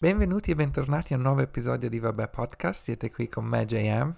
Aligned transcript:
Benvenuti 0.00 0.52
e 0.52 0.54
bentornati 0.54 1.12
a 1.12 1.16
un 1.16 1.22
nuovo 1.22 1.40
episodio 1.40 1.88
di 1.88 1.98
Vabbè 1.98 2.28
Podcast. 2.28 2.82
Siete 2.82 3.10
qui 3.10 3.28
con 3.28 3.44
me, 3.44 3.66
JM. 3.66 4.14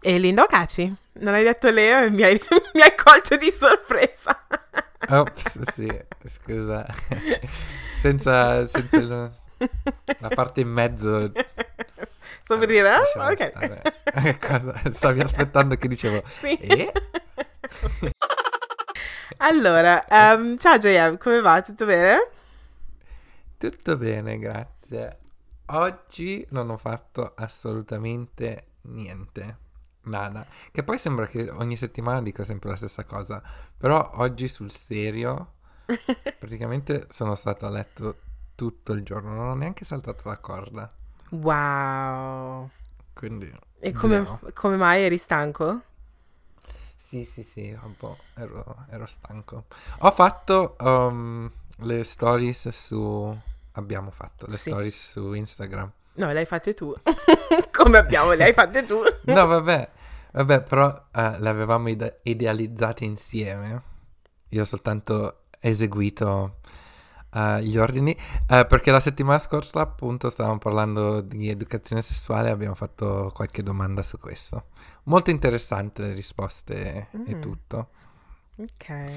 E 0.00 0.18
Linda 0.18 0.42
Ocaci. 0.42 0.94
Non 1.14 1.34
hai 1.34 1.42
detto 1.42 1.70
Leo 1.70 2.04
e 2.04 2.10
mi 2.10 2.22
hai, 2.22 2.40
mi 2.74 2.80
hai 2.80 2.94
colto 2.94 3.36
di 3.36 3.50
sorpresa. 3.50 4.46
Ops, 5.08 5.72
sì, 5.72 5.88
scusa. 6.24 6.86
senza, 7.96 8.66
senza 8.66 8.96
il, 8.96 9.32
la 10.18 10.28
parte 10.28 10.60
in 10.60 10.68
mezzo. 10.68 11.32
Sto 12.42 12.58
per 12.58 12.68
dire, 12.68 12.88
eh? 12.88 12.98
Lasciamo 12.98 13.24
ok. 13.26 14.38
Cosa? 14.38 14.80
Stavi 14.90 15.20
aspettando 15.20 15.76
che 15.76 15.88
dicevo. 15.88 16.22
Sì. 16.40 16.54
E? 16.56 16.92
Allora, 19.38 20.06
ehm, 20.06 20.56
ciao 20.58 20.76
JM, 20.76 21.16
come 21.18 21.40
va? 21.40 21.60
Tutto 21.60 21.84
bene? 21.84 22.28
Tutto 23.56 23.96
bene, 23.96 24.38
grazie. 24.38 25.18
Oggi 25.66 26.44
non 26.50 26.70
ho 26.70 26.76
fatto 26.76 27.32
assolutamente 27.36 28.66
niente. 28.82 29.58
Nada. 30.04 30.44
Che 30.72 30.82
poi 30.82 30.98
sembra 30.98 31.26
che 31.26 31.48
ogni 31.50 31.76
settimana 31.76 32.20
dico 32.20 32.42
sempre 32.44 32.70
la 32.70 32.76
stessa 32.76 33.04
cosa. 33.04 33.42
Però 33.76 34.10
oggi 34.14 34.48
sul 34.48 34.70
serio, 34.72 35.52
praticamente 36.38 37.06
sono 37.10 37.34
stato 37.34 37.66
a 37.66 37.70
letto 37.70 38.16
tutto 38.54 38.92
il 38.92 39.02
giorno. 39.02 39.34
Non 39.34 39.48
ho 39.48 39.54
neanche 39.54 39.84
saltato 39.84 40.28
la 40.28 40.38
corda. 40.38 40.92
Wow. 41.30 42.68
Quindi... 43.12 43.52
E 43.78 43.92
come, 43.92 44.38
come 44.52 44.76
mai 44.76 45.02
eri 45.02 45.18
stanco? 45.18 45.82
Sì, 47.12 47.24
sì, 47.24 47.42
sì, 47.42 47.78
un 47.82 47.94
po' 47.94 48.16
ero, 48.36 48.86
ero 48.88 49.04
stanco. 49.04 49.66
Ho 49.98 50.10
fatto 50.12 50.76
um, 50.80 51.50
le 51.80 52.04
stories 52.04 52.70
su... 52.70 53.38
Abbiamo 53.72 54.10
fatto 54.10 54.46
le 54.46 54.56
Sì. 54.56 54.70
stories 54.70 55.10
su 55.10 55.34
Instagram. 55.34 55.92
No, 56.14 56.32
le 56.32 56.38
hai 56.38 56.46
fatte 56.46 56.72
tu. 56.72 56.90
come 57.70 57.98
abbiamo, 57.98 58.32
le 58.32 58.44
hai 58.44 58.54
fatte 58.54 58.84
tu. 58.84 58.98
No, 59.30 59.44
vabbè, 59.46 59.90
vabbè, 60.32 60.62
però 60.62 60.88
eh, 61.14 61.38
le 61.38 61.48
avevamo 61.50 61.90
ide- 61.90 62.20
idealizzate 62.22 63.04
insieme. 63.04 63.82
Io 64.48 64.62
ho 64.62 64.64
soltanto 64.64 65.42
eseguito 65.60 66.60
eh, 67.34 67.62
gli 67.64 67.76
ordini. 67.78 68.16
eh, 68.46 68.66
perché 68.66 68.90
la 68.90 69.00
settimana 69.00 69.38
scorsa, 69.38 69.80
appunto, 69.80 70.28
stavamo 70.30 70.58
parlando 70.58 71.20
di 71.20 71.48
educazione 71.48 72.02
sessuale 72.02 72.48
e 72.48 72.52
abbiamo 72.52 72.74
fatto 72.74 73.30
qualche 73.34 73.62
domanda 73.62 74.02
su 74.02 74.18
questo. 74.18 74.64
Molto 75.04 75.30
interessante 75.30 76.02
le 76.02 76.12
risposte 76.14 77.08
e 77.26 77.34
Mm. 77.34 77.40
tutto. 77.40 77.88
Ok. 78.58 79.10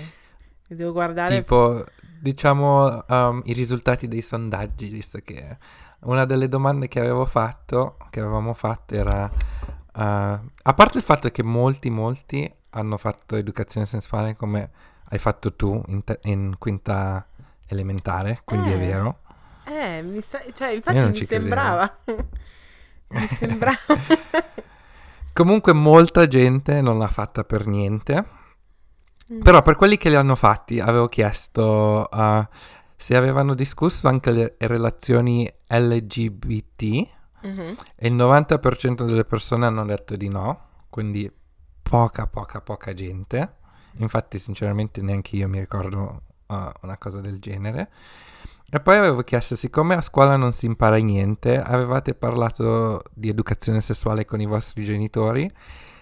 Devo 0.68 0.92
guardare. 0.94 1.36
Tipo, 1.36 1.84
diciamo, 2.20 3.04
um, 3.08 3.42
i 3.46 3.54
risultati 3.54 4.08
dei 4.08 4.22
sondaggi, 4.22 4.88
visto 4.90 5.20
che 5.20 5.58
una 6.02 6.26
delle 6.26 6.48
domande 6.50 6.88
che 6.88 7.00
avevo 7.00 7.26
fatto, 7.26 7.98
che 8.10 8.20
avevamo 8.20 8.54
fatto 8.54 8.96
era, 8.96 9.26
uh, 9.26 10.00
a 10.00 10.74
parte 10.76 10.98
il 10.98 11.04
fatto 11.04 11.30
che 11.30 11.44
molti, 11.44 11.90
molti 11.90 12.52
hanno 12.72 12.98
fatto 12.98 13.36
educazione 13.36 13.86
sessuale 13.86 14.36
come 14.36 14.72
hai 15.10 15.20
fatto 15.20 15.54
tu 15.54 15.82
in, 15.88 16.04
te- 16.04 16.20
in 16.24 16.56
quinta 16.58 17.26
elementare, 17.68 18.42
quindi 18.44 18.72
è 18.72 18.76
Eh. 18.76 18.78
vero. 18.78 19.20
Eh, 19.66 20.02
mi 20.04 20.22
sa- 20.22 20.44
cioè, 20.54 20.70
infatti 20.70 20.98
mi 20.98 21.26
sembrava. 21.26 21.98
mi 23.10 23.28
sembrava. 23.28 23.78
Comunque 25.34 25.74
molta 25.74 26.28
gente 26.28 26.82
non 26.82 26.98
l'ha 26.98 27.08
fatta 27.08 27.44
per 27.44 27.68
niente. 27.68 28.26
Mm. 29.34 29.42
Però 29.42 29.62
per 29.64 29.76
quelli 29.76 29.98
che 29.98 30.10
li 30.10 30.16
hanno 30.16 30.36
fatti 30.36 30.80
avevo 30.80 31.08
chiesto 31.08 32.08
uh, 32.12 32.46
se 32.96 33.16
avevano 33.16 33.56
discusso 33.56 34.08
anche 34.08 34.32
le 34.32 34.56
relazioni 34.60 35.52
LGBT 35.68 37.14
Mhm. 37.42 37.76
e 37.96 38.08
il 38.08 38.14
90% 38.16 39.04
delle 39.06 39.24
persone 39.26 39.66
hanno 39.68 39.86
detto 39.86 40.16
di 40.16 40.28
no, 40.30 40.68
quindi 40.90 41.32
poca, 41.82 42.26
poca, 42.28 42.60
poca 42.62 42.94
gente. 42.94 43.58
Infatti 43.98 44.40
sinceramente 44.40 45.02
neanche 45.04 45.36
io 45.36 45.48
mi 45.48 45.60
ricordo 45.60 46.22
uh, 46.48 46.72
una 46.82 46.98
cosa 46.98 47.20
del 47.22 47.40
genere. 47.40 47.90
E 48.70 48.80
poi 48.80 48.98
avevo 48.98 49.22
chiesto, 49.22 49.56
siccome 49.56 49.96
a 49.96 50.02
scuola 50.02 50.36
non 50.36 50.52
si 50.52 50.66
impara 50.66 50.98
niente, 50.98 51.62
avevate 51.62 52.14
parlato 52.16 53.04
di 53.14 53.30
educazione 53.30 53.80
sessuale 53.80 54.26
con 54.26 54.42
i 54.42 54.46
vostri 54.46 54.84
genitori? 54.84 55.50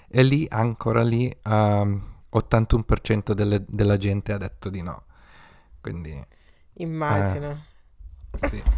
E 0.07 0.23
lì, 0.23 0.47
ancora 0.49 1.03
lì, 1.03 1.35
um, 1.45 2.01
81% 2.29 3.33
delle- 3.33 3.63
della 3.67 3.97
gente 3.97 4.31
ha 4.31 4.37
detto 4.37 4.69
di 4.69 4.81
no. 4.81 5.03
Quindi, 5.81 6.25
Immagino. 6.75 7.65
sì. 8.33 8.61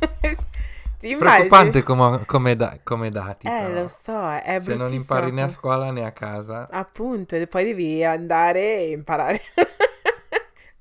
Ti 0.98 1.12
immagini? 1.12 1.18
Preoccupante 1.18 1.84
come, 1.84 2.26
come, 2.26 2.56
da- 2.56 2.80
come 2.84 3.10
dati. 3.12 3.48
Eh, 3.48 3.50
però. 3.50 3.82
lo 3.82 3.88
so, 3.88 4.30
è 4.32 4.60
Se 4.64 4.76
non 4.76 4.94
impari 4.94 5.32
né 5.32 5.44
a 5.44 5.50
scuola 5.50 5.92
né 5.92 6.04
a 6.06 6.12
casa. 6.12 6.66
Appunto, 6.70 7.36
e 7.36 7.48
poi 7.48 7.66
devi 7.66 8.04
andare 8.04 8.62
e 8.62 8.92
imparare. 8.92 9.42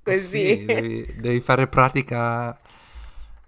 Così. 0.04 0.46
Sì, 0.46 0.64
devi, 0.66 1.14
devi 1.16 1.40
fare 1.40 1.66
pratica. 1.66 2.56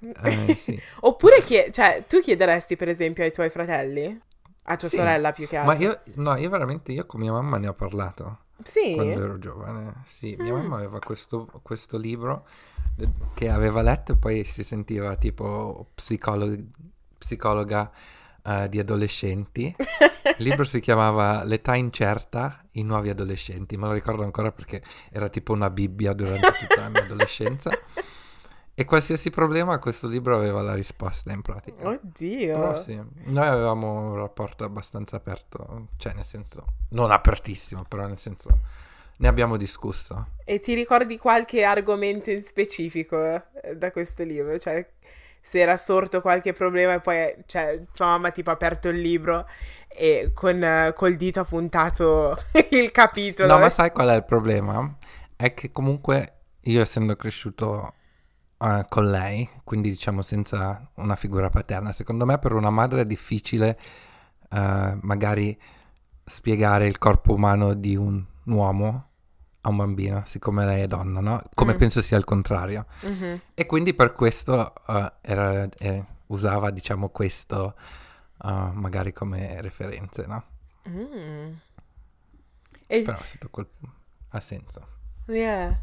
Eh, 0.01 0.55
sì. 0.57 0.81
Oppure 1.01 1.43
chie- 1.43 1.71
cioè, 1.71 2.05
tu 2.09 2.21
chiederesti 2.21 2.77
per 2.77 2.89
esempio 2.89 3.25
ai 3.25 3.33
tuoi 3.33 3.51
fratelli? 3.51 4.21
A 4.69 4.77
tua 4.77 4.89
Sì, 4.89 4.97
sorella 4.97 5.33
più 5.33 5.47
che 5.47 5.57
altro? 5.57 5.75
Ma 5.75 5.81
io, 5.81 6.01
no, 6.17 6.37
io 6.37 6.51
veramente, 6.51 6.93
io 6.93 7.07
con 7.07 7.21
mia 7.21 7.31
mamma 7.33 7.57
ne 7.59 7.69
ho 7.69 7.75
parlato 7.75 8.39
Sì? 8.63 8.95
quando 8.95 9.23
ero 9.23 9.39
giovane. 9.39 10.03
Sì, 10.05 10.35
mia 10.39 10.53
Mm. 10.53 10.57
mamma 10.57 10.77
aveva 10.77 10.99
questo, 10.99 11.49
questo 11.63 11.97
libro 11.99 12.47
de- 12.97 13.09
che 13.35 13.49
aveva 13.49 13.83
letto 13.83 14.13
e 14.13 14.17
poi 14.17 14.43
si 14.45 14.65
sentiva 14.65 15.15
tipo 15.17 15.87
psicolo- 15.95 16.57
psicologa 17.19 17.91
eh, 18.47 18.69
di 18.69 18.79
adolescenti. 18.79 19.75
Il 20.39 20.45
libro 20.45 20.65
si 20.65 20.79
chiamava 20.81 21.43
L'età 21.45 21.75
incerta, 21.75 22.65
i 22.73 22.83
nuovi 22.83 23.09
adolescenti. 23.09 23.77
Me 23.77 23.87
lo 23.87 23.93
ricordo 23.93 24.23
ancora 24.23 24.53
perché 24.53 24.83
era 25.11 25.29
tipo 25.29 25.53
una 25.53 25.71
Bibbia 25.71 26.13
durante 26.13 26.53
tutta 26.53 26.81
la 26.81 26.89
mia 26.89 27.03
adolescenza. 27.03 27.71
E 28.79 28.85
qualsiasi 28.85 29.31
problema, 29.31 29.79
questo 29.79 30.07
libro 30.07 30.37
aveva 30.37 30.61
la 30.61 30.75
risposta 30.75 31.33
in 31.33 31.41
pratica. 31.41 31.89
Oddio. 31.89 32.59
Però 32.59 32.83
sì, 32.83 33.03
noi 33.25 33.47
avevamo 33.47 34.11
un 34.11 34.17
rapporto 34.17 34.65
abbastanza 34.65 35.17
aperto, 35.17 35.89
cioè 35.97 36.13
nel 36.13 36.25
senso, 36.25 36.65
non 36.91 37.11
apertissimo, 37.11 37.85
però 37.89 38.07
nel 38.07 38.19
senso, 38.19 38.59
ne 39.17 39.29
abbiamo 39.29 39.57
discusso. 39.57 40.33
E 40.45 40.61
ti 40.61 40.75
ricordi 40.75 41.17
qualche 41.17 41.65
argomento 41.65 42.31
in 42.31 42.45
specifico 42.45 43.19
eh, 43.25 43.77
da 43.77 43.91
questo 43.91 44.25
libro? 44.25 44.59
Cioè, 44.59 44.87
se 45.47 45.61
era 45.61 45.77
sorto 45.77 46.21
qualche 46.21 46.53
problema 46.53 46.95
e 46.95 47.01
poi, 47.01 47.33
cioè, 47.47 47.81
tua 47.95 48.07
mamma 48.07 48.33
tipo 48.33 48.51
ha 48.51 48.55
aperto 48.55 48.89
il 48.89 49.01
libro 49.01 49.47
e 49.87 50.33
con 50.35 50.93
col 50.97 51.15
dito 51.15 51.39
ha 51.39 51.45
puntato 51.45 52.37
il 52.73 52.91
capitolo. 52.91 53.55
No, 53.55 53.61
ma 53.61 53.71
sai 53.71 53.93
qual 53.93 54.09
è 54.09 54.17
il 54.17 54.25
problema? 54.25 54.97
È 55.37 55.55
che 55.55 55.71
comunque 55.71 56.39
io 56.63 56.81
essendo 56.81 57.15
cresciuto 57.15 57.95
eh, 58.59 58.85
con 58.89 59.09
lei, 59.09 59.49
quindi 59.63 59.89
diciamo 59.91 60.21
senza 60.21 60.91
una 60.95 61.15
figura 61.15 61.49
paterna, 61.49 61.93
secondo 61.93 62.27
me 62.27 62.41
per 62.41 62.53
una 62.53 62.71
madre 62.71 63.03
è 63.03 63.07
difficile 63.07 63.79
eh, 64.51 64.99
magari 65.01 65.57
spiegare 66.25 66.89
il 66.89 66.99
corpo 66.99 67.35
umano 67.35 67.73
di 67.75 67.95
un 67.95 68.21
uomo 68.47 69.11
a 69.67 69.69
un 69.71 69.77
bambino, 69.77 70.23
siccome 70.27 70.65
lei 70.65 70.83
è 70.83 70.87
donna, 70.87 71.21
no? 71.21 71.43
Come 71.55 71.75
Mm. 71.75 71.79
penso 71.79 72.01
sia 72.01 72.17
il 72.17 72.25
contrario. 72.25 72.87
Mhm. 73.01 73.41
E 73.55 73.67
quindi 73.67 73.95
per 73.95 74.13
questo 74.13 74.73
eh, 74.87 75.13
era- 75.23 75.69
eh, 75.79 76.05
usava, 76.29 76.71
diciamo, 76.71 77.09
questo 77.09 77.75
eh, 78.45 78.71
magari 78.73 79.13
come 79.13 79.61
referenze, 79.61 80.25
no? 80.27 80.43
Mm. 80.89 81.53
E, 82.87 83.03
Però 83.03 83.19
è 83.19 83.25
stato 83.27 83.49
quel... 83.51 83.67
ha 84.31 84.41
senso. 84.41 84.87
yeah. 85.27 85.77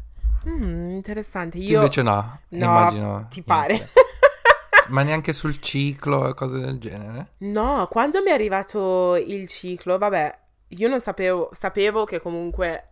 Mm, 0.46 0.86
interessante. 0.90 1.58
Io 1.58 1.76
invece 1.80 2.02
no, 2.02 2.40
No, 2.48 2.64
immagino. 2.64 3.26
ti 3.28 3.42
pare? 3.42 3.74
niente. 3.74 3.92
Ma 4.88 5.02
neanche 5.02 5.32
sul 5.32 5.60
ciclo 5.60 6.28
e 6.28 6.34
cose 6.34 6.58
del 6.58 6.78
genere? 6.78 7.32
No, 7.38 7.86
quando 7.90 8.20
mi 8.22 8.28
è 8.30 8.32
arrivato 8.34 9.16
il 9.16 9.48
ciclo, 9.48 9.96
vabbè, 9.98 10.38
io 10.68 10.88
non 10.88 11.00
sapevo, 11.00 11.48
sapevo 11.52 12.04
che 12.04 12.20
comunque 12.20 12.88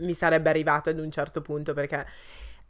mi 0.00 0.14
sarebbe 0.14 0.48
arrivato 0.50 0.90
ad 0.90 0.98
un 0.98 1.10
certo 1.10 1.40
punto 1.40 1.72
perché 1.72 2.06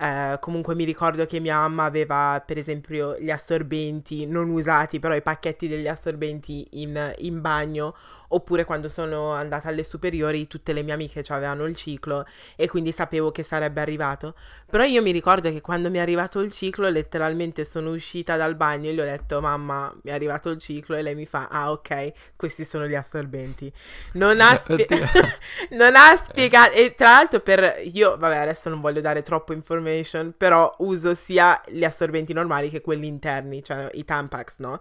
Eh, 0.02 0.38
comunque 0.40 0.74
mi 0.74 0.84
ricordo 0.84 1.26
che 1.26 1.40
mia 1.40 1.58
mamma 1.58 1.84
aveva 1.84 2.42
per 2.44 2.56
esempio 2.56 3.18
gli 3.18 3.30
assorbenti 3.30 4.24
non 4.24 4.48
usati, 4.48 4.98
però 4.98 5.14
i 5.14 5.20
pacchetti 5.20 5.68
degli 5.68 5.88
assorbenti 5.88 6.66
in, 6.70 7.12
in 7.18 7.42
bagno, 7.42 7.94
oppure 8.28 8.64
quando 8.64 8.88
sono 8.88 9.32
andata 9.32 9.68
alle 9.68 9.84
superiori 9.84 10.46
tutte 10.46 10.72
le 10.72 10.82
mie 10.82 10.94
amiche 10.94 11.22
avevano 11.28 11.66
il 11.66 11.76
ciclo 11.76 12.24
e 12.56 12.66
quindi 12.66 12.92
sapevo 12.92 13.30
che 13.30 13.42
sarebbe 13.42 13.82
arrivato. 13.82 14.34
Però 14.70 14.84
io 14.84 15.02
mi 15.02 15.10
ricordo 15.10 15.50
che 15.50 15.60
quando 15.60 15.90
mi 15.90 15.98
è 15.98 16.00
arrivato 16.00 16.40
il 16.40 16.50
ciclo 16.50 16.88
letteralmente 16.88 17.66
sono 17.66 17.90
uscita 17.90 18.38
dal 18.38 18.54
bagno 18.56 18.88
e 18.88 18.94
gli 18.94 19.00
ho 19.00 19.04
detto 19.04 19.40
mamma 19.42 19.94
mi 20.02 20.10
è 20.10 20.14
arrivato 20.14 20.48
il 20.48 20.58
ciclo 20.58 20.96
e 20.96 21.02
lei 21.02 21.14
mi 21.14 21.26
fa 21.26 21.48
ah 21.50 21.70
ok 21.72 22.12
questi 22.36 22.64
sono 22.64 22.86
gli 22.86 22.94
assorbenti. 22.94 23.70
Non 24.12 24.40
ha, 24.40 24.56
spie- 24.64 24.88
non 25.76 25.94
ha 25.94 26.16
spiegato 26.16 26.72
e 26.72 26.94
tra 26.94 27.10
l'altro 27.10 27.40
per 27.40 27.82
io 27.92 28.16
vabbè 28.16 28.36
adesso 28.36 28.70
non 28.70 28.80
voglio 28.80 29.02
dare 29.02 29.20
troppo 29.20 29.52
informe- 29.52 29.88
information, 29.90 30.34
però 30.36 30.74
uso 30.78 31.14
sia 31.14 31.60
gli 31.68 31.84
assorbenti 31.84 32.32
normali 32.32 32.70
che 32.70 32.80
quelli 32.80 33.06
interni, 33.06 33.62
cioè 33.62 33.90
i 33.94 34.04
Tampax, 34.04 34.54
no? 34.58 34.80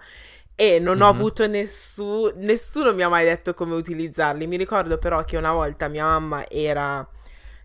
E 0.56 0.80
non 0.80 0.98
mm-hmm. 0.98 1.08
ho 1.08 1.12
mhm. 1.12 1.20
avuto 1.20 1.48
nessuno, 1.48 2.32
nessuno 2.36 2.94
mi 2.94 3.02
ha 3.02 3.10
mai 3.10 3.26
detto 3.26 3.54
come 3.54 3.76
utilizzarli. 3.76 4.46
Mi 4.46 4.58
ricordo 4.58 4.98
però 4.98 5.24
che 5.24 5.38
una 5.38 5.54
volta 5.54 5.88
mia 5.88 6.06
mamma 6.06 6.48
era... 6.50 7.08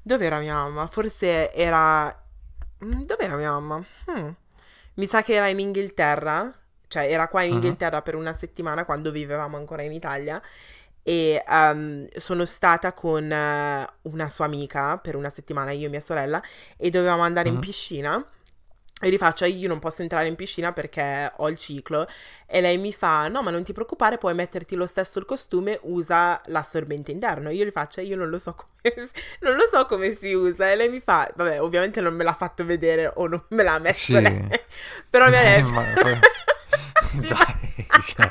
Dove 0.03 0.27
era 0.27 0.39
mia 0.39 0.55
mamma? 0.55 0.87
Forse 0.87 1.53
era... 1.53 2.07
Mm, 2.85 3.03
dove 3.03 3.25
era 3.25 3.37
mia 3.37 3.51
mamma? 3.51 3.85
Hmm. 4.07 4.31
Mi 4.95 5.07
sa 5.07 5.23
che 5.23 5.35
era 5.35 5.49
in 5.49 5.59
Inghilterra, 5.59 6.53
cioè 6.87 7.11
era 7.11 7.27
qua 7.27 7.43
in 7.43 7.49
mhm. 7.49 7.55
Inghilterra 7.57 7.97
uh-huh. 7.97 8.03
per 8.03 8.15
una 8.15 8.33
settimana 8.33 8.85
quando 8.85 9.11
vivevamo 9.11 9.57
ancora 9.57 9.83
in 9.83 9.93
Italia 9.93 10.41
e 11.07 11.45
um, 11.47 12.07
sono 12.17 12.47
stata 12.47 12.95
con 12.95 13.25
uh, 13.25 14.11
una 14.11 14.29
sua 14.31 14.47
amica 14.47 14.97
per 14.97 15.17
una 15.17 15.29
settimana, 15.29 15.71
io 15.71 15.87
e 15.87 15.91
mia 15.91 16.01
sorella, 16.01 16.43
e 16.79 16.89
dovevamo 16.89 17.23
andare 17.23 17.51
uh-huh. 17.51 17.55
in 17.55 17.61
piscina. 17.61 18.27
E 19.01 19.11
gli 19.11 19.19
faccio, 19.19 19.45
io 19.45 19.69
non 19.69 19.81
posso 19.81 20.01
entrare 20.01 20.29
in 20.29 20.35
piscina 20.35 20.73
perché 20.73 21.31
ho 21.37 21.51
il 21.51 21.59
ciclo. 21.59 22.07
E 22.47 22.63
lei 22.63 22.79
mi 22.79 22.91
fa, 22.91 23.29
no, 23.29 23.43
ma 23.43 23.51
non 23.51 23.63
ti 23.63 23.75
preoccupare, 23.75 24.17
puoi 24.17 24.33
metterti 24.33 24.77
lo 24.77 24.87
stesso 24.87 25.19
il 25.19 25.27
costume, 25.27 25.79
usa 25.83 26.41
l'assorbente 26.47 27.11
interno. 27.11 27.51
Io 27.51 27.67
gli 27.67 27.71
faccio, 27.71 28.01
io 28.01 28.17
non 28.17 28.31
lo 28.31 28.39
so 28.39 28.55
come, 28.55 29.11
non 29.41 29.57
lo 29.57 29.67
so 29.71 29.85
come 29.85 30.15
si 30.15 30.33
usa. 30.33 30.71
E 30.71 30.77
lei 30.77 30.89
mi 30.89 31.01
fa, 31.01 31.31
vabbè, 31.37 31.61
ovviamente 31.61 32.01
non 32.01 32.15
me 32.15 32.25
l'ha 32.25 32.33
fatto 32.33 32.65
vedere 32.65 33.13
o 33.17 33.27
non 33.27 33.45
me 33.49 33.63
l'ha 33.63 33.79
messo 33.79 34.15
sì. 34.15 34.23
lei. 34.23 34.49
Però 35.11 35.29
mi 35.29 35.37
ha 35.37 35.43
detto... 35.61 35.69
ma... 35.69 35.83
Dai, 37.13 37.87
cioè... 38.01 38.31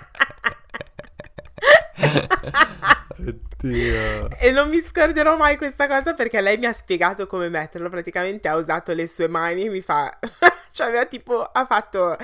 Oddio. 3.63 4.29
E 4.39 4.51
non 4.51 4.69
mi 4.69 4.81
scorderò 4.81 5.37
mai 5.37 5.57
questa 5.57 5.87
cosa 5.87 6.13
perché 6.13 6.41
lei 6.41 6.57
mi 6.57 6.65
ha 6.65 6.73
spiegato 6.73 7.27
come 7.27 7.49
metterlo. 7.49 7.89
Praticamente 7.89 8.47
ha 8.47 8.55
usato 8.55 8.93
le 8.93 9.07
sue 9.07 9.27
mani 9.27 9.65
e 9.65 9.69
mi 9.69 9.81
fa. 9.81 10.11
cioè, 10.71 10.87
aveva 10.87 11.05
tipo. 11.05 11.41
Ha 11.43 11.65
fatto 11.65 12.17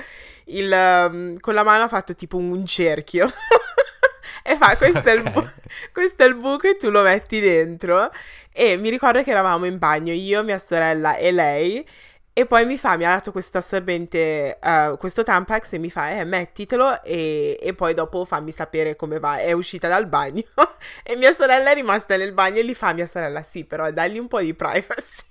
il. 0.46 0.70
Um, 0.70 1.38
con 1.38 1.54
la 1.54 1.62
mano 1.62 1.84
ha 1.84 1.88
fatto 1.88 2.14
tipo 2.14 2.36
un 2.36 2.66
cerchio. 2.66 3.30
e 4.42 4.56
fa 4.56 4.76
questo, 4.76 4.98
okay. 4.98 5.14
è 5.14 5.16
il 5.16 5.30
bu- 5.30 5.50
questo 5.92 6.24
è 6.24 6.26
il 6.26 6.36
buco 6.36 6.68
e 6.68 6.74
tu 6.74 6.90
lo 6.90 7.02
metti 7.02 7.40
dentro. 7.40 8.10
E 8.52 8.76
mi 8.76 8.90
ricordo 8.90 9.22
che 9.22 9.30
eravamo 9.30 9.64
in 9.64 9.78
bagno 9.78 10.12
io, 10.12 10.42
mia 10.42 10.58
sorella 10.58 11.16
e 11.16 11.30
lei. 11.30 11.86
E 12.32 12.46
poi 12.46 12.64
mi 12.64 12.78
fa, 12.78 12.96
mi 12.96 13.04
ha 13.04 13.14
dato 13.14 13.32
questo 13.32 13.58
assorbente, 13.58 14.58
uh, 14.62 14.96
questo 14.96 15.24
Tampax 15.24 15.72
e 15.72 15.78
mi 15.78 15.90
fa, 15.90 16.10
eh, 16.10 16.24
mettitelo 16.24 17.02
e, 17.02 17.58
e, 17.60 17.74
poi 17.74 17.92
dopo 17.92 18.24
fammi 18.24 18.52
sapere 18.52 18.94
come 18.94 19.18
va. 19.18 19.38
È 19.38 19.52
uscita 19.52 19.88
dal 19.88 20.06
bagno 20.06 20.44
e 21.02 21.16
mia 21.16 21.34
sorella 21.34 21.70
è 21.70 21.74
rimasta 21.74 22.16
nel 22.16 22.32
bagno 22.32 22.58
e 22.58 22.64
gli 22.64 22.74
fa, 22.74 22.92
mia 22.92 23.06
sorella, 23.06 23.42
sì, 23.42 23.64
però 23.64 23.90
dagli 23.90 24.18
un 24.18 24.28
po' 24.28 24.40
di 24.40 24.54
privacy. 24.54 25.24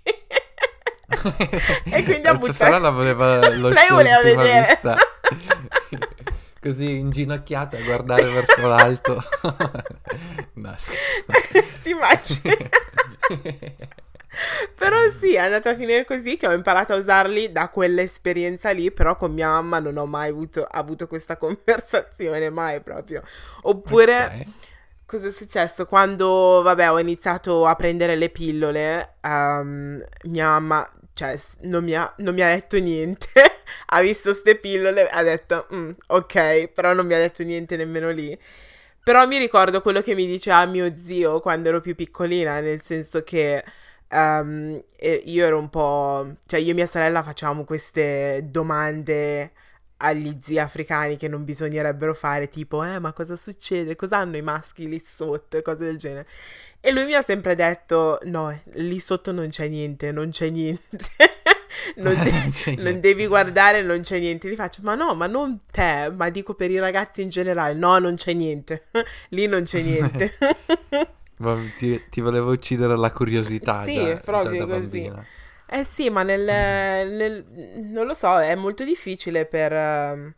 e 1.85 2.03
quindi 2.03 2.27
ha 2.27 2.35
buttato... 2.35 2.65
sorella 2.65 2.89
voleva 2.89 3.49
lo 3.55 3.69
Lei 3.69 3.89
voleva 3.89 4.21
vedere. 4.21 4.79
Così 6.61 6.97
inginocchiata 6.97 7.77
a 7.77 7.81
guardare 7.81 8.29
verso 8.29 8.67
l'alto. 8.67 9.23
no, 10.55 10.75
si 11.79 11.91
immagina. 11.91 12.69
Però 14.75 14.97
sì, 15.19 15.33
è 15.33 15.39
andata 15.39 15.71
a 15.71 15.75
finire 15.75 16.05
così 16.05 16.35
che 16.35 16.47
ho 16.47 16.51
imparato 16.51 16.93
a 16.93 16.97
usarli 16.97 17.51
da 17.51 17.69
quell'esperienza 17.69 18.71
lì, 18.71 18.91
però 18.91 19.15
con 19.15 19.33
mia 19.33 19.49
mamma 19.49 19.79
non 19.79 19.97
ho 19.97 20.05
mai 20.05 20.29
avuto, 20.29 20.63
avuto 20.63 21.07
questa 21.07 21.35
conversazione, 21.37 22.49
mai 22.49 22.81
proprio. 22.81 23.21
Oppure... 23.61 24.25
Okay. 24.25 24.53
Cosa 25.09 25.29
è 25.29 25.31
successo? 25.31 25.87
Quando, 25.87 26.61
vabbè, 26.61 26.91
ho 26.91 26.99
iniziato 26.99 27.65
a 27.65 27.73
prendere 27.73 28.15
le 28.15 28.29
pillole, 28.29 29.15
um, 29.23 29.99
mia 30.25 30.49
mamma, 30.49 30.87
cioè, 31.15 31.35
non 31.61 31.83
mi 31.83 31.95
ha, 31.95 32.13
non 32.17 32.35
mi 32.35 32.41
ha 32.43 32.49
detto 32.49 32.77
niente. 32.77 33.27
ha 33.87 34.01
visto 34.01 34.35
ste 34.35 34.55
pillole, 34.55 35.09
ha 35.09 35.23
detto, 35.23 35.65
mm, 35.73 35.89
ok, 36.09 36.67
però 36.67 36.93
non 36.93 37.07
mi 37.07 37.15
ha 37.15 37.17
detto 37.17 37.41
niente 37.41 37.75
nemmeno 37.75 38.11
lì. 38.11 38.37
Però 39.03 39.25
mi 39.25 39.39
ricordo 39.39 39.81
quello 39.81 40.01
che 40.01 40.13
mi 40.13 40.27
diceva 40.27 40.63
mio 40.67 40.93
zio 41.03 41.39
quando 41.39 41.69
ero 41.69 41.79
più 41.81 41.95
piccolina, 41.95 42.59
nel 42.59 42.83
senso 42.83 43.23
che 43.23 43.63
Um, 44.11 44.81
io 45.25 45.45
ero 45.45 45.59
un 45.59 45.69
po'... 45.69 46.35
cioè 46.45 46.59
io 46.59 46.71
e 46.71 46.73
mia 46.73 46.88
sorella 46.88 47.21
facevamo 47.23 47.63
queste 47.63 48.47
domande 48.50 49.51
agli 49.97 50.38
zii 50.41 50.59
africani 50.59 51.17
che 51.17 51.27
non 51.27 51.44
bisognerebbero 51.44 52.13
fare, 52.13 52.47
tipo, 52.47 52.83
eh, 52.83 53.00
ma 53.00 53.11
cosa 53.13 53.35
succede? 53.35 53.95
Cosa 53.95 54.17
hanno 54.17 54.38
i 54.38 54.41
maschi 54.41 54.88
lì 54.88 55.01
sotto 55.06 55.57
e 55.57 55.61
cose 55.61 55.85
del 55.85 55.97
genere. 55.97 56.27
E 56.79 56.91
lui 56.91 57.06
mi 57.06 57.15
ha 57.15 57.21
sempre 57.21 57.56
detto, 57.56 58.19
no, 58.23 58.57
lì 58.75 59.00
sotto 59.00 59.31
non 59.31 59.50
c'è 59.50 59.67
niente, 59.67 60.11
non 60.11 60.29
c'è 60.29 60.50
niente. 60.50 61.07
non, 61.97 62.15
de- 62.23 62.75
non, 62.77 63.00
devi 63.00 63.27
guardare, 63.27 63.81
non 63.81 64.01
c'è 64.01 64.19
niente. 64.19 64.50
Gli 64.50 64.56
faccio, 64.56 64.81
ma 64.83 64.95
no, 64.95 65.15
ma 65.15 65.27
non 65.27 65.59
te, 65.71 66.11
ma 66.15 66.29
dico 66.29 66.53
per 66.53 66.71
i 66.71 66.79
ragazzi 66.79 67.21
in 67.21 67.29
generale, 67.29 67.73
no, 67.73 67.97
non 68.00 68.15
c'è 68.15 68.33
niente. 68.33 68.85
lì 69.29 69.47
non 69.47 69.63
c'è 69.63 69.81
niente. 69.81 70.33
Ti, 71.77 72.03
ti 72.09 72.21
volevo 72.21 72.51
uccidere 72.51 72.97
la 72.97 73.12
curiosità. 73.12 73.83
Sì, 73.86 73.95
già, 73.95 74.18
proprio 74.18 74.65
già 74.65 74.65
così. 74.65 74.80
Bambina. 74.80 75.25
Eh 75.71 75.83
sì, 75.86 76.09
ma 76.09 76.24
nel, 76.24 76.44
nel, 77.13 77.45
non 77.91 78.06
lo 78.06 78.13
so, 78.13 78.39
è 78.39 78.56
molto 78.56 78.83
difficile 78.83 79.45
per, 79.45 79.71
ehm, 79.71 80.33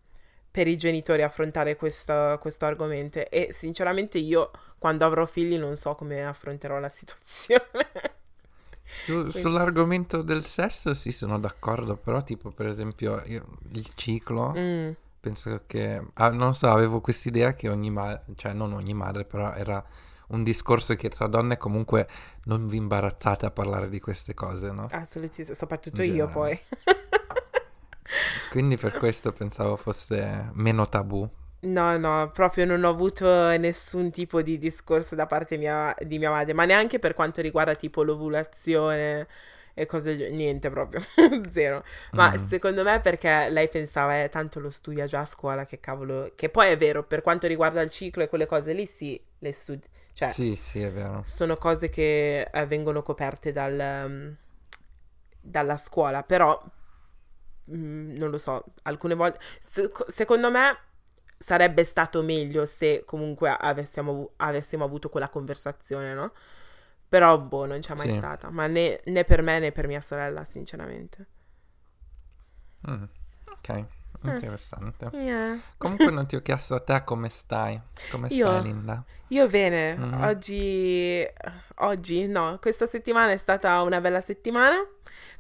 per 0.52 0.68
i 0.68 0.76
genitori 0.76 1.24
affrontare 1.24 1.76
questo, 1.78 2.38
questo, 2.42 2.66
argomento 2.66 3.26
e 3.30 3.48
sinceramente 3.52 4.18
io 4.18 4.52
quando 4.78 5.06
avrò 5.06 5.26
figli 5.26 5.58
non 5.58 5.78
so 5.78 5.96
come 5.96 6.24
affronterò 6.24 6.80
la 6.80 6.90
situazione. 6.90 7.64
Su, 8.84 9.30
sull'argomento 9.30 10.22
del 10.22 10.44
sesso 10.44 10.94
sì 10.94 11.14
sono 11.14 11.40
d'accordo, 11.40 11.96
però 11.96 12.22
tipo 12.26 12.52
per 12.52 12.68
esempio 12.68 13.24
io, 13.26 13.48
il 13.72 13.90
ciclo, 13.96 14.54
mm. 14.54 14.90
penso 15.22 15.62
che, 15.66 16.08
ah, 16.16 16.30
non 16.32 16.54
so, 16.54 16.70
avevo 16.70 17.00
quest'idea 17.00 17.54
che 17.54 17.70
ogni 17.70 17.90
madre, 17.90 18.24
cioè 18.36 18.52
non 18.52 18.74
ogni 18.74 18.94
madre, 18.94 19.24
però 19.24 19.54
era 19.54 19.82
un 20.32 20.44
discorso 20.44 20.96
che 20.96 21.10
tra 21.10 21.28
donne 21.28 21.58
comunque 21.58 22.08
non 22.46 22.68
vi 22.68 22.78
imbarazzate 22.78 23.46
a 23.46 23.52
parlare 23.52 23.90
di 23.90 24.00
queste 24.00 24.34
cose, 24.34 24.72
no? 24.72 24.88
Assolutamente, 24.92 25.54
soprattutto 25.54 26.02
io 26.02 26.28
poi. 26.28 26.60
Quindi 28.50 28.78
per 28.78 28.92
questo 28.94 29.32
pensavo 29.32 29.76
fosse 29.76 30.50
meno 30.54 30.88
tabù. 30.88 31.30
No, 31.62 31.96
no, 31.98 32.32
proprio 32.34 32.66
non 32.66 32.84
ho 32.84 32.90
avuto 32.90 33.26
nessun 33.58 34.10
tipo 34.10 34.42
di 34.42 34.58
discorso 34.58 35.14
da 35.16 35.28
parte 35.28 35.58
mia, 35.58 35.94
di 36.00 36.18
mia 36.18 36.32
madre, 36.32 36.54
ma 36.54 36.66
neanche 36.66 36.98
per 36.98 37.14
quanto 37.14 37.40
riguarda 37.40 37.76
tipo 37.76 38.02
l'ovulazione 38.02 39.28
e 39.74 39.86
cose 39.86 40.30
niente 40.30 40.70
proprio 40.70 41.02
zero 41.50 41.82
ma 42.12 42.34
mm. 42.36 42.48
secondo 42.48 42.84
me 42.84 43.00
perché 43.00 43.48
lei 43.50 43.70
pensava 43.70 44.22
eh, 44.22 44.28
tanto 44.28 44.60
lo 44.60 44.70
studia 44.70 45.06
già 45.06 45.22
a 45.22 45.26
scuola 45.26 45.66
che 45.66 45.80
cavolo 45.80 46.34
che 46.36 46.50
poi 46.50 46.72
è 46.72 46.78
vero 46.78 47.04
per 47.04 47.22
quanto 47.22 47.48
riguarda 47.48 47.80
il 47.80 47.90
ciclo 47.90 48.22
e 48.22 48.28
quelle 48.28 48.46
cose 48.46 48.74
lì 48.74 48.86
sì 48.86 49.18
le 49.40 49.54
studi 49.54 49.88
cioè 50.14 50.30
sì 50.30 50.56
sì 50.56 50.82
è 50.82 50.92
vero 50.92 51.22
sono 51.26 51.58
cose 51.58 51.90
che 51.90 52.42
eh, 52.42 52.66
vengono 52.66 53.02
coperte 53.02 53.52
dal, 53.52 54.06
um, 54.06 54.36
dalla 55.40 55.78
scuola 55.78 56.24
però 56.24 56.62
mm, 57.72 58.16
non 58.16 58.30
lo 58.30 58.38
so 58.38 58.64
alcune 58.84 59.16
volte 59.16 59.40
se, 59.60 59.92
secondo 60.08 60.52
me 60.52 60.78
sarebbe 61.42 61.84
stato 61.84 62.22
meglio 62.22 62.66
se 62.66 63.04
comunque 63.06 63.50
avessimo, 63.50 64.32
avessimo 64.38 64.84
avuto 64.84 65.10
quella 65.10 65.30
conversazione 65.30 66.14
no? 66.14 66.32
Però, 67.12 67.38
boh, 67.38 67.66
non 67.66 67.82
c'è 67.82 67.94
mai 67.96 68.10
sì. 68.10 68.18
stata. 68.18 68.50
Ma 68.50 68.68
né, 68.68 69.02
né, 69.04 69.26
per 69.26 69.42
me 69.42 69.60
né 69.60 69.74
per 69.74 69.86
mia 69.86 70.00
sorella, 70.00 70.46
sinceramente. 70.46 71.28
Mm. 72.90 73.04
Ok. 73.50 73.86
Interessante. 74.30 75.10
Eh. 75.14 75.18
Yeah. 75.18 75.60
Comunque 75.78 76.12
non 76.12 76.26
ti 76.28 76.36
ho 76.36 76.42
chiesto 76.44 76.76
a 76.76 76.80
te 76.80 77.04
come 77.04 77.30
stai. 77.30 77.80
Come 78.12 78.28
io, 78.30 78.48
stai, 78.48 78.62
Linda? 78.64 79.04
Io 79.28 79.48
bene. 79.48 79.98
Mm-hmm. 79.98 80.24
Oggi... 80.24 81.28
Oggi, 81.84 82.28
no. 82.28 82.60
Questa 82.62 82.86
settimana 82.86 83.32
è 83.32 83.38
stata 83.38 83.82
una 83.82 84.00
bella 84.00 84.22
settimana. 84.22 84.78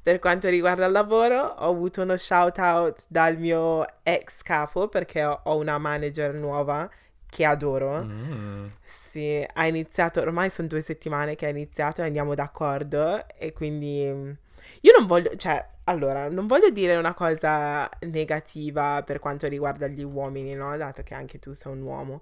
Per 0.02 0.18
quanto 0.18 0.50
riguarda 0.50 0.86
il 0.86 0.92
lavoro, 0.92 1.40
ho 1.40 1.70
avuto 1.70 2.02
uno 2.02 2.18
shout 2.18 2.58
out 2.58 3.04
dal 3.08 3.38
mio 3.38 3.86
ex 4.02 4.42
capo 4.42 4.88
perché 4.88 5.24
ho, 5.24 5.42
ho 5.44 5.58
una 5.58 5.78
manager 5.78 6.34
nuova 6.34 6.90
che 7.32 7.46
adoro. 7.46 8.04
Mm. 8.04 8.68
Sì, 8.82 9.46
ha 9.54 9.68
iniziato, 9.68 10.20
ormai 10.20 10.50
sono 10.50 10.68
due 10.68 10.82
settimane 10.82 11.36
che 11.36 11.46
ha 11.46 11.50
iniziato 11.50 12.02
e 12.02 12.06
andiamo 12.06 12.34
d'accordo 12.36 13.24
e 13.38 13.54
quindi 13.54 14.36
io 14.82 14.92
non 14.98 15.06
voglio, 15.06 15.36
cioè, 15.36 15.66
allora, 15.86 16.30
non 16.30 16.48
voglio 16.48 16.70
dire 16.70 16.96
una 16.96 17.14
cosa 17.14 17.90
negativa 18.02 19.04
per 19.04 19.20
quanto 19.20 19.48
riguarda 19.48 19.88
gli 19.88 20.04
uomini, 20.04 20.54
no? 20.54 20.76
Dato 20.78 21.04
che 21.04 21.14
anche 21.14 21.40
tu 21.40 21.54
sei 21.54 21.72
un 21.72 21.82
uomo. 21.82 22.22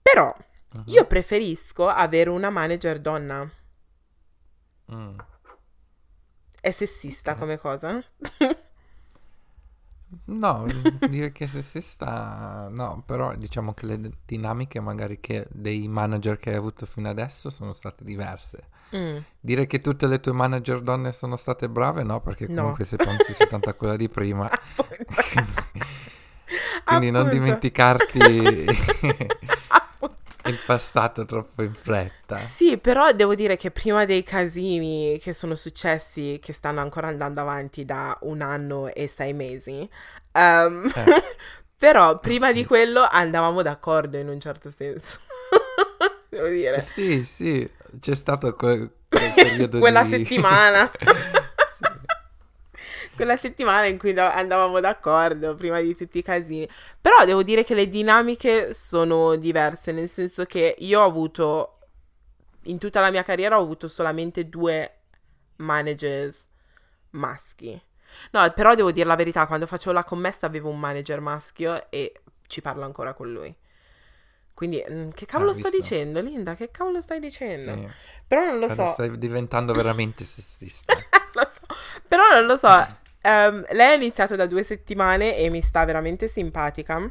Però 0.00 0.34
uh-huh. 0.72 0.82
io 0.86 1.06
preferisco 1.06 1.88
avere 1.88 2.30
una 2.30 2.50
manager 2.50 2.98
donna. 2.98 3.50
Mm. 4.92 5.18
È 6.60 6.70
sessista 6.70 7.32
okay. 7.32 7.40
come 7.40 7.58
cosa? 7.58 8.04
No, 10.26 10.64
dire 11.08 11.32
che 11.32 11.46
se 11.46 11.60
stessa, 11.62 12.68
no, 12.68 13.02
però 13.04 13.34
diciamo 13.36 13.74
che 13.74 13.86
le 13.86 14.10
dinamiche 14.24 14.80
magari 14.80 15.18
che 15.20 15.46
dei 15.50 15.88
manager 15.88 16.38
che 16.38 16.50
hai 16.50 16.56
avuto 16.56 16.86
fino 16.86 17.08
adesso 17.08 17.50
sono 17.50 17.72
state 17.72 18.04
diverse. 18.04 18.68
Mm. 18.96 19.16
Dire 19.40 19.66
che 19.66 19.80
tutte 19.80 20.06
le 20.06 20.20
tue 20.20 20.32
manager 20.32 20.80
donne 20.80 21.12
sono 21.12 21.36
state 21.36 21.68
brave, 21.68 22.02
no, 22.02 22.20
perché 22.20 22.46
No. 22.48 22.54
comunque 22.60 22.84
se 22.84 22.96
pensi 22.96 23.34
soltanto 23.34 23.68
a 23.68 23.74
quella 23.74 23.96
di 23.96 24.08
prima, 24.08 24.48
quindi 26.84 27.10
non 27.10 27.28
dimenticarti 27.28 28.18
il 30.46 30.58
passato 30.64 31.24
troppo 31.24 31.62
in 31.62 31.74
fretta. 31.74 32.36
Sì, 32.36 32.78
però 32.78 33.12
devo 33.12 33.34
dire 33.34 33.56
che 33.56 33.70
prima 33.70 34.04
dei 34.04 34.22
casini 34.22 35.18
che 35.20 35.32
sono 35.32 35.54
successi, 35.56 36.38
che 36.40 36.52
stanno 36.52 36.80
ancora 36.80 37.08
andando 37.08 37.40
avanti 37.40 37.84
da 37.84 38.16
un 38.22 38.42
anno 38.42 38.92
e 38.92 39.06
sei 39.08 39.32
mesi, 39.32 39.88
ehm, 40.32 40.92
Eh. 40.94 41.22
però 41.76 42.18
prima 42.18 42.52
di 42.52 42.60
Sì. 42.60 42.66
quello 42.66 43.06
andavamo 43.10 43.62
d'accordo 43.62 44.18
in 44.18 44.28
un 44.28 44.38
certo 44.40 44.70
senso. 44.70 45.18
devo 46.28 46.48
dire. 46.48 46.80
Sì, 46.80 47.24
sì, 47.24 47.68
c'è 48.00 48.14
stato 48.14 48.54
quel, 48.54 48.90
quel 49.08 49.32
periodo 49.34 49.78
Quella 49.78 50.02
di... 50.02 50.10
settimana. 50.10 50.90
Quella 53.14 53.36
settimana 53.36 53.86
in 53.86 53.98
cui 53.98 54.12
da- 54.12 54.34
andavamo 54.34 54.80
d'accordo 54.80 55.54
prima 55.54 55.80
di 55.80 55.94
tutti 55.94 56.18
i 56.18 56.22
casini. 56.22 56.68
Però 57.00 57.24
devo 57.24 57.42
dire 57.42 57.64
che 57.64 57.74
le 57.74 57.88
dinamiche 57.88 58.74
sono 58.74 59.36
diverse, 59.36 59.92
nel 59.92 60.08
senso 60.08 60.44
che 60.44 60.74
io 60.78 61.00
ho 61.00 61.04
avuto, 61.04 61.78
in 62.64 62.78
tutta 62.78 63.00
la 63.00 63.10
mia 63.10 63.22
carriera, 63.22 63.58
ho 63.58 63.62
avuto 63.62 63.88
solamente 63.88 64.48
due 64.48 64.98
managers 65.56 66.46
maschi. 67.10 67.80
No, 68.30 68.50
però 68.52 68.74
devo 68.74 68.92
dire 68.92 69.06
la 69.06 69.16
verità, 69.16 69.46
quando 69.46 69.66
facevo 69.66 69.92
la 69.92 70.04
commessa 70.04 70.46
avevo 70.46 70.70
un 70.70 70.78
manager 70.78 71.20
maschio 71.20 71.90
e 71.90 72.20
ci 72.46 72.60
parlo 72.60 72.84
ancora 72.84 73.12
con 73.14 73.32
lui. 73.32 73.54
Quindi, 74.54 74.84
mm, 74.88 75.10
che 75.10 75.26
cavolo 75.26 75.50
Ah, 75.50 75.54
sto 75.54 75.68
visto. 75.70 75.70
dicendo, 75.70 76.20
Linda? 76.20 76.54
Che 76.54 76.70
cavolo 76.70 77.00
stai 77.00 77.18
dicendo? 77.20 77.74
Sì. 77.74 77.88
Però 78.26 78.44
non 78.44 78.58
lo 78.58 78.66
Guarda, 78.66 78.86
so. 78.86 78.92
Stai 78.92 79.18
diventando 79.18 79.72
veramente 79.74 80.24
sessista. 80.24 80.94
Lo 81.34 81.50
so. 81.52 81.60
Però 82.06 82.22
non 82.32 82.46
lo 82.46 82.56
so. 82.56 82.68
ehm, 83.22 83.64
lei 83.72 83.92
ha 83.92 83.94
iniziato 83.94 84.36
da 84.36 84.46
due 84.46 84.62
settimane 84.64 85.36
e 85.36 85.50
mi 85.50 85.62
sta 85.62 85.84
veramente 85.84 86.28
simpatica. 86.28 87.10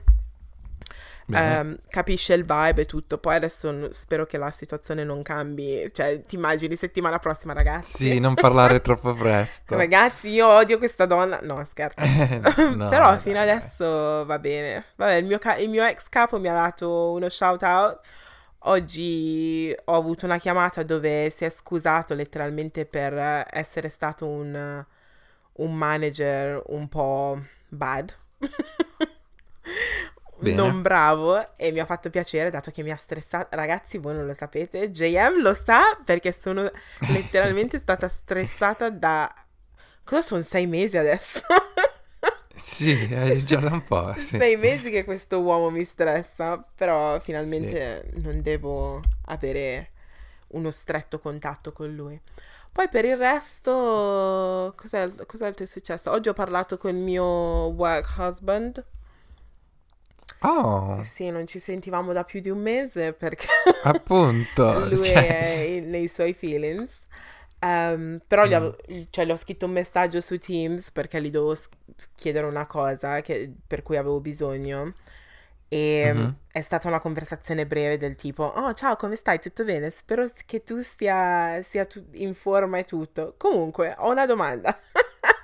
Ehm, 1.31 1.79
capisce 1.89 2.33
il 2.33 2.45
vibe 2.45 2.81
e 2.81 2.85
tutto. 2.85 3.17
Poi 3.17 3.35
adesso 3.35 3.71
n- 3.71 3.87
spero 3.91 4.25
che 4.25 4.37
la 4.37 4.51
situazione 4.51 5.03
non 5.03 5.21
cambi. 5.23 5.87
Cioè, 5.91 6.21
ti 6.21 6.35
immagini 6.35 6.75
settimana 6.75 7.19
prossima, 7.19 7.53
ragazzi? 7.53 8.09
Sì, 8.11 8.19
non 8.19 8.33
parlare 8.35 8.81
troppo 8.81 9.13
presto. 9.13 9.75
Ragazzi, 9.75 10.29
io 10.29 10.47
odio 10.47 10.77
questa 10.77 11.05
donna. 11.05 11.39
No, 11.41 11.63
scherzo. 11.65 12.03
No, 12.75 12.87
Però 12.89 13.09
dai, 13.11 13.19
fino 13.19 13.35
dai. 13.39 13.49
adesso 13.49 14.25
va 14.25 14.39
bene. 14.39 14.85
Vabbè, 14.95 15.13
il 15.13 15.25
mio, 15.25 15.37
ca- 15.39 15.57
il 15.57 15.69
mio 15.69 15.83
ex 15.85 16.07
capo 16.09 16.39
mi 16.39 16.47
ha 16.49 16.53
dato 16.53 17.11
uno 17.11 17.29
shout 17.29 17.61
out. 17.63 17.99
Oggi 18.65 19.75
ho 19.85 19.93
avuto 19.95 20.25
una 20.25 20.37
chiamata 20.37 20.83
dove 20.83 21.29
si 21.29 21.43
è 21.45 21.49
scusato 21.49 22.13
letteralmente 22.13 22.85
per 22.85 23.45
essere 23.51 23.89
stato 23.89 24.25
un, 24.25 24.85
un 25.53 25.73
manager 25.75 26.61
un 26.67 26.87
po' 26.87 27.41
bad. 27.67 28.13
Bene. 30.43 30.55
Non 30.55 30.81
bravo 30.81 31.55
e 31.55 31.71
mi 31.71 31.79
ha 31.79 31.85
fatto 31.85 32.09
piacere 32.09 32.49
dato 32.49 32.71
che 32.71 32.83
mi 32.83 32.91
ha 32.91 32.95
stressato. 32.95 33.55
Ragazzi, 33.55 33.97
voi 33.97 34.15
non 34.15 34.25
lo 34.25 34.33
sapete, 34.33 34.91
JM 34.91 35.41
lo 35.41 35.53
sa 35.53 35.81
perché 36.03 36.31
sono 36.31 36.69
letteralmente 37.09 37.79
stata 37.79 38.07
stressata 38.07 38.89
da... 38.89 39.33
Cosa 40.03 40.21
sono 40.21 40.41
sei 40.41 40.67
mesi 40.67 40.97
adesso? 40.97 41.41
Sì, 42.55 42.93
è 42.93 43.35
già 43.43 43.59
da 43.59 43.71
un 43.73 43.83
po'. 43.83 44.13
Sì. 44.17 44.37
Sei 44.37 44.55
mesi 44.57 44.89
che 44.89 45.03
questo 45.03 45.41
uomo 45.41 45.69
mi 45.69 45.83
stressa, 45.83 46.63
però 46.75 47.19
finalmente 47.19 48.11
non 48.21 48.41
devo 48.41 49.01
avere 49.25 49.91
uno 50.49 50.71
stretto 50.71 51.19
contatto 51.19 51.71
con 51.71 51.93
lui. 51.93 52.19
Poi 52.71 52.89
per 52.89 53.05
il 53.05 53.17
resto, 53.17 54.73
cos'è, 54.75 55.11
cos'altro 55.27 55.63
è 55.63 55.67
successo? 55.67 56.09
Oggi 56.09 56.29
ho 56.29 56.33
parlato 56.33 56.77
con 56.77 56.95
il 56.95 57.01
mio 57.01 57.23
work 57.23 58.17
husband. 58.17 58.83
Oh, 60.45 61.01
Sì, 61.03 61.29
non 61.29 61.47
ci 61.47 61.59
sentivamo 61.59 62.11
da 62.13 62.23
più 62.23 62.39
di 62.41 62.49
un 62.49 62.59
mese 62.59 63.13
perché 63.13 63.47
appunto. 63.83 64.85
lui 64.89 64.97
cioè, 64.97 65.77
è 65.77 65.79
nei 65.81 66.07
suoi 66.07 66.33
feelings. 66.33 66.99
Ehm, 67.59 68.19
però 68.27 68.45
gli, 68.45 68.49
Mm. 68.51 68.53
avevo- 68.53 68.77
cioè, 69.09 69.25
gli 69.25 69.31
ho 69.31 69.37
scritto 69.37 69.65
un 69.65 69.71
messaggio 69.71 70.19
su 70.21 70.37
Teams 70.37 70.91
perché 70.91 71.21
gli 71.21 71.29
dovevo 71.29 71.57
chiedere 72.15 72.45
una 72.45 72.65
cosa 72.65 73.21
che- 73.21 73.51
per 73.65 73.83
cui 73.83 73.95
avevo 73.97 74.19
bisogno. 74.19 74.93
E 75.69 76.11
Mhm. 76.13 76.35
è 76.51 76.61
stata 76.61 76.87
una 76.87 76.99
conversazione 76.99 77.65
breve 77.65 77.97
del 77.97 78.15
tipo: 78.15 78.43
Oh, 78.43 78.73
ciao, 78.73 78.95
come 78.97 79.15
stai? 79.15 79.39
Tutto 79.39 79.63
bene? 79.63 79.89
Spero 79.91 80.29
che 80.45 80.63
tu 80.63 80.81
stia, 80.81 81.61
sia 81.63 81.85
tu- 81.85 82.05
in 82.13 82.35
forma 82.35 82.77
e 82.79 82.83
tutto. 82.85 83.35
Comunque, 83.37 83.95
ho 83.97 84.11
una 84.11 84.25
domanda. 84.25 84.77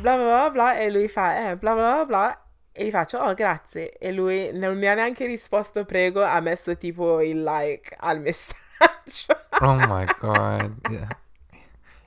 bla 0.00 0.16
bla 0.16 0.16
bla 0.16 0.50
bla. 0.50 0.78
E 0.78 0.90
lui 0.90 1.08
fa: 1.08 1.50
Eh, 1.50 1.56
bla 1.56 1.74
bla 1.74 1.94
bla 1.94 2.04
bla. 2.04 2.43
E 2.76 2.84
gli 2.84 2.90
faccio: 2.90 3.18
Oh, 3.18 3.34
grazie. 3.34 3.92
E 3.98 4.10
lui 4.10 4.50
non 4.52 4.76
mi 4.76 4.86
ha 4.86 4.94
neanche 4.94 5.26
risposto, 5.26 5.84
prego. 5.84 6.22
Ha 6.22 6.40
messo 6.40 6.76
tipo 6.76 7.20
il 7.20 7.42
like 7.42 7.94
al 7.98 8.18
messaggio. 8.20 9.38
oh 9.60 9.76
my 9.76 10.04
god. 10.18 11.06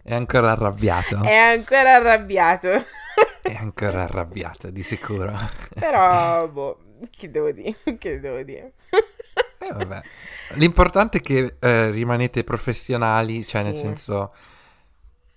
È 0.03 0.13
ancora 0.13 0.51
arrabbiato. 0.51 1.24
È 1.24 1.33
ancora 1.36 1.95
arrabbiato. 1.95 2.69
È 3.41 3.53
ancora 3.57 4.03
arrabbiato, 4.03 4.69
di 4.69 4.83
sicuro. 4.83 5.33
Però, 5.74 6.47
boh, 6.50 6.77
che 7.09 7.31
devo 7.31 7.51
dire? 7.51 7.77
Che 7.97 8.19
devo 8.19 8.41
dire? 8.43 8.74
Eh, 9.59 9.71
vabbè. 9.74 10.01
L'importante 10.55 11.17
è 11.19 11.21
che 11.21 11.55
eh, 11.59 11.89
rimanete 11.91 12.43
professionali, 12.43 13.43
cioè 13.43 13.63
nel 13.63 13.74
Sì. 13.74 13.79
senso 13.79 14.33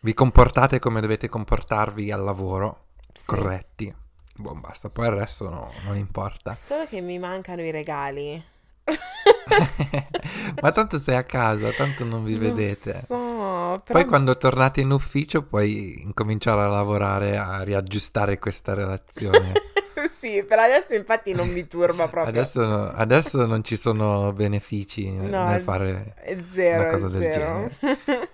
vi 0.01 0.13
comportate 0.15 0.79
come 0.79 1.01
dovete 1.01 1.29
comportarvi 1.29 2.11
al 2.11 2.23
lavoro, 2.25 2.87
Sì. 3.13 3.27
corretti. 3.27 3.95
Boh, 4.41 4.55
basta, 4.55 4.89
poi 4.91 5.07
il 5.09 5.13
resto 5.13 5.49
no- 5.51 5.71
non 5.85 5.97
importa. 5.97 6.55
Solo 6.55 6.87
che 6.87 7.01
mi 7.01 7.19
mancano 7.19 7.63
i 7.63 7.71
regali. 7.71 8.43
Ma 10.63 10.73
tanto 10.73 10.99
sei 10.99 11.17
a 11.17 11.25
casa, 11.25 11.71
tanto 11.73 12.05
non 12.05 12.25
vi 12.25 12.35
Lo 12.35 12.41
vedete. 12.41 12.93
so, 12.93 13.81
però 13.85 13.99
Poi 14.01 14.05
quando 14.05 14.37
tornate 14.37 14.81
in 14.81 14.91
ufficio 14.91 15.43
puoi 15.43 16.03
incominciare 16.03 16.63
a 16.63 16.69
lavorare, 16.69 17.37
a 17.37 17.63
riaggiustare 17.63 18.39
questa 18.39 18.75
relazione. 18.75 19.53
sì, 20.19 20.45
per 20.45 20.59
adesso 20.59 20.95
infatti 20.95 21.33
non 21.33 21.49
mi 21.49 21.67
turba 21.67 22.09
proprio. 22.09 22.33
Adesso, 22.33 22.65
no- 22.65 22.89
adesso 22.91 23.47
non 23.47 23.63
ci 23.65 23.77
sono 23.77 24.33
benefici 24.33 25.11
No, 25.11 25.47
nel 25.47 25.61
fare, 25.61 26.15
zero, 26.53 26.83
una 26.83 26.91
cosa 26.91 27.09
del 27.09 27.33
zero. 27.33 27.71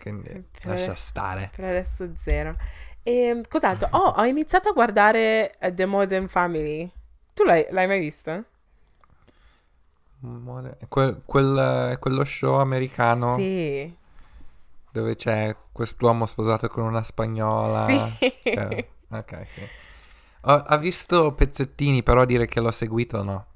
quindi 0.00 0.28
Per- 0.30 0.44
lascia 0.64 0.94
stare. 0.94 1.50
per 1.54 1.64
adesso 1.64 2.10
zero. 2.22 2.54
E 3.06 3.42
cos'altro? 3.48 3.88
Oh, 3.92 4.08
ho 4.16 4.24
iniziato 4.24 4.70
a 4.70 4.72
guardare 4.72 5.56
eh, 5.58 5.72
The 5.74 5.86
Modern 5.86 6.26
Family. 6.28 6.90
Tu 7.34 7.44
l'hai, 7.44 7.66
l'hai 7.70 7.86
mai 7.86 8.00
vista? 8.00 8.42
Muore- 10.20 10.78
Quel, 10.88 11.20
quel- 11.26 11.98
quello 12.00 12.24
show 12.24 12.54
americano 12.54 13.36
Sì. 13.36 13.94
dove 14.90 15.16
c'è 15.16 15.54
quest'uomo 15.70 16.24
sposato 16.26 16.68
con 16.68 16.84
una 16.84 17.02
spagnola. 17.02 17.86
Sì. 17.86 18.30
Eh, 18.44 18.88
ok, 19.10 19.42
sì. 19.48 19.60
Ho, 20.46 20.52
ho 20.66 20.78
visto 20.78 21.32
pezzettini, 21.34 22.02
però 22.02 22.24
dire 22.24 22.46
che 22.46 22.60
l'ho 22.60 22.70
seguito 22.70 23.22
no. 23.22 23.46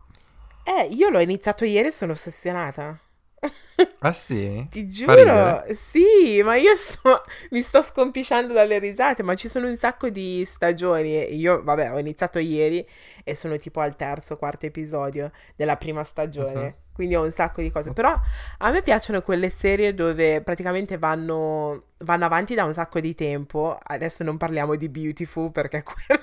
Eh, 0.64 0.88
io 0.90 1.09
l'ho 1.09 1.21
iniziato 1.21 1.64
ieri 1.64 1.88
e 1.88 1.90
sono 1.90 2.12
ossessionata. 2.12 2.99
Ah 4.00 4.12
sì? 4.12 4.68
Ti 4.71 4.87
giuro, 4.87 5.64
sì, 5.75 6.42
ma 6.45 6.57
io 6.57 6.76
sto, 6.76 7.25
mi 7.50 7.62
sto 7.62 7.83
scompisciando 7.83 8.52
dalle 8.52 8.78
risate, 8.78 9.23
ma 9.23 9.35
ci 9.35 9.49
sono 9.49 9.66
un 9.66 9.76
sacco 9.78 10.11
di 10.11 10.45
stagioni 10.47 11.14
e 11.16 11.35
io, 11.35 11.62
vabbè, 11.64 11.92
ho 11.95 11.99
iniziato 11.99 12.38
ieri 12.38 12.87
e 13.25 13.35
sono 13.35 13.57
tipo 13.57 13.80
al 13.80 13.97
terzo, 13.97 14.37
quarto 14.37 14.66
episodio 14.66 15.30
della 15.57 15.76
prima 15.76 16.04
stagione, 16.04 16.64
Mhm. 16.64 16.75
quindi 16.92 17.16
ho 17.16 17.23
un 17.23 17.33
sacco 17.33 17.62
di 17.62 17.71
cose, 17.71 17.92
però 17.95 18.14
a 18.59 18.71
me 18.71 18.83
piacciono 18.83 19.23
quelle 19.23 19.49
serie 19.50 19.95
dove 19.95 20.42
praticamente 20.42 20.99
vanno, 20.99 21.85
vanno 21.99 22.25
avanti 22.26 22.54
da 22.54 22.64
un 22.64 22.75
sacco 22.75 23.00
di 23.00 23.14
tempo, 23.14 23.78
adesso 23.83 24.23
non 24.23 24.37
parliamo 24.37 24.76
di 24.76 24.88
Beautiful 24.90 25.50
perché 25.50 25.83
quello... 25.83 26.23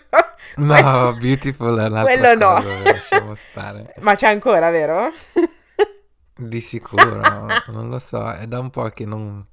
No, 0.58 1.14
Beautiful 1.20 1.78
è 1.80 1.86
un'altra 1.88 2.04
Quello 2.04 2.36
no. 2.36 2.62
cosa, 2.62 2.84
lasciamo 2.84 3.34
stare. 3.36 3.92
Ma 4.02 4.16
c'è 4.16 4.28
ancora, 4.28 4.70
vero? 4.70 5.12
Di 6.38 6.60
sicuro, 6.62 7.22
non 7.72 7.90
lo 7.90 8.00
so, 8.00 8.30
è 8.32 8.46
da 8.48 8.60
un 8.60 8.70
po' 8.70 8.90
che 8.90 9.06
non, 9.06 9.46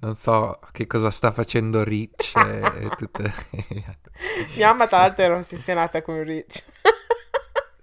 non 0.00 0.14
so 0.14 0.58
che 0.72 0.86
cosa 0.86 1.10
sta 1.10 1.30
facendo 1.30 1.84
Rich 1.84 2.32
e, 2.36 2.84
e 2.84 2.88
tutte... 2.96 3.32
Mia 4.56 4.68
mamma 4.70 4.88
tra 4.88 4.98
l'altro 4.98 5.24
era 5.24 5.36
ossessionata 5.36 6.02
con 6.02 6.22
Rich. 6.24 6.64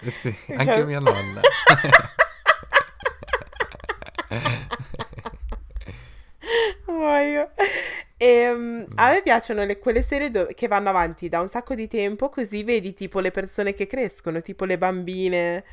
sì, 0.02 0.36
anche 0.52 0.64
Cioè- 0.64 0.84
mia 0.84 1.00
nonna. 1.00 1.40
Muoio. 6.88 7.52
E 8.18 8.54
mm, 8.54 8.84
a 8.96 9.12
me 9.12 9.22
piacciono 9.22 9.66
le- 9.66 9.78
quelle 9.80 10.02
serie 10.02 10.30
do- 10.30 10.48
che 10.54 10.68
vanno 10.68 10.90
avanti 10.90 11.28
da 11.30 11.42
un 11.42 11.50
sacco 11.50 11.76
di 11.76 11.88
tempo, 11.88 12.30
così 12.30 12.64
vedi 12.64 12.94
tipo 12.94 13.20
le 13.20 13.32
persone 13.32 13.74
che 13.74 13.88
crescono, 13.88 14.42
tipo 14.42 14.66
le 14.66 14.78
bambine 14.78 15.64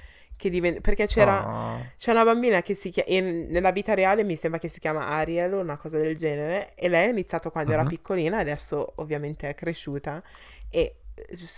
che 0.42 0.50
diventano... 0.50 0.80
Perché 0.82 1.06
c'era... 1.06 1.46
Oh. 1.76 1.86
C'è 1.96 2.10
una 2.10 2.24
bambina 2.24 2.62
che 2.62 2.74
si 2.74 2.90
chiama, 2.90 3.08
nella 3.48 3.70
vita 3.70 3.94
reale 3.94 4.24
mi 4.24 4.34
sembra 4.34 4.58
che 4.58 4.68
si 4.68 4.80
chiama 4.80 5.06
Ariel 5.06 5.54
o 5.54 5.60
una 5.60 5.76
cosa 5.76 5.98
del 5.98 6.16
genere, 6.16 6.74
e 6.74 6.88
lei 6.88 7.06
ha 7.06 7.10
iniziato 7.10 7.50
quando 7.50 7.72
era 7.72 7.82
Mhm. 7.82 7.88
piccolina, 7.88 8.38
adesso 8.38 8.92
ovviamente 8.96 9.48
è 9.48 9.54
cresciuta, 9.54 10.20
e 10.68 10.96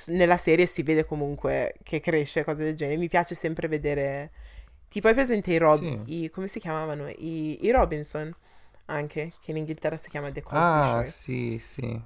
nella 0.09 0.37
serie 0.37 0.67
si 0.67 0.83
vede 0.83 1.07
comunque 1.07 1.77
che 1.83 2.01
cresce, 2.01 2.45
cose 2.45 2.63
del 2.65 2.75
genere. 2.75 2.99
Mi 2.99 3.09
piace 3.09 3.35
sempre 3.35 3.69
vedere, 3.69 4.31
tipo 4.89 5.09
hai 5.09 5.15
presente 5.15 5.51
i 5.53 5.57
Rob, 5.57 5.79
Sì. 5.79 6.25
i, 6.25 6.31
come 6.31 6.47
si 6.47 6.61
chiamavano? 6.61 7.09
I, 7.09 7.65
i 7.65 7.71
Robinson, 7.71 8.35
anche, 8.87 9.33
che 9.41 9.51
in 9.53 9.57
Inghilterra 9.57 9.97
si 9.97 10.11
chiama 10.11 10.31
The 10.31 10.43
Cosby 10.43 10.59
Ah, 10.63 11.03
Show. 11.05 11.05
sì, 11.07 11.59
sì. 11.59 12.01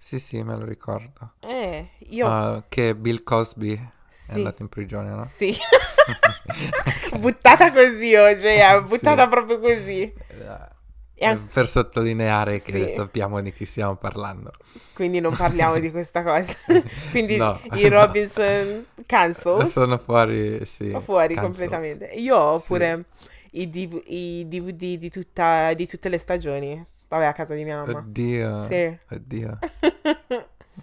Sì, 0.00 0.18
sì, 0.18 0.42
me 0.42 0.56
lo 0.56 0.64
ricordo. 0.64 1.32
Eh, 1.40 1.90
io, 2.10 2.26
Ah, 2.26 2.64
che 2.68 2.94
Bill 2.94 3.22
Cosby 3.24 3.88
è 4.28 4.32
sì, 4.32 4.36
andato 4.38 4.62
in 4.62 4.68
prigione, 4.68 5.10
no? 5.10 5.24
sì. 5.24 5.54
buttata 7.18 7.72
così 7.72 8.14
oggi, 8.14 8.46
eh, 8.46 8.82
buttata 8.86 9.24
Sì. 9.24 9.28
proprio 9.28 9.58
così. 9.60 10.12
Eh, 11.20 11.36
Per 11.52 11.68
sottolineare 11.68 12.62
che 12.62 12.86
Sì. 12.90 12.94
sappiamo 12.96 13.40
di 13.40 13.50
chi 13.52 13.64
stiamo 13.64 13.96
parlando. 13.96 14.52
quindi 14.94 15.18
non 15.20 15.34
parliamo 15.34 15.78
di 15.80 15.90
questa 15.90 16.22
cosa. 16.22 16.52
Quindi 17.10 17.36
No. 17.36 17.60
i 17.74 17.88
Robinson 17.88 18.86
cancel 19.06 19.66
Sono 19.70 19.98
fuori, 19.98 20.64
sì. 20.64 20.90
fuori 21.02 21.34
cancelled. 21.34 21.40
completamente. 21.40 22.04
Io 22.14 22.36
ho 22.36 22.58
Sì. 22.60 22.66
pure 22.68 23.04
i, 23.52 23.68
DV 23.68 24.02
i 24.06 24.46
DVD 24.48 24.96
di, 24.96 25.10
tutta- 25.10 25.72
di 25.74 25.86
tutte 25.88 26.08
le 26.08 26.18
stagioni. 26.18 26.84
Vabbè, 27.08 27.24
a 27.24 27.32
casa 27.32 27.54
di 27.54 27.64
mia 27.64 27.78
mamma. 27.82 27.98
Oddio. 27.98 28.66
Sì. 28.68 28.98
Oddio. 29.10 29.58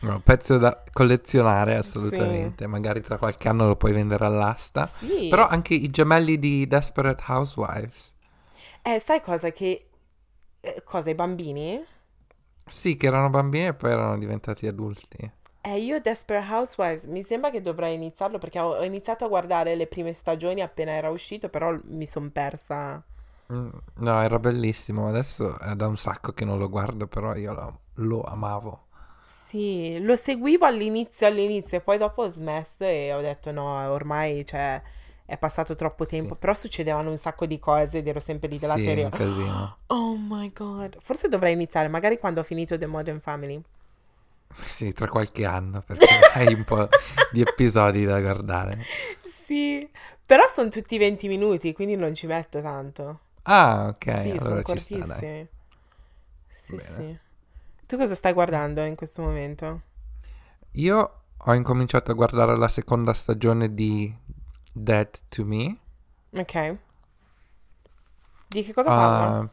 No, 0.02 0.20
pezzo 0.22 0.58
da 0.58 0.84
collezionare 0.92 1.76
assolutamente. 1.78 2.68
Magari 2.68 3.02
tra 3.02 3.18
qualche 3.18 3.48
anno 3.48 3.68
lo 3.68 3.76
puoi 3.76 3.94
vendere 3.94 4.26
all'asta. 4.26 4.88
Sì. 4.88 5.28
Però 5.30 5.48
anche 5.48 5.74
i 5.74 5.90
gemelli 5.90 6.38
di 6.38 6.68
Desperate 6.68 7.24
Housewives. 7.28 8.14
Eh, 8.84 9.00
sai 9.00 9.22
cosa 9.22 9.52
che... 9.52 9.90
eh, 10.62 10.84
cosa, 10.84 11.10
i 11.10 11.16
bambini? 11.16 11.84
Sì, 12.68 12.96
che 12.96 13.08
erano 13.08 13.32
bambini 13.32 13.66
e 13.68 13.74
poi 13.74 13.90
erano 13.92 14.18
diventati 14.20 14.68
adulti. 14.68 15.32
Eh, 15.62 15.80
io 15.80 16.00
Desperate 16.00 16.50
Housewives 16.54 17.06
mi 17.06 17.24
sembra 17.24 17.50
che 17.50 17.62
dovrei 17.62 17.96
iniziarlo 17.96 18.38
perché 18.38 18.60
ho, 18.60 18.70
ho 18.76 18.84
iniziato 18.84 19.26
a 19.26 19.28
guardare 19.28 19.76
le 19.76 19.88
prime 19.88 20.14
stagioni 20.14 20.62
appena 20.62 20.92
era 20.92 21.10
uscito, 21.10 21.50
però 21.50 21.78
mi 21.86 22.06
sono 22.06 22.30
persa. 22.30 23.04
Mm, 23.52 23.70
No, 23.96 24.22
era 24.22 24.40
bellissimo. 24.40 25.08
Adesso 25.08 25.60
è 25.60 25.76
da 25.76 25.88
un 25.88 25.98
sacco 25.98 26.32
che 26.34 26.46
non 26.46 26.58
lo 26.60 26.70
guardo, 26.70 27.08
però 27.08 27.36
io 27.36 27.54
lo, 27.54 27.80
lo 27.96 28.24
amavo. 28.24 28.85
Sì, 29.56 30.00
lo 30.02 30.16
seguivo 30.16 30.66
all'inizio, 30.66 31.28
all'inizio, 31.28 31.78
e 31.78 31.82
poi 31.82 31.98
dopo 31.98 32.24
ho 32.24 32.30
smesso 32.30 32.84
e 32.84 33.14
ho 33.14 33.22
detto 33.22 33.52
no, 33.52 33.64
ormai, 33.92 34.44
cioè, 34.46 34.82
è 35.26 35.38
passato 35.38 35.76
troppo 35.76 36.06
tempo, 36.06 36.36
Sì. 36.36 36.36
però 36.36 36.54
succedevano 36.54 37.10
un 37.10 37.18
sacco 37.18 37.46
di 37.46 37.58
cose 37.60 38.00
ed 38.00 38.08
ero 38.08 38.20
sempre 38.20 38.50
lì 38.50 38.60
della 38.60 38.78
sì, 38.78 38.80
serie. 38.80 39.06
un 39.06 39.12
casino. 39.12 39.78
Oh 39.88 40.18
my 40.18 40.52
god, 40.52 40.98
forse 41.00 41.30
dovrei 41.30 41.54
iniziare, 41.54 41.88
magari 41.88 42.18
quando 42.20 42.42
ho 42.42 42.44
finito 42.44 42.78
The 42.78 42.86
Modern 42.88 43.20
Family. 43.22 43.62
Sì, 44.66 44.92
tra 44.94 45.08
qualche 45.08 45.46
anno, 45.46 45.82
perché 45.82 46.26
hai 46.34 46.54
un 46.54 46.64
po' 46.64 46.90
di 47.30 47.42
episodi 47.42 48.06
da 48.06 48.20
guardare. 48.20 48.90
Sì, 49.24 49.90
però 50.26 50.48
sono 50.48 50.70
tutti 50.70 50.98
20 50.98 51.28
minuti, 51.28 51.74
quindi 51.74 51.96
non 51.96 52.14
ci 52.14 52.28
metto 52.28 52.62
tanto. 52.62 53.20
Ah, 53.44 53.88
ok, 53.90 54.08
Sì, 54.10 54.40
sono 54.40 54.40
allora 54.40 54.64
ci 54.64 54.78
sta, 54.80 55.06
dai. 55.06 55.26
cortissimi. 55.26 55.48
Sì, 56.50 56.80
Bene. 56.80 56.80
sì. 56.80 57.20
Tu 57.88 57.98
cosa 57.98 58.16
stai 58.16 58.34
guardando 58.34 58.84
in 58.84 58.96
questo 58.96 59.22
momento? 59.22 59.82
Io 60.72 61.22
ho 61.38 61.54
incominciato 61.54 62.12
a 62.12 62.16
guardare 62.16 62.58
la 62.58 62.68
seconda 62.68 63.14
stagione 63.14 63.74
di 63.74 64.14
Dead 64.72 65.10
to 65.30 65.46
Me. 65.46 65.78
Ok. 66.32 66.78
Di 68.48 68.64
che 68.64 68.74
cosa 68.74 68.90
parla? 68.90 69.38
Ah, 69.40 69.50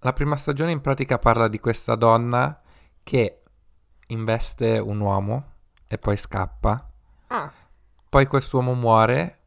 la 0.00 0.12
prima 0.12 0.36
stagione 0.36 0.72
in 0.72 0.80
pratica 0.80 1.18
parla 1.18 1.48
di 1.48 1.58
questa 1.60 1.94
donna 1.94 2.60
che 3.02 3.42
investe 4.08 4.78
un 4.78 5.00
uomo 5.00 5.52
e 5.86 5.96
poi 5.98 6.16
scappa. 6.16 6.90
Ah, 7.28 7.52
Poi 8.08 8.26
quest'uomo 8.26 8.74
muore 8.74 9.38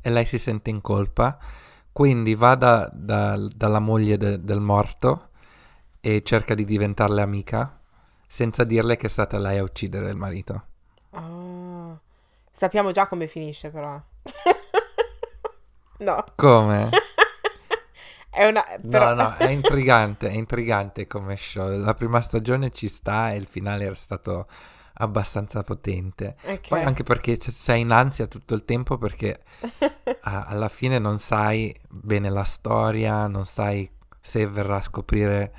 e 0.00 0.10
lei 0.10 0.26
si 0.26 0.38
sente 0.38 0.70
in 0.70 0.80
colpa. 0.80 1.38
Quindi 1.90 2.34
va 2.34 2.54
da- 2.54 2.90
da- 2.92 3.38
dalla 3.48 3.78
moglie 3.78 4.16
de- 4.16 4.42
del 4.42 4.60
morto 4.60 5.30
e 6.06 6.22
cerca 6.22 6.52
di 6.54 6.66
diventarle 6.66 7.22
amica 7.22 7.80
senza 8.26 8.64
dirle 8.64 8.96
che 8.96 9.06
è 9.06 9.08
stata 9.08 9.38
lei 9.38 9.56
a 9.56 9.62
uccidere 9.62 10.10
il 10.10 10.16
marito. 10.16 10.64
ah. 11.12 11.98
Sappiamo 12.52 12.90
già 12.92 13.06
come 13.06 13.26
finisce, 13.26 13.70
però. 13.70 13.98
No, 15.96 16.24
Come? 16.34 16.90
è 18.28 18.46
una... 18.46 18.62
Però... 18.88 19.14
No, 19.14 19.22
no, 19.22 19.36
è 19.36 19.48
intrigante, 19.50 20.28
è 20.28 20.32
intrigante 20.32 21.06
come 21.06 21.36
show. 21.36 21.70
La 21.78 21.94
prima 21.94 22.20
stagione 22.20 22.70
ci 22.70 22.88
sta 22.88 23.30
e 23.32 23.36
il 23.36 23.46
finale 23.46 23.84
era 23.84 23.94
stato 23.94 24.46
abbastanza 24.94 25.62
potente. 25.62 26.36
Ok. 26.44 26.68
Poi 26.68 26.82
anche 26.82 27.02
perché 27.04 27.36
c- 27.38 27.50
sei 27.50 27.80
in 27.82 27.92
ansia 27.92 28.26
tutto 28.26 28.54
il 28.54 28.64
tempo 28.64 28.98
perché 28.98 29.42
a- 30.22 30.44
alla 30.44 30.68
fine 30.68 30.98
non 30.98 31.18
sai 31.18 31.74
bene 31.88 32.28
la 32.28 32.44
storia, 32.44 33.26
non 33.26 33.46
sai 33.46 33.88
se 34.20 34.46
verrà 34.46 34.76
a 34.76 34.82
scoprire 34.82 35.54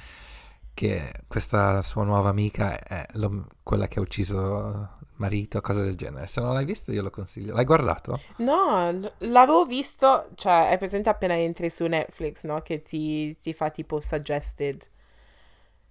che 0.76 1.12
questa 1.28 1.82
sua 1.82 2.04
nuova 2.04 2.30
amica 2.30 2.78
è 2.78 3.08
lo- 3.14 3.48
quella 3.64 3.88
che 3.88 3.98
ha 3.98 4.02
ucciso 4.04 4.90
il 5.00 5.08
marito, 5.16 5.62
cose 5.62 5.82
del 5.84 5.96
genere. 5.96 6.28
Se 6.28 6.42
non 6.42 6.54
l'hai 6.54 6.66
visto 6.66 6.92
io 6.92 7.02
lo 7.02 7.10
consiglio. 7.10 7.56
L'hai 7.56 7.66
guardato? 7.66 8.20
No, 8.38 8.92
l'avevo 9.20 9.66
visto, 9.66 10.28
cioè, 10.36 10.70
è 10.70 10.78
presente 10.78 11.10
appena 11.10 11.36
entri 11.36 11.70
su 11.72 11.86
Netflix, 11.88 12.44
no? 12.44 12.62
Che 12.62 12.82
ti, 12.84 13.36
ti 13.38 13.54
fa 13.54 13.70
tipo 13.72 14.00
suggested, 14.02 14.78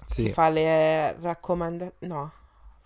ti 0.06 0.26
Sì. 0.26 0.28
fa 0.30 0.48
le 0.50 1.14
raccomanda... 1.20 1.90
no, 2.00 2.30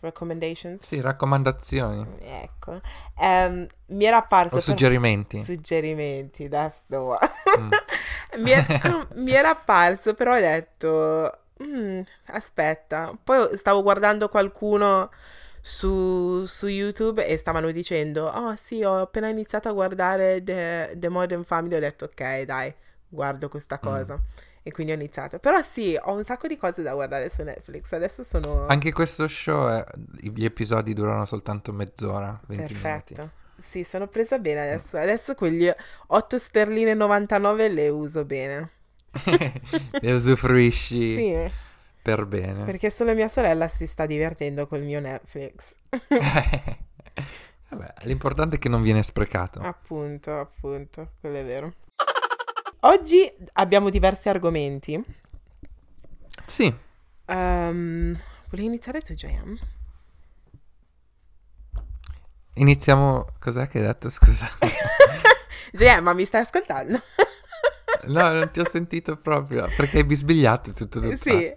recommendations. 0.00 0.86
Sì, 0.86 1.00
raccomandazioni 1.00 2.06
Ecco. 2.20 2.80
Ehm, 3.18 3.66
mi 3.86 4.04
era 4.04 4.18
apparso... 4.18 4.54
o 4.54 4.58
per- 4.58 4.62
suggerimenti. 4.62 5.42
Suggerimenti, 5.42 6.48
that's 6.48 6.84
the 6.86 6.96
one. 6.96 7.18
Mm. 7.58 7.70
mi, 8.44 8.50
è- 8.50 8.80
mi 9.14 9.32
era 9.32 9.50
apparso, 9.50 10.14
però 10.14 10.36
ho 10.36 10.40
detto, 10.40 11.38
"Mm, 11.62 12.00
aspetta. 12.26 13.16
Poi 13.22 13.56
stavo 13.56 13.82
guardando 13.82 14.28
qualcuno 14.28 15.10
su, 15.60 16.44
su 16.46 16.66
YouTube 16.66 17.26
e 17.26 17.36
stavano 17.36 17.70
dicendo, 17.70 18.26
oh 18.26 18.54
sì, 18.54 18.82
ho 18.82 19.00
appena 19.00 19.28
iniziato 19.28 19.68
a 19.68 19.72
guardare 19.72 20.42
The, 20.42 20.94
The 20.96 21.08
Modern 21.08 21.44
Family, 21.44 21.76
ho 21.76 21.80
detto, 21.80 22.06
ok, 22.06 22.42
dai, 22.42 22.74
guardo 23.08 23.48
questa 23.48 23.78
cosa. 23.78 24.18
E 24.62 24.70
quindi 24.70 24.92
ho 24.92 24.96
iniziato. 24.96 25.38
Però 25.38 25.60
sì, 25.62 25.98
ho 26.00 26.12
un 26.12 26.24
sacco 26.24 26.46
di 26.46 26.56
cose 26.56 26.82
da 26.82 26.92
guardare 26.92 27.30
su 27.30 27.42
Netflix. 27.42 27.90
Adesso 27.92 28.22
sono... 28.22 28.66
Anche 28.66 28.92
questo 28.92 29.26
show, 29.26 29.68
è- 29.68 29.84
gli 30.20 30.44
episodi 30.44 30.92
durano 30.92 31.24
soltanto 31.24 31.72
mezz'ora, 31.72 32.38
20 32.46 32.72
Perfetto. 32.72 33.30
Sì, 33.60 33.82
sono 33.82 34.06
presa 34.08 34.38
bene 34.38 34.60
adesso. 34.60 34.96
Adesso 34.98 35.34
quegli 35.34 35.70
8 36.08 36.38
sterline 36.38 36.94
99 36.94 37.68
le 37.68 37.88
uso 37.88 38.24
bene. 38.24 38.70
Minuti. 39.24 39.88
e 40.00 40.12
usufruisci 40.14 41.16
Sì, 41.16 41.50
per 42.02 42.24
bene. 42.26 42.64
perché 42.64 42.90
solo 42.90 43.14
mia 43.14 43.28
sorella 43.28 43.68
si 43.68 43.86
sta 43.86 44.06
divertendo 44.06 44.66
col 44.66 44.82
mio 44.82 45.00
Netflix. 45.00 45.74
Vabbè, 47.70 47.94
l'importante 48.04 48.56
è 48.56 48.58
che 48.58 48.68
non 48.70 48.82
viene 48.82 49.02
sprecato. 49.02 49.60
Appunto, 49.60 50.38
appunto, 50.38 51.12
quello 51.20 51.36
è 51.38 51.44
vero. 51.44 51.74
Oggi 52.80 53.30
abbiamo 53.54 53.90
diversi 53.90 54.28
argomenti. 54.28 55.02
Sì, 56.46 56.72
Ehm, 57.26 58.18
volevi 58.48 58.66
iniziare 58.68 59.00
tu, 59.02 59.12
JM? 59.12 59.58
iniziamo... 62.54 63.26
Cos'è 63.38 63.68
che 63.68 63.78
hai 63.78 63.84
detto, 63.84 64.08
scusa? 64.10 64.48
JM, 65.72 66.02
ma 66.02 66.12
mi 66.14 66.24
stai 66.24 66.42
ascoltando? 66.42 67.00
No, 68.06 68.30
non 68.32 68.50
ti 68.52 68.60
ho 68.60 68.68
sentito 68.68 69.16
proprio, 69.16 69.66
perché 69.76 69.98
hai 69.98 70.04
bisbigliato 70.04 70.72
tutto 70.72 71.00
d'un 71.00 71.16
Sì. 71.16 71.52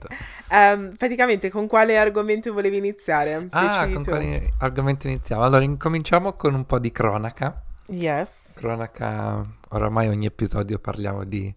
Ehm, 0.49 0.95
praticamente, 0.97 1.49
con 1.49 1.67
quale 1.67 1.97
argomento 1.97 2.51
volevi 2.53 2.77
iniziare? 2.77 3.47
Ah, 3.51 3.67
Decidi 3.67 3.93
con 3.93 4.03
tu. 4.03 4.09
quali 4.09 4.53
argomenti 4.59 5.07
iniziamo? 5.07 5.43
Allora, 5.43 5.63
incominciamo 5.63 6.33
con 6.33 6.53
un 6.53 6.65
po' 6.65 6.79
di 6.79 6.91
cronaca. 6.91 7.61
Yes. 7.87 8.53
Cronaca, 8.55 9.45
oramai 9.69 10.07
ogni 10.07 10.25
episodio 10.25 10.79
parliamo 10.79 11.23
di 11.23 11.53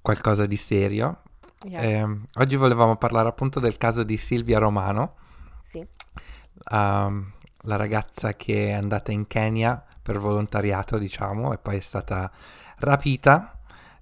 qualcosa 0.00 0.46
di 0.46 0.56
serio. 0.56 1.20
Yeah. 1.64 1.80
Ehm, 1.82 2.24
oggi 2.36 2.56
volevamo 2.56 2.96
parlare 2.96 3.28
appunto 3.28 3.60
del 3.60 3.76
caso 3.78 4.02
di 4.02 4.16
Silvia 4.18 4.58
Romano, 4.58 5.14
Sì. 5.62 5.84
ehm, 6.70 7.32
la 7.62 7.76
ragazza 7.76 8.34
che 8.34 8.68
è 8.68 8.72
andata 8.72 9.10
in 9.12 9.26
Kenya 9.26 9.82
per 10.02 10.18
volontariato, 10.18 10.98
diciamo, 10.98 11.52
e 11.52 11.58
poi 11.58 11.78
è 11.78 11.80
stata 11.80 12.30
rapita 12.78 13.55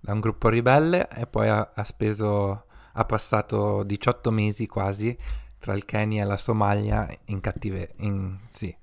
da 0.04 0.12
un 0.12 0.20
gruppo 0.20 0.50
ribelle 0.50 1.08
e 1.08 1.26
poi 1.26 1.48
ha, 1.48 1.72
ha 1.74 1.82
speso 1.84 2.66
ha 2.92 3.04
passato 3.06 3.82
18 3.84 4.30
mesi 4.30 4.66
quasi 4.66 5.16
tra 5.58 5.72
il 5.72 5.86
Kenya 5.86 6.22
e 6.22 6.26
la 6.26 6.36
Somalia 6.36 7.08
in, 7.26 7.40
cattive- 7.40 7.94
in, 8.00 8.36
sì, 8.50 8.76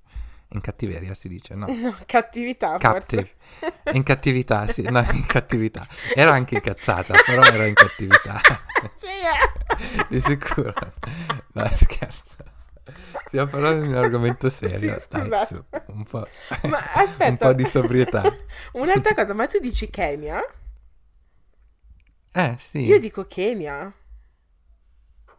in 0.49 0.62
cattiveria 0.62 1.13
si 1.13 1.29
dice, 1.29 1.53
no? 1.53 1.67
No, 1.67 1.95
cattività 2.07 2.75
Captive. 2.77 3.29
forse. 3.60 3.95
In 3.95 4.01
cattività, 4.01 4.65
sì, 4.65 4.81
no, 4.81 4.99
in 5.12 5.25
cattività. 5.27 5.86
Era 6.15 6.31
anche 6.31 6.55
incazzata, 6.55 7.13
però 7.23 7.43
era 7.43 7.67
in 7.67 7.75
cattività. 7.75 8.41
Cioè, 8.97 10.07
Di 10.10 10.19
sicuro. 10.19 10.73
No, 11.53 11.69
scherzo. 11.71 12.38
Stiamo 13.27 13.47
parlando 13.51 13.86
di 13.86 13.88
un 13.89 13.95
argomento 13.95 14.49
serio. 14.49 14.97
Sì, 14.99 15.07
Dai, 15.07 15.45
su, 15.45 15.63
un 15.86 16.03
po', 16.03 16.27
Ma 16.63 16.79
aspetta. 16.95 17.29
un 17.29 17.38
po' 17.38 17.53
di 17.53 17.65
sobrietà. 17.65 18.23
Un'altra 18.73 19.13
cosa, 19.13 19.36
ma 19.36 19.45
tu 19.45 19.60
dici 19.60 19.88
Kenya? 19.91 20.41
Eh, 22.34 22.56
sì. 22.58 22.80
Io 22.86 23.00
dico 23.00 23.26
Kenya. 23.28 23.91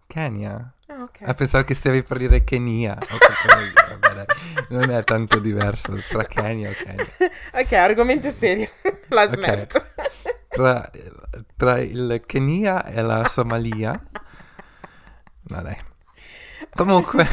Kenya. 0.07 0.75
Ah, 0.89 1.03
ok. 1.05 1.21
Ah, 1.23 1.33
pensavo 1.33 1.65
che 1.65 1.75
stavi 1.75 2.03
per 2.03 2.19
dire 2.19 2.45
Kenya. 2.45 2.95
Capito, 2.97 3.97
vabbè. 3.99 4.25
Non 4.69 4.91
è 4.91 5.03
tanto 5.05 5.39
diverso 5.39 5.93
tra 6.09 6.25
Kenya 6.25 6.69
e 6.69 6.75
Kenya. 6.75 7.07
Ok, 7.61 7.73
argomento 7.73 8.29
serio. 8.29 8.69
La 9.09 9.27
smetto. 9.27 9.83
Tra, 10.49 10.91
tra 11.57 11.79
il 11.79 12.23
Kenya 12.27 12.85
e 12.85 13.01
la 13.01 13.27
Somalia. 13.27 13.99
No, 15.45 15.63
dai. 15.63 15.79
Comunque, 16.75 17.27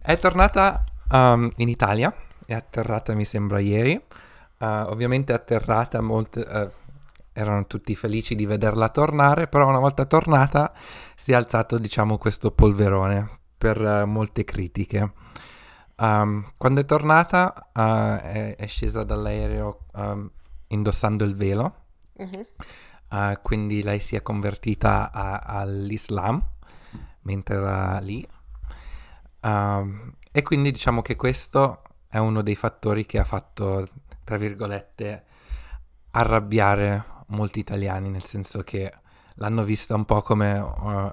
è 0.00 0.18
tornata 0.18 0.84
um, 1.10 1.50
in 1.56 1.68
Italia. 1.68 2.14
È 2.46 2.54
atterrata, 2.54 3.14
mi 3.14 3.26
sembra, 3.26 3.58
ieri. 3.58 4.02
Uh, 4.58 4.86
ovviamente 4.88 5.32
è 5.32 5.36
atterrata, 5.36 6.00
molte, 6.00 6.40
uh, 6.40 6.70
erano 7.34 7.66
tutti 7.66 7.94
felici 7.94 8.34
di 8.34 8.46
vederla 8.46 8.88
tornare, 8.88 9.48
però 9.48 9.68
una 9.68 9.80
volta 9.80 10.06
tornata 10.06 10.72
si 11.14 11.32
è 11.32 11.34
alzato, 11.34 11.76
diciamo, 11.76 12.16
questo 12.16 12.52
polverone 12.52 13.28
per 13.58 13.78
uh, 13.80 14.06
molte 14.06 14.44
critiche. 14.44 15.12
Um, 15.96 16.52
quando 16.56 16.80
è 16.80 16.84
tornata 16.84 17.70
uh, 17.72 18.22
è, 18.24 18.56
è 18.56 18.66
scesa 18.66 19.04
dall'aereo 19.04 19.80
um, 19.94 20.30
indossando 20.68 21.24
il 21.24 21.34
velo, 21.34 21.74
Mhm. 22.16 22.46
uh, 23.10 23.40
quindi 23.42 23.82
lei 23.82 23.98
si 23.98 24.14
è 24.14 24.22
convertita 24.22 25.10
a- 25.12 25.38
all'Islam 25.38 26.40
mentre 27.22 27.56
era 27.56 27.98
lì. 27.98 28.26
Um, 29.42 30.12
e 30.30 30.42
quindi 30.42 30.70
diciamo 30.70 31.02
che 31.02 31.16
questo 31.16 31.82
è 32.08 32.18
uno 32.18 32.42
dei 32.42 32.54
fattori 32.54 33.04
che 33.06 33.18
ha 33.18 33.24
fatto, 33.24 33.86
tra 34.22 34.36
virgolette, 34.36 35.24
arrabbiare 36.12 37.04
molti 37.26 37.58
italiani, 37.60 38.08
nel 38.08 38.24
senso 38.24 38.62
che 38.62 38.92
l'hanno 39.34 39.64
vista 39.64 39.94
un 39.94 40.04
po' 40.04 40.22
come, 40.22 40.58
uh, 40.58 41.12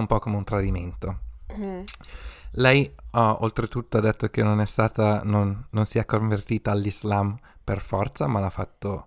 un 0.00 0.06
po' 0.06 0.18
come 0.18 0.36
un 0.36 0.44
tradimento. 0.44 1.18
Mhm. 1.56 1.84
Lei, 2.56 2.94
uh, 3.12 3.18
oltretutto, 3.18 3.96
ha 3.96 4.00
detto 4.00 4.28
che 4.28 4.42
non 4.42 4.60
è 4.60 4.66
stata, 4.66 5.22
non, 5.24 5.66
non 5.70 5.86
si 5.86 5.98
è 5.98 6.04
convertita 6.04 6.70
all'Islam 6.70 7.36
per 7.62 7.80
forza, 7.80 8.26
ma 8.26 8.40
l'ha 8.40 8.50
fatto 8.50 9.06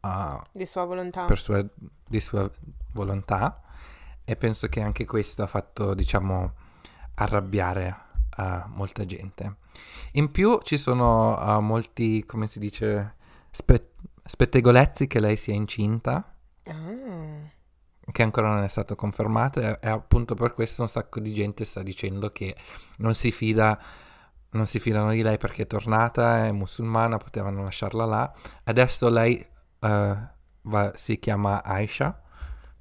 uh, 0.00 0.40
Di 0.52 0.66
sua 0.66 0.84
volontà. 0.84 1.24
per 1.24 1.38
sua, 1.38 1.64
di 2.06 2.20
sua 2.20 2.50
volontà. 2.92 3.60
E 4.24 4.36
penso 4.36 4.68
che 4.68 4.80
anche 4.80 5.04
questo 5.04 5.42
ha 5.42 5.46
fatto, 5.46 5.94
diciamo, 5.94 6.52
arrabbiare 7.14 8.02
molta 8.68 9.04
gente. 9.04 9.56
In 10.12 10.32
più 10.32 10.58
ci 10.62 10.76
sono 10.76 11.60
molti, 11.60 12.24
come 12.24 12.48
si 12.48 12.58
dice, 12.58 13.14
spe- 13.50 13.92
spettegolezzi 14.24 15.06
che 15.06 15.20
lei 15.20 15.36
sia 15.36 15.54
incinta 15.54 16.28
Ah. 16.66 17.50
che 18.10 18.22
ancora 18.22 18.48
non 18.48 18.62
è 18.62 18.68
stato 18.68 18.94
confermato 18.94 19.60
e, 19.60 19.78
e 19.82 19.88
appunto 19.88 20.34
per 20.34 20.54
questo 20.54 20.80
un 20.82 20.88
sacco 20.88 21.20
di 21.20 21.32
gente 21.34 21.64
sta 21.64 21.82
dicendo 21.82 22.30
che 22.32 22.56
non 22.98 23.14
si 23.14 23.30
fida 23.30 23.78
non 24.50 24.66
si 24.66 24.78
fidano 24.80 25.10
di 25.10 25.20
lei 25.20 25.36
perché 25.36 25.62
è 25.62 25.66
tornata, 25.66 26.46
è 26.46 26.52
musulmana, 26.52 27.16
potevano 27.16 27.64
lasciarla 27.64 28.04
là. 28.04 28.32
Adesso 28.62 29.08
lei 29.08 29.36
eh, 29.80 30.16
va- 30.62 30.92
si 30.94 31.18
chiama 31.18 31.64
Aisha, 31.64 32.22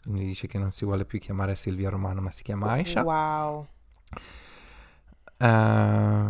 quindi 0.04 0.24
dice 0.26 0.46
che 0.46 0.60
non 0.60 0.70
si 0.72 0.86
vuole 0.86 1.04
più 1.04 1.18
chiamare 1.18 1.56
Silvia 1.56 1.90
Romano, 1.90 2.22
ma 2.22 2.30
si 2.30 2.44
chiama 2.44 2.74
Aisha. 2.74 3.02
Wow. 3.02 3.68
Eh, 5.38 6.30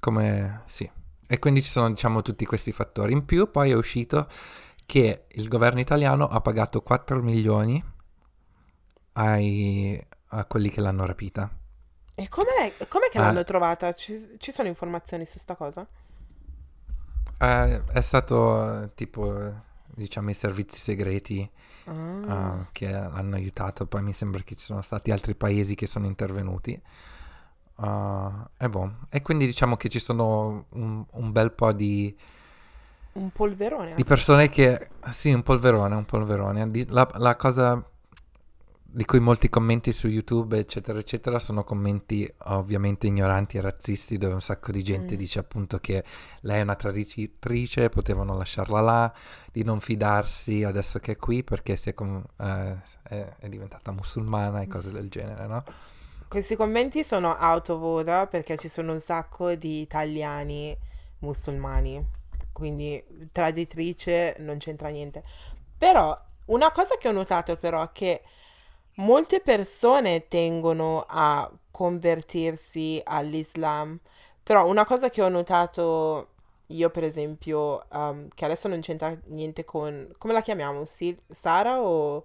come 0.00 0.62
sì. 0.64 0.90
E 1.26 1.38
quindi 1.38 1.62
ci 1.62 1.68
sono, 1.70 1.88
diciamo, 1.90 2.22
tutti 2.22 2.44
questi 2.46 2.72
fattori. 2.72 3.12
In 3.12 3.24
più, 3.24 3.50
poi 3.50 3.70
è 3.70 3.74
uscito 3.74 4.28
che 4.86 5.24
il 5.28 5.48
governo 5.48 5.80
italiano 5.80 6.26
ha 6.26 6.40
pagato 6.40 6.80
4 6.82 7.20
milioni 7.22 7.82
ai, 9.14 10.06
a 10.28 10.44
quelli 10.44 10.68
che 10.70 10.80
l'hanno 10.80 11.04
rapita. 11.06 11.50
E 12.14 12.28
come 12.28 12.48
lei, 12.58 12.72
com'è 12.88 13.08
che 13.10 13.18
Ah. 13.18 13.22
l'hanno 13.22 13.44
trovata? 13.44 13.92
Ci, 13.92 14.36
ci 14.38 14.50
sono 14.52 14.68
informazioni 14.68 15.26
su 15.26 15.38
sta 15.38 15.54
cosa? 15.56 15.86
Eh, 17.38 17.84
è 17.92 18.00
stato 18.00 18.82
eh, 18.84 18.94
tipo, 18.94 19.38
eh, 19.42 19.52
diciamo, 19.86 20.30
i 20.30 20.34
servizi 20.34 20.78
segreti 20.78 21.48
Ah. 21.86 22.58
eh, 22.62 22.66
che 22.72 22.90
l'hanno 22.90 23.34
aiutato. 23.36 23.86
Poi 23.86 24.02
mi 24.02 24.12
sembra 24.12 24.40
che 24.42 24.54
ci 24.56 24.64
sono 24.64 24.82
stati 24.82 25.10
altri 25.10 25.34
paesi 25.34 25.74
che 25.74 25.86
sono 25.86 26.06
intervenuti. 26.06 26.80
Eh, 27.78 28.64
e 28.64 28.68
boh. 28.68 28.96
E 29.10 29.22
quindi 29.22 29.46
diciamo 29.46 29.76
che 29.76 29.88
ci 29.88 29.98
sono 29.98 30.66
un, 30.70 31.04
un 31.10 31.32
bel 31.32 31.52
po' 31.52 31.72
di, 31.72 32.14
Un 33.14 33.30
polverone. 33.30 33.94
di 33.94 34.04
persone 34.04 34.48
che... 34.50 34.88
Sì, 35.10 35.32
un 35.32 35.42
polverone, 35.42 35.94
un 35.94 36.04
polverone. 36.04 36.70
Di- 36.70 36.86
La, 36.88 37.08
la 37.14 37.36
cosa 37.36 37.82
di 38.88 39.04
cui 39.04 39.20
molti 39.20 39.50
commenti 39.50 39.92
su 39.92 40.06
YouTube, 40.08 40.58
eccetera, 40.58 40.98
eccetera, 40.98 41.38
sono 41.38 41.64
commenti 41.64 42.30
ovviamente 42.44 43.06
ignoranti 43.06 43.58
e 43.58 43.60
razzisti, 43.60 44.16
dove 44.16 44.32
un 44.34 44.40
sacco 44.40 44.70
di 44.72 44.82
gente 44.82 45.14
Mm. 45.14 45.18
dice 45.18 45.38
appunto 45.38 45.78
che 45.78 46.02
lei 46.42 46.60
è 46.60 46.62
una 46.62 46.76
traditrice, 46.76 47.90
potevano 47.90 48.34
lasciarla 48.36 48.80
là, 48.80 49.12
di 49.52 49.64
non 49.64 49.80
fidarsi 49.80 50.62
adesso 50.64 50.98
che 50.98 51.12
è 51.12 51.16
qui 51.16 51.42
perché 51.44 51.76
si 51.76 51.90
è, 51.90 51.94
com- 51.94 52.24
eh, 52.38 52.78
è- 53.02 53.34
è 53.38 53.48
diventata 53.48 53.90
musulmana 53.92 54.62
e 54.62 54.66
cose 54.66 54.90
del 54.90 55.08
genere, 55.10 55.46
no? 55.46 55.64
Questi 56.28 56.56
commenti 56.56 57.04
sono 57.04 57.36
out 57.38 57.68
of 57.68 57.80
order 57.80 58.26
perché 58.26 58.56
ci 58.56 58.68
sono 58.68 58.92
un 58.92 59.00
sacco 59.00 59.54
di 59.54 59.80
italiani 59.80 60.76
musulmani, 61.20 62.04
quindi 62.52 63.02
traditrice 63.30 64.34
non 64.40 64.58
c'entra 64.58 64.88
niente. 64.88 65.22
Però 65.78 66.18
una 66.46 66.72
cosa 66.72 66.96
che 66.96 67.08
ho 67.08 67.12
notato 67.12 67.56
però 67.56 67.82
è 67.82 67.90
che 67.92 68.22
molte 68.96 69.40
persone 69.40 70.26
tengono 70.26 71.04
a 71.08 71.50
convertirsi 71.70 73.00
all'Islam, 73.04 73.98
però 74.42 74.68
una 74.68 74.84
cosa 74.84 75.08
che 75.08 75.22
ho 75.22 75.28
notato 75.28 76.30
io 76.68 76.90
per 76.90 77.04
esempio, 77.04 77.86
um, 77.92 78.28
che 78.34 78.44
adesso 78.44 78.66
non 78.66 78.80
c'entra 78.80 79.16
niente 79.26 79.64
con... 79.64 80.12
come 80.18 80.32
la 80.32 80.42
chiamiamo? 80.42 80.84
Sil- 80.90 81.22
Sara 81.30 81.80
o 81.80 82.24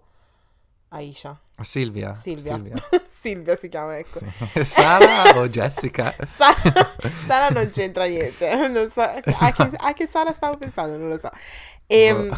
Aisha? 0.89 1.39
Silvia. 1.63 2.13
Silvia. 2.13 2.55
Silvia. 2.55 2.75
Silvia 3.09 3.55
si 3.55 3.69
chiama, 3.69 3.97
ecco. 3.97 4.19
Sì. 4.19 4.63
Sara 4.63 5.37
o 5.39 5.47
Jessica? 5.47 6.15
Sara, 6.25 6.93
Sara 7.27 7.49
non 7.49 7.69
c'entra 7.69 8.05
niente. 8.05 8.67
Non 8.67 8.89
so, 8.89 9.01
a, 9.01 9.51
che, 9.51 9.69
a 9.75 9.93
che 9.93 10.07
Sara 10.07 10.31
stavo 10.31 10.57
pensando, 10.57 10.97
non 10.97 11.09
lo 11.09 11.17
so. 11.17 11.29
E, 11.85 12.13
Boh. 12.13 12.35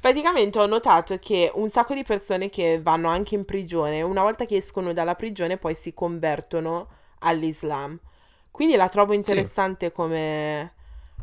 praticamente 0.00 0.58
ho 0.58 0.66
notato 0.66 1.18
che 1.18 1.50
un 1.54 1.70
sacco 1.70 1.94
di 1.94 2.02
persone 2.02 2.50
che 2.50 2.80
vanno 2.82 3.08
anche 3.08 3.34
in 3.34 3.44
prigione, 3.44 4.02
una 4.02 4.22
volta 4.22 4.44
che 4.44 4.56
escono 4.56 4.92
dalla 4.92 5.14
prigione, 5.14 5.56
poi 5.56 5.74
si 5.74 5.94
convertono 5.94 6.88
all'Islam. 7.20 7.98
Quindi 8.50 8.76
la 8.76 8.88
trovo 8.88 9.12
interessante 9.12 9.92
come, 9.92 10.72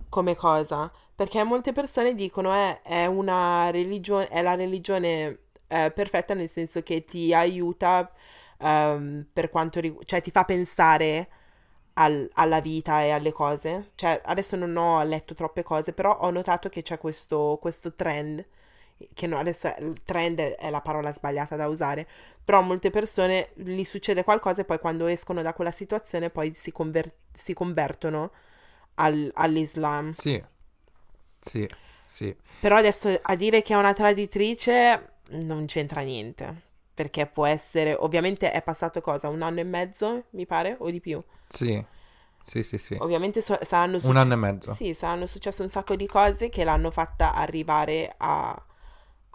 come 0.10 0.36
cosa, 0.36 0.92
perché 1.16 1.44
molte 1.44 1.74
persone 1.74 2.16
dicono 2.16 2.54
eh, 2.56 2.82
è 2.82 3.06
una 3.06 3.70
religione, 3.72 4.28
è 4.28 4.42
la 4.42 4.56
religione 4.56 5.43
eh, 5.74 5.92
perfetta 5.92 6.34
nel 6.34 6.50
senso 6.50 6.82
che 6.84 7.04
ti 7.06 7.34
aiuta 7.34 8.12
ehm, 8.60 9.26
per 9.34 9.50
quanto 9.50 9.80
riguarda, 9.80 10.06
cioè 10.08 10.22
ti 10.22 10.32
fa 10.32 10.44
pensare 10.46 11.28
al- 11.96 12.30
alla 12.34 12.62
vita 12.62 13.02
e 13.04 13.12
alle 13.12 13.32
cose. 13.32 13.92
Cioè, 13.96 14.22
adesso 14.26 14.56
non 14.56 14.76
ho 14.78 15.02
letto 15.04 15.34
troppe 15.34 15.64
cose, 15.64 15.94
però 15.94 16.18
ho 16.20 16.30
notato 16.32 16.70
che 16.70 16.82
c'è 16.82 16.98
questo, 16.98 17.58
questo 17.62 17.94
trend, 17.94 18.46
che 19.14 19.28
no, 19.28 19.38
adesso 19.40 19.68
è- 19.68 19.82
il 19.82 20.02
trend 20.04 20.40
è, 20.40 20.56
è 20.56 20.70
la 20.70 20.82
parola 20.82 21.12
sbagliata 21.14 21.56
da 21.56 21.68
usare, 21.68 22.08
però 22.44 22.60
a 22.60 22.62
molte 22.62 22.90
persone 22.90 23.50
gli 23.56 23.84
succede 23.84 24.24
qualcosa 24.24 24.62
e 24.62 24.66
poi 24.66 24.80
quando 24.80 25.08
escono 25.08 25.42
da 25.42 25.54
quella 25.54 25.72
situazione 25.72 26.30
poi 26.30 26.54
si, 26.54 26.72
conver- 26.72 27.14
si 27.34 27.54
convertono 27.54 28.32
al- 28.96 29.32
all'Islam. 29.36 30.12
Sì. 30.14 30.44
Sì, 31.42 31.68
sì. 32.06 32.34
Però 32.62 32.78
adesso 32.78 33.20
a 33.22 33.36
dire 33.36 33.62
che 33.62 33.74
è 33.74 33.78
una 33.78 33.94
traditrice 33.94 35.10
non 35.30 35.66
c'entra 35.66 36.02
niente. 36.02 36.72
Perché 36.94 37.26
può 37.26 37.46
essere, 37.46 37.96
ovviamente 37.96 38.52
è 38.52 38.62
passato 38.62 39.02
cosa? 39.02 39.28
Un 39.30 39.42
anno 39.42 39.60
e 39.62 39.64
mezzo, 39.64 40.26
mi 40.32 40.46
pare, 40.46 40.76
o 40.80 40.92
di 40.92 41.00
più. 41.00 41.22
Sì, 41.48 41.84
sì, 42.44 42.62
sì, 42.62 42.78
sì. 42.78 42.96
Ovviamente 43.00 43.42
so- 43.42 43.58
saranno 43.64 43.96
Un 43.96 44.02
succe- 44.02 44.18
anno 44.18 44.34
e 44.34 44.36
mezzo. 44.36 44.74
Sì, 44.76 44.94
saranno 44.94 45.26
successe 45.26 45.64
un 45.64 45.70
sacco 45.70 45.96
di 45.96 46.06
cose 46.06 46.50
che 46.50 46.64
l'hanno 46.64 46.92
fatta 46.92 47.34
arrivare 47.34 48.14
a, 48.18 48.64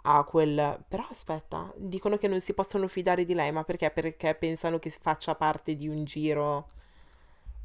ha 0.03 0.23
quel... 0.23 0.85
Però 0.87 1.05
aspetta, 1.09 1.73
dicono 1.75 2.15
che 2.15 2.29
non 2.29 2.39
si 2.39 2.53
possono 2.53 2.87
fidare 2.87 3.25
di 3.25 3.33
lei, 3.33 3.51
ma 3.51 3.63
perché? 3.63 3.91
Perché 3.91 4.35
pensano 4.35 4.79
che 4.79 4.89
faccia 4.91 5.35
parte 5.35 5.75
di 5.75 5.87
un 5.89 6.05
giro 6.05 6.67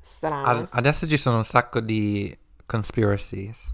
strano. 0.01 0.47
Ad- 0.47 0.69
adesso 0.71 1.07
ci 1.07 1.17
sono 1.17 1.37
un 1.37 1.45
sacco 1.45 1.81
di 1.81 2.37
conspiracies. 2.67 3.73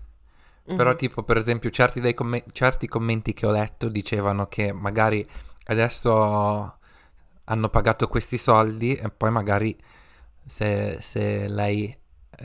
Però 0.76 0.90
Mhm. 0.90 0.96
tipo 0.96 1.22
per 1.22 1.36
esempio 1.36 1.70
certi, 1.70 2.00
dei 2.00 2.14
commen- 2.14 2.44
certi 2.52 2.86
commenti 2.86 3.32
che 3.34 3.46
ho 3.46 3.50
letto 3.50 3.88
dicevano 3.88 4.46
che 4.46 4.72
magari 4.72 5.26
adesso 5.66 6.78
hanno 7.44 7.68
pagato 7.68 8.06
questi 8.08 8.38
soldi 8.38 8.94
e 8.94 9.10
poi 9.10 9.30
magari 9.30 9.76
se, 10.46 10.98
se 11.00 11.48
lei 11.48 11.96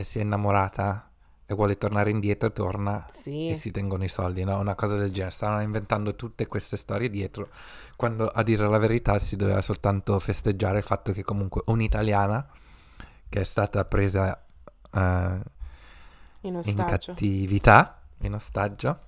si 0.01 0.19
è 0.19 0.21
innamorata 0.21 1.09
e 1.45 1.53
vuole 1.53 1.77
tornare 1.77 2.09
indietro 2.09 2.51
torna 2.51 3.05
Sì. 3.11 3.49
e 3.49 3.53
si 3.53 3.69
tengono 3.69 4.03
i 4.03 4.09
soldi, 4.09 4.43
no? 4.43 4.57
Una 4.59 4.73
cosa 4.73 4.95
del 4.95 5.11
genere. 5.11 5.31
Stavano 5.31 5.61
inventando 5.61 6.15
tutte 6.15 6.47
queste 6.47 6.75
storie 6.75 7.09
dietro, 7.09 7.49
quando 7.95 8.27
a 8.27 8.41
dire 8.41 8.67
la 8.67 8.79
verità 8.79 9.19
si 9.19 9.35
doveva 9.35 9.61
soltanto 9.61 10.17
festeggiare 10.19 10.79
il 10.79 10.83
fatto 10.83 11.11
che 11.11 11.23
comunque 11.23 11.61
un'italiana 11.67 12.47
che 13.29 13.39
è 13.41 13.43
stata 13.43 13.85
presa 13.85 14.43
eh, 14.91 15.39
In 16.41 16.61
in 16.63 16.75
cattività, 16.75 18.01
in 18.21 18.33
ostaggio, 18.33 18.99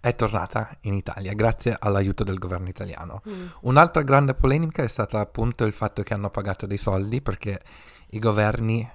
è 0.00 0.14
tornata 0.14 0.76
in 0.82 0.94
Italia 0.94 1.32
grazie 1.34 1.76
all'aiuto 1.78 2.24
del 2.24 2.38
governo 2.38 2.68
italiano. 2.68 3.22
Mm. 3.28 3.46
Un'altra 3.62 4.02
grande 4.02 4.34
polemica 4.34 4.82
è 4.82 4.88
stata 4.88 5.20
appunto 5.20 5.64
il 5.64 5.72
fatto 5.72 6.02
che 6.02 6.14
hanno 6.14 6.30
pagato 6.30 6.66
dei 6.66 6.76
soldi 6.76 7.20
perché 7.20 7.60
i 8.10 8.18
governi 8.18 8.88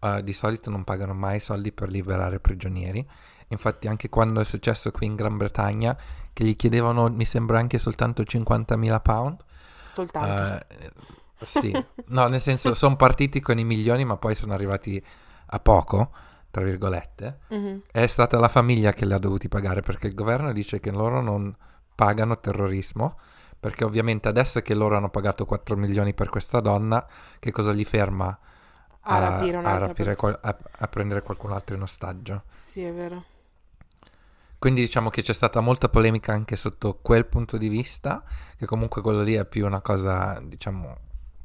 eh, 0.00 0.22
di 0.22 0.32
solito 0.32 0.70
non 0.70 0.84
pagano 0.84 1.14
mai 1.14 1.40
soldi 1.40 1.72
per 1.72 1.90
liberare 1.90 2.38
prigionieri. 2.38 3.06
Infatti 3.48 3.88
anche 3.88 4.08
quando 4.08 4.40
è 4.40 4.44
successo 4.44 4.90
qui 4.92 5.06
in 5.06 5.16
Gran 5.16 5.36
Bretagna 5.36 5.96
che 6.32 6.44
gli 6.44 6.54
chiedevano 6.54 7.08
mi 7.08 7.24
sembra 7.24 7.58
anche 7.58 7.78
soltanto 7.78 8.22
50.000 8.22 9.02
pound. 9.02 9.44
Soltanto. 9.84 10.64
eh, 10.68 10.92
sì, 11.44 11.72
no, 12.08 12.28
nel 12.28 12.40
senso 12.40 12.74
sono 12.74 12.96
partiti 12.96 13.40
con 13.40 13.58
i 13.58 13.64
milioni 13.64 14.04
ma 14.04 14.16
poi 14.16 14.36
sono 14.36 14.54
arrivati 14.54 15.02
a 15.52 15.58
poco, 15.58 16.12
tra 16.50 16.62
virgolette. 16.64 17.40
Mhm. 17.48 17.82
È 17.90 18.06
stata 18.06 18.38
la 18.38 18.48
famiglia 18.48 18.92
che 18.92 19.06
li 19.06 19.12
ha 19.12 19.18
dovuti 19.18 19.48
pagare 19.48 19.82
perché 19.82 20.06
il 20.08 20.14
governo 20.14 20.52
dice 20.52 20.80
che 20.80 20.90
loro 20.90 21.20
non 21.20 21.54
pagano 21.94 22.38
terrorismo. 22.40 23.18
Perché 23.60 23.84
ovviamente 23.84 24.26
adesso 24.28 24.60
che 24.62 24.74
loro 24.74 24.96
hanno 24.96 25.10
pagato 25.10 25.44
4 25.44 25.76
milioni 25.76 26.14
per 26.14 26.30
questa 26.30 26.60
donna, 26.60 27.06
che 27.38 27.50
cosa 27.50 27.72
li 27.72 27.84
ferma 27.84 28.38
A 29.02 29.18
rapire 29.18 29.58
a, 29.58 29.76
rapire 29.78 30.16
qual- 30.16 30.38
a- 30.40 30.56
a 30.78 30.88
prendere 30.88 31.22
qualcun 31.22 31.52
altro 31.52 31.74
in 31.74 31.82
ostaggio? 31.82 32.44
Sì, 32.56 32.82
è 32.82 32.92
vero. 32.92 33.24
Quindi 34.58 34.82
diciamo 34.82 35.08
che 35.08 35.22
c'è 35.22 35.32
stata 35.32 35.60
molta 35.60 35.88
polemica 35.88 36.32
anche 36.32 36.54
sotto 36.56 36.98
quel 37.00 37.26
punto 37.26 37.56
di 37.56 37.68
vista, 37.68 38.22
che 38.56 38.66
comunque 38.66 39.00
quello 39.00 39.22
lì 39.22 39.34
è 39.34 39.46
più 39.46 39.64
una 39.64 39.80
cosa, 39.80 40.38
diciamo, 40.42 40.96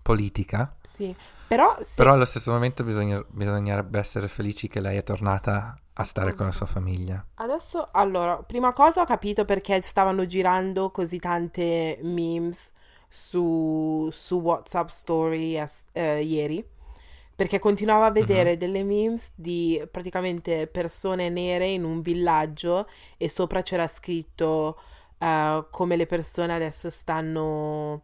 politica. 0.06 0.72
Sì. 0.84 1.15
Però 1.48 1.76
se... 1.82 1.94
Però 1.96 2.13
allo 2.13 2.26
stesso 2.26 2.52
momento 2.52 2.84
bisogna- 2.84 3.26
bisognerebbe 3.28 3.98
essere 3.98 4.28
felici 4.28 4.68
che 4.68 4.80
lei 4.80 4.98
è 4.98 5.04
tornata 5.04 5.76
a 5.94 6.04
stare 6.04 6.36
con 6.36 6.46
la 6.46 6.52
sua 6.52 6.68
famiglia. 6.68 7.26
Adesso, 7.36 7.88
allora, 7.91 8.38
prima 8.44 8.72
cosa 8.72 9.02
ho 9.02 9.06
capito 9.06 9.46
perché 9.46 9.82
stavano 9.82 10.28
girando 10.28 10.91
così 10.91 11.18
tante 11.18 11.98
memes 12.04 12.72
su, 13.08 14.08
su 14.12 14.41
WhatsApp 14.41 14.89
Story 14.89 15.60
eh, 15.94 16.22
ieri. 16.22 16.63
Perché 17.36 17.58
continuavo 17.58 18.04
a 18.04 18.12
vedere 18.12 18.58
delle 18.58 18.84
memes 18.84 19.32
di 19.34 19.84
praticamente 19.89 20.68
persone 20.68 21.30
nere 21.30 21.68
in 21.68 21.84
un 21.84 22.02
villaggio 22.02 22.88
e 23.18 23.28
sopra 23.28 23.63
c'era 23.63 23.88
scritto 23.88 24.80
eh, 25.18 25.65
come 25.72 25.96
le 25.96 26.06
persone 26.06 26.54
adesso 26.54 26.89
stanno 26.89 28.04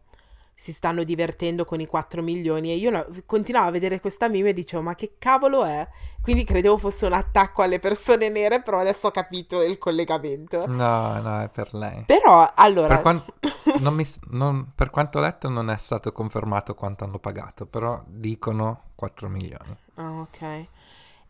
si 0.62 0.72
stanno 0.72 1.02
divertendo 1.02 1.64
con 1.64 1.80
i 1.80 1.86
4 1.86 2.22
milioni 2.22 2.70
e 2.70 2.76
io 2.76 2.90
la- 2.92 3.04
continuavo 3.26 3.66
a 3.66 3.70
vedere 3.72 3.98
questa 3.98 4.28
meme 4.28 4.50
e 4.50 4.52
dicevo 4.52 4.80
ma 4.80 4.94
che 4.94 5.14
cavolo 5.18 5.64
è? 5.64 5.88
Quindi 6.22 6.44
credevo 6.44 6.78
fosse 6.78 7.04
un 7.06 7.14
attacco 7.14 7.62
alle 7.62 7.80
persone 7.80 8.28
nere, 8.28 8.62
però 8.62 8.78
adesso 8.78 9.08
ho 9.08 9.10
capito 9.10 9.60
il 9.60 9.76
collegamento. 9.76 10.64
No, 10.68 11.20
no, 11.20 11.40
è 11.40 11.48
per 11.48 11.74
lei. 11.74 12.04
Però, 12.06 12.48
allora... 12.54 12.94
Per, 12.94 13.02
quan- 13.02 13.24
non 13.80 13.92
mi 13.94 14.06
non- 14.30 14.70
per 14.72 14.90
quanto 14.90 15.18
ho 15.18 15.20
letto 15.20 15.48
non 15.48 15.68
è 15.68 15.76
stato 15.78 16.12
confermato 16.12 16.76
quanto 16.76 17.02
hanno 17.02 17.18
pagato, 17.18 17.66
però 17.66 18.00
dicono 18.06 18.82
4 18.94 19.28
milioni. 19.28 19.76
Ah, 19.96 20.20
ok. 20.20 20.66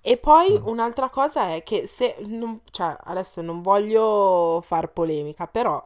E 0.03 0.16
poi 0.18 0.59
Mm. 0.61 0.66
un'altra 0.66 1.09
cosa 1.09 1.55
è 1.55 1.62
che 1.62 1.87
se, 1.87 2.16
non- 2.27 2.61
cioè, 2.71 2.95
adesso 3.05 3.40
non 3.40 3.62
voglio 3.62 4.61
far 4.62 4.88
polemica, 4.92 5.47
però 5.47 5.83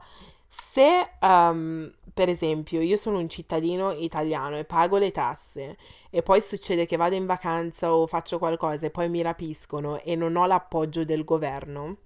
se, 0.48 1.10
ehm, 1.20 1.92
per 2.14 2.28
esempio, 2.28 2.80
io 2.80 2.96
sono 2.96 3.18
un 3.18 3.28
cittadino 3.28 3.92
italiano 3.92 4.56
e 4.58 4.64
pago 4.64 4.96
le 4.98 5.10
tasse 5.12 5.76
e 6.10 6.22
poi 6.22 6.40
succede 6.40 6.86
che 6.86 6.96
vado 6.96 7.14
in 7.14 7.26
vacanza 7.26 7.94
o 7.94 8.06
faccio 8.06 8.38
qualcosa 8.38 8.86
e 8.86 8.90
poi 8.90 9.08
mi 9.08 9.22
rapiscono 9.22 10.00
e 10.00 10.14
non 10.16 10.36
ho 10.36 10.46
l'appoggio 10.46 11.04
del 11.04 11.24
governo, 11.24 11.96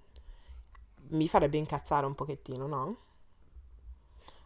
mi 1.09 1.27
farebbe 1.27 1.57
incazzare 1.57 2.05
un 2.05 2.15
pochettino, 2.15 2.65
no? 2.67 2.97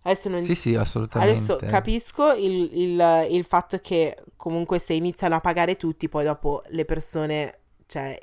Adesso 0.04 0.30
non, 0.30 0.42
Sì, 0.42 0.54
sì, 0.56 0.76
assolutamente. 0.76 1.54
Adesso 1.54 1.64
capisco 1.66 2.34
il, 2.34 2.70
il- 2.74 3.28
il 3.32 3.44
fatto 3.44 3.80
che 3.80 4.16
comunque 4.36 4.78
se 4.80 4.94
iniziano 4.94 5.36
a 5.36 5.40
pagare 5.40 5.78
tutti, 5.78 6.08
poi 6.10 6.24
dopo 6.26 6.62
le 6.70 6.86
persone, 6.86 7.60
cioè 7.88 8.18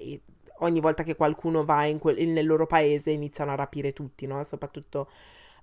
ogni 0.60 0.80
volta 0.80 1.02
che 1.02 1.16
qualcuno 1.16 1.64
va 1.64 1.84
in 1.86 1.98
quel- 1.98 2.24
nel 2.28 2.46
loro 2.46 2.66
paese 2.66 3.10
iniziano 3.10 3.50
a 3.52 3.56
rapire 3.56 3.92
tutti, 3.92 4.26
no? 4.26 4.44
Soprattutto 4.44 5.08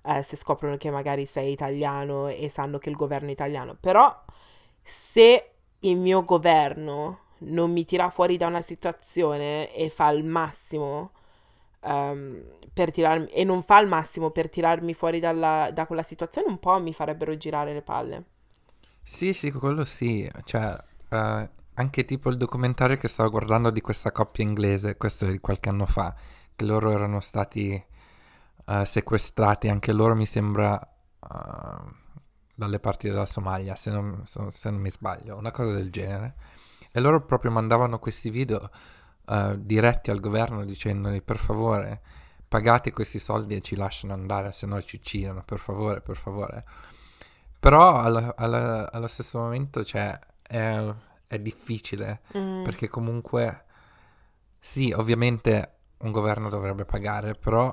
eh, 0.02 0.22
se 0.22 0.36
scoprono 0.36 0.76
che 0.76 0.90
magari 0.90 1.26
sei 1.26 1.52
italiano 1.52 2.28
e 2.28 2.48
sanno 2.48 2.78
che 2.78 2.90
il 2.90 2.96
governo 2.96 3.28
è 3.28 3.32
italiano. 3.32 3.76
Però 3.78 4.24
se 4.82 5.50
il 5.80 5.96
mio 5.96 6.24
governo 6.24 7.20
non 7.38 7.72
mi 7.72 7.84
tira 7.84 8.10
fuori 8.10 8.36
da 8.36 8.46
una 8.46 8.62
situazione 8.62 9.74
e 9.74 9.88
fa 9.88 10.10
il 10.10 10.24
massimo 10.24 11.12
ehm, 11.82 12.42
per 12.72 12.90
tirarmi 12.90 13.26
e 13.28 13.44
non 13.44 13.62
fa 13.62 13.80
il 13.80 13.88
massimo 13.88 14.30
per 14.30 14.50
tirarmi 14.50 14.94
fuori 14.94 15.20
dalla- 15.20 15.70
da 15.72 15.86
quella 15.86 16.02
situazione, 16.02 16.48
un 16.48 16.58
po' 16.58 16.78
mi 16.80 16.92
farebbero 16.92 17.36
girare 17.36 17.72
le 17.72 17.82
palle. 17.82 18.24
Sì, 19.02 19.32
sì, 19.32 19.50
quello 19.52 19.84
sì. 19.84 20.28
Cioè, 20.44 20.76
eh, 21.10 21.48
anche 21.74 22.04
tipo 22.04 22.28
il 22.30 22.36
documentario 22.36 22.96
che 22.96 23.08
stavo 23.08 23.30
guardando 23.30 23.70
di 23.70 23.80
questa 23.80 24.12
coppia 24.12 24.44
inglese, 24.44 24.96
questo 24.96 25.26
è 25.26 25.30
di 25.30 25.38
qualche 25.40 25.68
anno 25.68 25.86
fa, 25.86 26.14
che 26.54 26.64
loro 26.64 26.90
erano 26.90 27.20
stati 27.20 27.82
eh, 28.70 28.84
sequestrati, 28.86 29.68
anche 29.68 29.92
loro 29.92 30.14
mi 30.14 30.26
sembra 30.26 30.80
eh, 30.80 31.98
dalle 32.54 32.78
parti 32.80 33.08
della 33.08 33.26
Somalia, 33.26 33.74
se 33.76 33.90
non, 33.90 34.22
se 34.26 34.70
non 34.70 34.80
mi 34.80 34.90
sbaglio, 34.90 35.36
una 35.36 35.50
cosa 35.50 35.72
del 35.72 35.90
genere. 35.90 36.34
E 36.92 37.00
loro 37.00 37.24
proprio 37.24 37.50
mandavano 37.50 37.98
questi 37.98 38.30
video 38.30 38.68
eh, 39.28 39.54
diretti 39.58 40.10
al 40.10 40.20
governo 40.20 40.64
dicendogli 40.64 41.22
per 41.22 41.36
favore 41.38 42.00
pagate 42.48 42.92
questi 42.92 43.20
soldi 43.20 43.54
e 43.54 43.60
ci 43.60 43.76
lasciano 43.76 44.12
andare, 44.12 44.50
se 44.52 44.66
no 44.66 44.82
ci 44.82 44.96
uccidono, 44.96 45.42
per 45.44 45.58
favore, 45.60 46.00
per 46.00 46.16
favore. 46.16 46.64
Però 47.60 48.00
alla- 48.00 48.34
alla- 48.36 48.90
allo 48.90 49.06
stesso 49.06 49.38
momento, 49.38 49.84
cioè, 49.84 50.18
è, 50.42 50.94
è 51.28 51.38
difficile, 51.38 52.22
Mm, 52.36 52.64
perché 52.64 52.88
comunque, 52.88 53.64
sì, 54.58 54.92
ovviamente 54.92 55.74
un 55.98 56.10
governo 56.10 56.48
dovrebbe 56.48 56.84
pagare, 56.84 57.34
però 57.34 57.72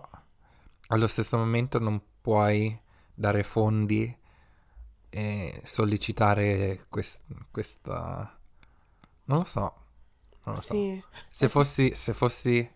allo 0.87 1.07
stesso 1.07 1.37
momento 1.37 1.79
non 1.79 2.01
puoi 2.21 2.79
dare 3.13 3.43
fondi 3.43 4.15
e 5.09 5.61
sollecitare 5.63 6.85
quest- 6.89 7.23
questa... 7.51 8.37
Non 9.25 9.39
lo 9.39 9.45
so, 9.45 9.59
non 10.45 10.55
lo 10.55 10.61
so. 10.61 10.73
sì, 10.73 11.03
Se 11.29 11.49
fossi, 11.49 11.93
se 11.95 12.13
fossi 12.13 12.71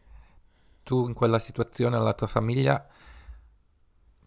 tu 0.84 1.08
in 1.08 1.14
quella 1.14 1.40
situazione, 1.40 1.98
la 2.00 2.14
tua 2.14 2.28
famiglia, 2.28 2.86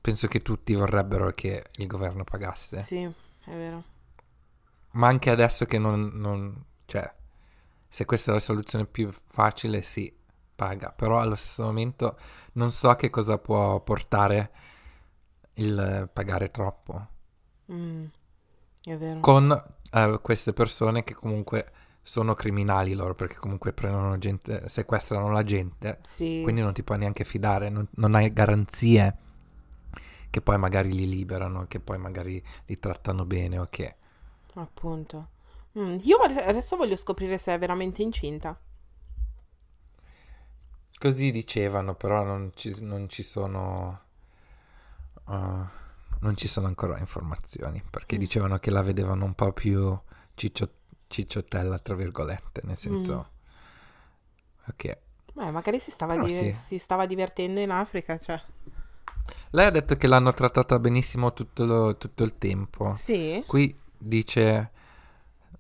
penso 0.01 0.27
che 0.27 0.43
tutti 0.43 0.75
vorrebbero 0.75 1.33
che 1.33 1.65
il 1.77 1.87
governo 1.87 2.25
pagasse. 2.25 2.81
sì, 2.81 3.03
è 3.03 3.13
vero. 3.51 3.85
Ma 4.93 5.09
anche 5.09 5.31
adesso 5.31 5.65
che 5.67 5.79
non, 5.79 6.11
non- 6.15 6.65
cioè, 6.87 7.13
se 7.89 8.05
questa 8.05 8.31
è 8.31 8.35
la 8.35 8.41
soluzione 8.41 8.87
più 8.87 9.11
facile, 9.13 9.83
sì, 9.83 10.15
paga. 10.55 10.93
Però 10.93 11.21
allo 11.21 11.35
stesso 11.35 11.63
momento 11.65 12.17
non 12.53 12.71
so 12.71 12.95
che 12.95 13.11
cosa 13.11 13.39
può 13.39 13.81
portare 13.81 14.51
il 15.55 16.09
pagare 16.13 16.51
troppo. 16.51 17.07
Mm, 17.73 18.05
è 18.85 18.97
vero. 18.97 19.21
Con 19.21 19.65
eh, 19.93 20.19
queste 20.23 20.53
persone 20.53 21.05
che 21.05 21.15
comunque 21.15 21.71
sono 22.03 22.35
criminali 22.35 22.93
loro, 22.95 23.15
perché 23.15 23.37
comunque 23.37 23.73
prendono 23.73 24.19
gente, 24.19 24.69
sequestrano 24.69 25.31
la 25.31 25.43
gente. 25.43 26.01
Sì, 26.03 26.41
Quindi 26.43 26.61
non 26.61 26.73
ti 26.73 26.83
puoi 26.83 26.99
neanche 26.99 27.25
fidare, 27.25 27.71
non, 27.71 27.89
non 27.93 28.15
hai 28.15 28.33
garanzie 28.33 29.19
che 30.29 30.43
poi 30.43 30.59
magari 30.59 30.93
li 30.93 31.09
liberano, 31.09 31.67
che 31.69 31.79
poi 31.81 31.97
magari 31.97 32.43
li 32.67 32.79
trattano 32.79 33.25
bene 33.25 33.59
o 33.59 33.69
che... 33.71 33.95
appunto. 34.55 35.29
Mm, 35.79 35.97
io 36.03 36.17
ade- 36.19 36.45
adesso 36.45 36.77
voglio 36.77 36.97
scoprire 36.97 37.39
se 37.39 37.55
è 37.55 37.59
veramente 37.59 38.03
incinta. 38.03 38.59
Così 40.99 41.31
dicevano, 41.31 41.95
però 41.95 42.23
non 42.23 42.53
ci, 42.55 42.75
non 42.83 43.09
ci 43.09 43.23
sono... 43.23 44.01
uh, 45.27 45.33
non 46.21 46.37
ci 46.37 46.49
sono 46.49 46.67
ancora 46.67 46.99
informazioni, 46.99 47.83
perché 47.89 48.17
Mm. 48.17 48.19
dicevano 48.19 48.59
che 48.59 48.71
la 48.71 48.83
vedevano 48.83 49.25
un 49.27 49.35
po' 49.35 49.53
più 49.53 49.99
ciccio- 50.35 50.73
cicciottella, 51.09 51.79
tra 51.79 51.95
virgolette, 51.95 52.63
nel 52.65 52.79
senso... 52.79 53.31
Ok. 54.67 54.99
Beh, 55.35 55.51
magari 55.51 55.79
si 55.79 55.91
stava, 55.91 56.17
di- 56.17 56.29
sì. 56.29 56.55
si 56.55 56.79
stava 56.79 57.07
divertendo 57.07 57.61
in 57.61 57.71
Africa, 57.71 58.17
cioè. 58.17 58.41
Lei 59.51 59.67
ha 59.67 59.71
detto 59.71 59.97
che 59.97 60.07
l'hanno 60.07 60.33
trattata 60.33 60.79
benissimo 60.79 61.33
tutto, 61.35 61.65
lo- 61.67 61.97
tutto 61.99 62.25
il 62.25 62.39
tempo. 62.39 62.91
Sì? 62.91 63.43
Qui 63.47 63.79
dice, 63.99 64.71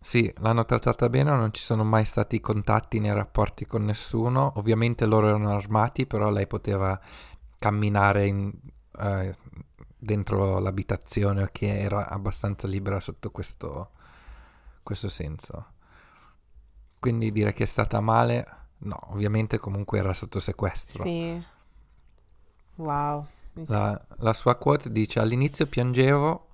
sì, 0.04 0.30
l'hanno 0.40 0.66
trattata 0.66 1.08
bene, 1.08 1.30
non 1.30 1.50
ci 1.50 1.62
sono 1.62 1.82
mai 1.82 2.04
stati 2.04 2.38
contatti 2.38 2.98
né 2.98 3.14
rapporti 3.14 3.64
con 3.64 3.86
nessuno. 3.86 4.52
Ovviamente 4.56 5.06
loro 5.06 5.28
erano 5.28 5.48
armati, 5.56 6.06
però 6.06 6.28
lei 6.28 6.46
poteva 6.46 7.00
camminare 7.58 8.26
in- 8.26 8.52
eh, 9.00 9.34
dentro 9.96 10.58
l'abitazione, 10.58 11.48
che 11.52 11.80
era 11.80 12.06
abbastanza 12.06 12.66
libera 12.66 13.00
sotto 13.00 13.30
questo, 13.30 13.92
questo 14.82 15.08
senso. 15.08 15.68
Quindi 17.00 17.32
dire 17.32 17.54
che 17.54 17.62
è 17.62 17.66
stata 17.66 18.00
male, 18.00 18.46
no, 18.80 18.98
ovviamente 19.06 19.56
comunque 19.58 20.00
era 20.00 20.12
sotto 20.12 20.38
sequestro. 20.38 21.02
Sì. 21.04 21.42
Wow. 22.74 23.26
La, 23.68 23.98
la 24.18 24.32
sua 24.34 24.56
quote 24.56 24.92
dice: 24.92 25.18
All'inizio 25.18 25.66
piangevo, 25.66 26.48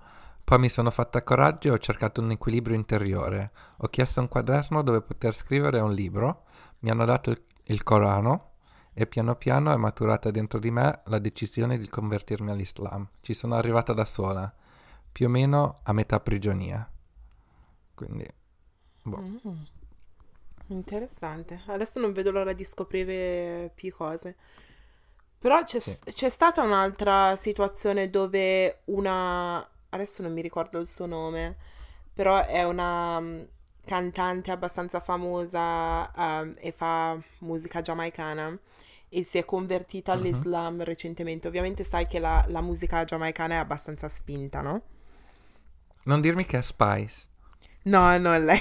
poi 0.50 0.58
mi 0.58 0.68
sono 0.68 0.90
fatta 0.90 1.22
coraggio 1.22 1.68
e 1.68 1.70
ho 1.70 1.78
cercato 1.78 2.20
un 2.20 2.32
equilibrio 2.32 2.74
interiore. 2.74 3.52
Ho 3.76 3.86
chiesto 3.86 4.18
un 4.18 4.26
quaderno 4.26 4.82
dove 4.82 5.00
poter 5.00 5.32
scrivere 5.32 5.78
un 5.78 5.92
libro, 5.92 6.42
mi 6.80 6.90
hanno 6.90 7.04
dato 7.04 7.30
il, 7.30 7.40
il 7.66 7.84
Corano 7.84 8.54
e 8.92 9.06
piano 9.06 9.36
piano 9.36 9.72
è 9.72 9.76
maturata 9.76 10.32
dentro 10.32 10.58
di 10.58 10.72
me 10.72 11.02
la 11.04 11.20
decisione 11.20 11.78
di 11.78 11.88
convertirmi 11.88 12.50
all'Islam. 12.50 13.08
Ci 13.20 13.32
sono 13.32 13.54
arrivata 13.54 13.92
da 13.92 14.04
sola, 14.04 14.52
più 15.12 15.26
o 15.26 15.28
meno 15.28 15.78
a 15.84 15.92
metà 15.92 16.18
prigionia. 16.18 16.90
Quindi, 17.94 18.26
boh. 19.02 19.20
Mm. 19.20 19.62
Interessante. 20.66 21.62
Adesso 21.66 22.00
non 22.00 22.10
vedo 22.10 22.32
l'ora 22.32 22.54
di 22.54 22.64
scoprire 22.64 23.70
più 23.72 23.94
cose. 23.94 24.34
Però 25.38 25.62
c'è, 25.62 25.78
Sì. 25.78 25.96
c'è 26.02 26.28
stata 26.28 26.60
un'altra 26.60 27.36
situazione 27.36 28.10
dove 28.10 28.80
una... 28.86 29.64
Adesso 29.90 30.22
non 30.22 30.32
mi 30.32 30.40
ricordo 30.40 30.78
il 30.78 30.86
suo 30.86 31.06
nome, 31.06 31.56
però 32.12 32.44
è 32.44 32.64
una 32.64 33.20
mm, 33.20 33.40
cantante 33.84 34.50
abbastanza 34.50 35.00
famosa 35.00 36.12
ehm, 36.12 36.54
e 36.58 36.72
fa 36.72 37.18
musica 37.38 37.80
giamaicana 37.80 38.56
e 39.08 39.24
si 39.24 39.38
è 39.38 39.44
convertita 39.44 40.12
all'Islam 40.12 40.84
recentemente. 40.84 41.48
Ovviamente 41.48 41.82
sai 41.82 42.06
che 42.06 42.20
la, 42.20 42.44
la 42.48 42.60
musica 42.60 43.02
giamaicana 43.04 43.54
è 43.54 43.56
abbastanza 43.58 44.08
spinta, 44.08 44.60
no? 44.60 44.82
Non 46.04 46.20
dirmi 46.20 46.44
che 46.44 46.58
è 46.58 46.62
Spice. 46.62 47.26
No, 47.82 48.16
no, 48.18 48.38
lei... 48.38 48.60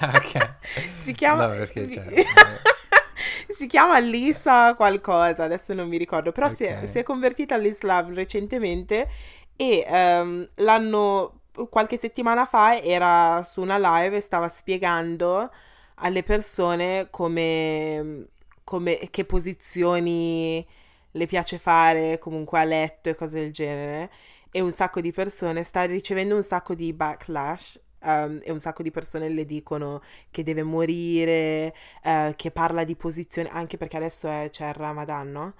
ok. 0.00 0.54
Si 1.02 1.12
chiama... 1.12 1.46
No, 1.46 1.52
perché 1.54 1.86
c'è. 1.86 2.04
si 3.54 3.66
chiama 3.66 3.98
Lisa 3.98 4.74
qualcosa, 4.74 5.44
adesso 5.44 5.72
non 5.72 5.88
mi 5.88 5.96
ricordo, 5.96 6.32
però 6.32 6.48
si, 6.48 6.64
è, 6.64 6.86
si 6.86 6.98
è 6.98 7.02
convertita 7.02 7.54
all'Islam 7.54 8.12
recentemente 8.14 9.08
e 9.56 9.84
ehm, 9.86 10.48
l'anno, 10.56 11.40
qualche 11.70 11.96
settimana 11.96 12.44
fa 12.44 12.80
era 12.80 13.42
su 13.42 13.60
una 13.62 13.78
live 13.78 14.16
e 14.18 14.20
stava 14.20 14.48
spiegando 14.48 15.50
alle 15.96 16.22
persone 16.22 17.08
come, 17.10 18.26
come 18.64 18.98
che 19.10 19.24
posizioni 19.24 20.66
le 21.12 21.26
piace 21.26 21.58
fare 21.58 22.18
comunque 22.18 22.58
a 22.60 22.64
letto 22.64 23.08
e 23.08 23.14
cose 23.14 23.40
del 23.40 23.52
genere 23.52 24.10
e 24.50 24.60
un 24.60 24.70
sacco 24.72 25.00
di 25.00 25.12
persone 25.12 25.62
sta 25.64 25.84
ricevendo 25.84 26.34
un 26.34 26.42
sacco 26.42 26.74
di 26.74 26.92
backlash 26.92 27.80
ehm, 28.02 28.40
e 28.42 28.50
un 28.52 28.60
sacco 28.60 28.82
di 28.82 28.90
persone 28.90 29.28
le 29.28 29.44
dicono 29.46 30.00
che 30.30 30.42
deve 30.42 30.62
morire, 30.62 31.74
eh, 32.02 32.32
che 32.36 32.50
parla 32.50 32.84
di 32.84 32.96
posizione, 32.96 33.48
anche 33.50 33.76
perché 33.76 33.96
adesso 33.96 34.28
è- 34.28 34.48
c'è 34.50 34.68
il 34.68 34.74
Ramadan, 34.74 35.30
no? 35.30 35.54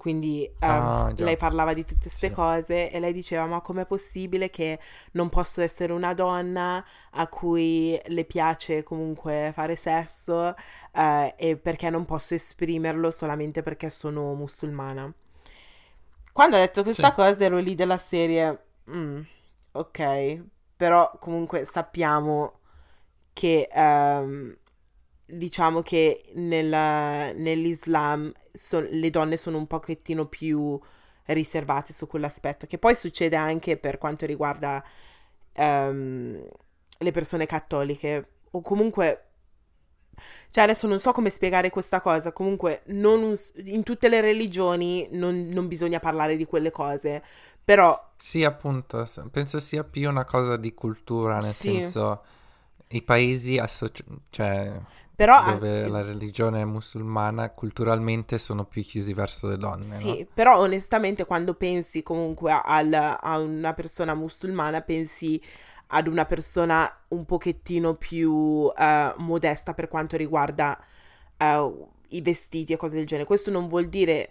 Quindi 0.00 0.50
ehm, 0.58 0.88
Ah, 0.88 1.12
lei 1.16 1.36
parlava 1.36 1.74
di 1.74 1.84
tutte 1.84 2.08
queste 2.08 2.30
Sì. 2.30 2.34
cose 2.34 2.90
e 2.90 2.98
lei 3.00 3.12
diceva: 3.12 3.44
Ma 3.46 3.60
com'è 3.60 3.84
possibile 3.86 4.48
che 4.48 4.78
non 5.12 5.28
posso 5.28 5.60
essere 5.60 5.92
una 5.92 6.14
donna 6.14 6.82
a 7.12 7.28
cui 7.28 8.00
le 8.06 8.24
piace 8.24 8.82
comunque 8.82 9.50
fare 9.54 9.76
sesso 9.76 10.54
eh, 10.92 11.34
e 11.36 11.56
perché 11.58 11.90
non 11.90 12.06
posso 12.06 12.32
esprimerlo 12.34 13.10
solamente 13.10 13.62
perché 13.62 13.90
sono 13.90 14.34
musulmana? 14.34 15.12
Quando 16.32 16.56
ha 16.56 16.60
detto 16.60 16.82
questa 16.82 17.12
Sì. 17.12 17.12
cosa 17.12 17.44
ero 17.44 17.58
lì 17.58 17.74
della 17.74 17.98
serie, 17.98 18.58
"Mm, 18.90 19.20
ok, 19.72 20.42
però 20.76 21.10
comunque 21.18 21.64
sappiamo 21.64 22.58
che 23.32 23.68
ehm, 23.72 24.56
diciamo 25.32 25.82
che 25.82 26.22
nella- 26.34 27.32
nell'Islam 27.32 28.32
so- 28.52 28.86
le 28.88 29.10
donne 29.10 29.36
sono 29.36 29.58
un 29.58 29.66
pochettino 29.66 30.26
più 30.26 30.78
riservate 31.26 31.92
su 31.92 32.06
quell'aspetto, 32.06 32.66
che 32.66 32.78
poi 32.78 32.94
succede 32.94 33.36
anche 33.36 33.76
per 33.76 33.98
quanto 33.98 34.26
riguarda 34.26 34.82
ehm, 35.52 36.48
le 36.98 37.10
persone 37.12 37.46
cattoliche 37.46 38.28
o 38.52 38.60
comunque 38.60 39.24
cioè 40.50 40.64
adesso 40.64 40.86
non 40.86 41.00
so 41.00 41.12
come 41.12 41.30
spiegare 41.30 41.70
questa 41.70 42.00
cosa, 42.00 42.32
comunque 42.32 42.82
non 42.86 43.34
in 43.64 43.82
tutte 43.82 44.08
le 44.08 44.20
religioni 44.20 45.08
non, 45.12 45.48
non 45.48 45.66
bisogna 45.68 45.98
parlare 46.00 46.36
di 46.36 46.44
quelle 46.44 46.70
cose, 46.70 47.22
però 47.64 47.98
Sì, 48.16 48.44
appunto, 48.44 49.06
penso 49.30 49.60
sia 49.60 49.82
più 49.84 50.08
una 50.08 50.24
cosa 50.24 50.56
di 50.56 50.74
cultura, 50.74 51.34
nel 51.38 51.44
Sì. 51.44 51.70
senso 51.80 52.24
i 52.88 53.02
paesi 53.02 53.56
associ- 53.58 54.04
cioè, 54.30 54.78
però 55.24 55.42
dove 55.52 55.86
la 55.88 56.02
religione 56.02 56.62
è 56.62 56.64
musulmana 56.64 57.50
culturalmente 57.50 58.38
sono 58.38 58.64
più 58.64 58.82
chiusi 58.82 59.12
verso 59.12 59.48
le 59.48 59.58
donne, 59.58 59.96
Sì, 59.96 60.18
no? 60.20 60.26
però 60.32 60.58
onestamente 60.60 61.24
quando 61.26 61.54
pensi 61.54 62.02
comunque 62.02 62.50
al- 62.52 63.18
a 63.20 63.38
una 63.38 63.74
persona 63.74 64.14
musulmana, 64.14 64.80
pensi 64.80 65.40
ad 65.88 66.06
una 66.06 66.24
persona 66.24 66.90
un 67.08 67.24
pochettino 67.26 67.94
più 67.94 68.70
eh, 68.76 69.12
modesta 69.18 69.74
per 69.74 69.88
quanto 69.88 70.16
riguarda 70.16 70.78
eh, 71.36 71.72
i 72.08 72.20
vestiti 72.22 72.72
e 72.72 72.76
cose 72.76 72.96
del 72.96 73.06
genere. 73.06 73.26
Questo 73.26 73.50
non 73.50 73.68
vuol 73.68 73.88
dire 73.88 74.28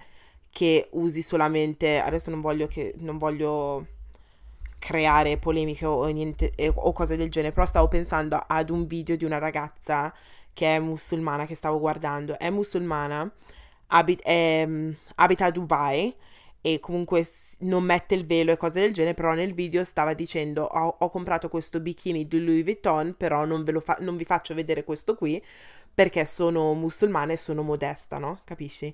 che 0.49 0.87
usi 0.93 1.21
solamente, 1.21 1.99
adesso 1.99 2.31
non 2.31 2.41
voglio 2.41 2.67
che, 2.67 2.93
non 2.97 3.17
voglio 3.17 3.85
creare 4.79 5.37
polemiche 5.37 5.85
o, 5.85 5.95
o 5.95 6.07
niente, 6.07 6.53
eh, 6.55 6.71
o 6.73 6.91
cose 6.93 7.17
del 7.17 7.29
genere, 7.29 7.53
però 7.53 7.65
stavo 7.65 7.87
pensando 7.87 8.41
ad 8.47 8.69
un 8.69 8.85
video 8.85 9.15
di 9.17 9.25
una 9.25 9.37
ragazza 9.37 10.13
che 10.53 10.75
è 10.75 10.79
musulmana 10.79 11.45
che 11.45 11.55
stavo 11.55 11.79
guardando, 11.79 12.37
è 12.37 12.49
musulmana, 12.49 13.29
abit- 13.87 14.21
ehm, 14.25 14.95
abita 15.15 15.45
a 15.45 15.51
Dubai 15.51 16.13
e 16.61 16.79
comunque 16.79 17.25
non 17.59 17.83
mette 17.83 18.15
il 18.15 18.25
velo 18.25 18.51
e 18.51 18.57
cose 18.57 18.81
del 18.81 18.93
genere, 18.93 19.13
però 19.13 19.33
nel 19.33 19.53
video 19.53 19.83
stava 19.83 20.13
dicendo 20.13 20.63
ho, 20.63 20.95
ho 20.99 21.09
comprato 21.09 21.47
questo 21.49 21.79
bikini 21.79 22.27
di 22.27 22.43
Louis 22.43 22.63
Vuitton, 22.63 23.15
però 23.17 23.45
non, 23.45 23.63
ve 23.63 23.71
lo 23.71 23.79
fa- 23.79 23.97
non 24.01 24.17
vi 24.17 24.25
faccio 24.25 24.53
vedere 24.53 24.83
questo 24.83 25.15
qui 25.15 25.41
perché 25.93 26.25
sono 26.25 26.73
musulmana 26.73 27.33
e 27.33 27.37
sono 27.37 27.61
modesta, 27.61 28.17
no? 28.17 28.41
Capisci? 28.43 28.93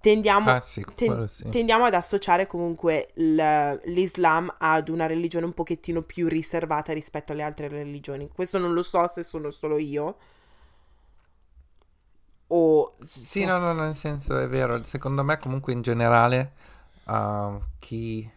Tendiamo, 0.00 0.50
Ah, 0.50 0.60
sì, 0.60 0.84
ten- 0.94 1.28
sì. 1.28 1.48
tendiamo 1.48 1.84
ad 1.84 1.94
associare 1.94 2.46
comunque 2.46 3.10
il- 3.14 3.80
l'Islam 3.84 4.52
ad 4.58 4.88
una 4.88 5.06
religione 5.06 5.46
un 5.46 5.52
pochettino 5.54 6.02
più 6.02 6.28
riservata 6.28 6.92
rispetto 6.92 7.32
alle 7.32 7.42
altre 7.42 7.68
religioni. 7.68 8.28
Questo 8.34 8.58
non 8.58 8.72
lo 8.74 8.82
so 8.82 9.06
se 9.06 9.22
sono 9.22 9.50
solo 9.50 9.78
io. 9.78 10.16
O 12.58 12.92
Sì, 13.04 13.44
no, 13.44 13.58
no, 13.58 13.72
nel 13.72 13.94
senso 13.94 14.38
è 14.38 14.46
vero, 14.48 14.82
secondo 14.84 15.22
me 15.24 15.38
comunque 15.38 15.72
in 15.72 15.82
generale 15.82 16.52
uh, 17.04 17.60
chi 17.78 18.30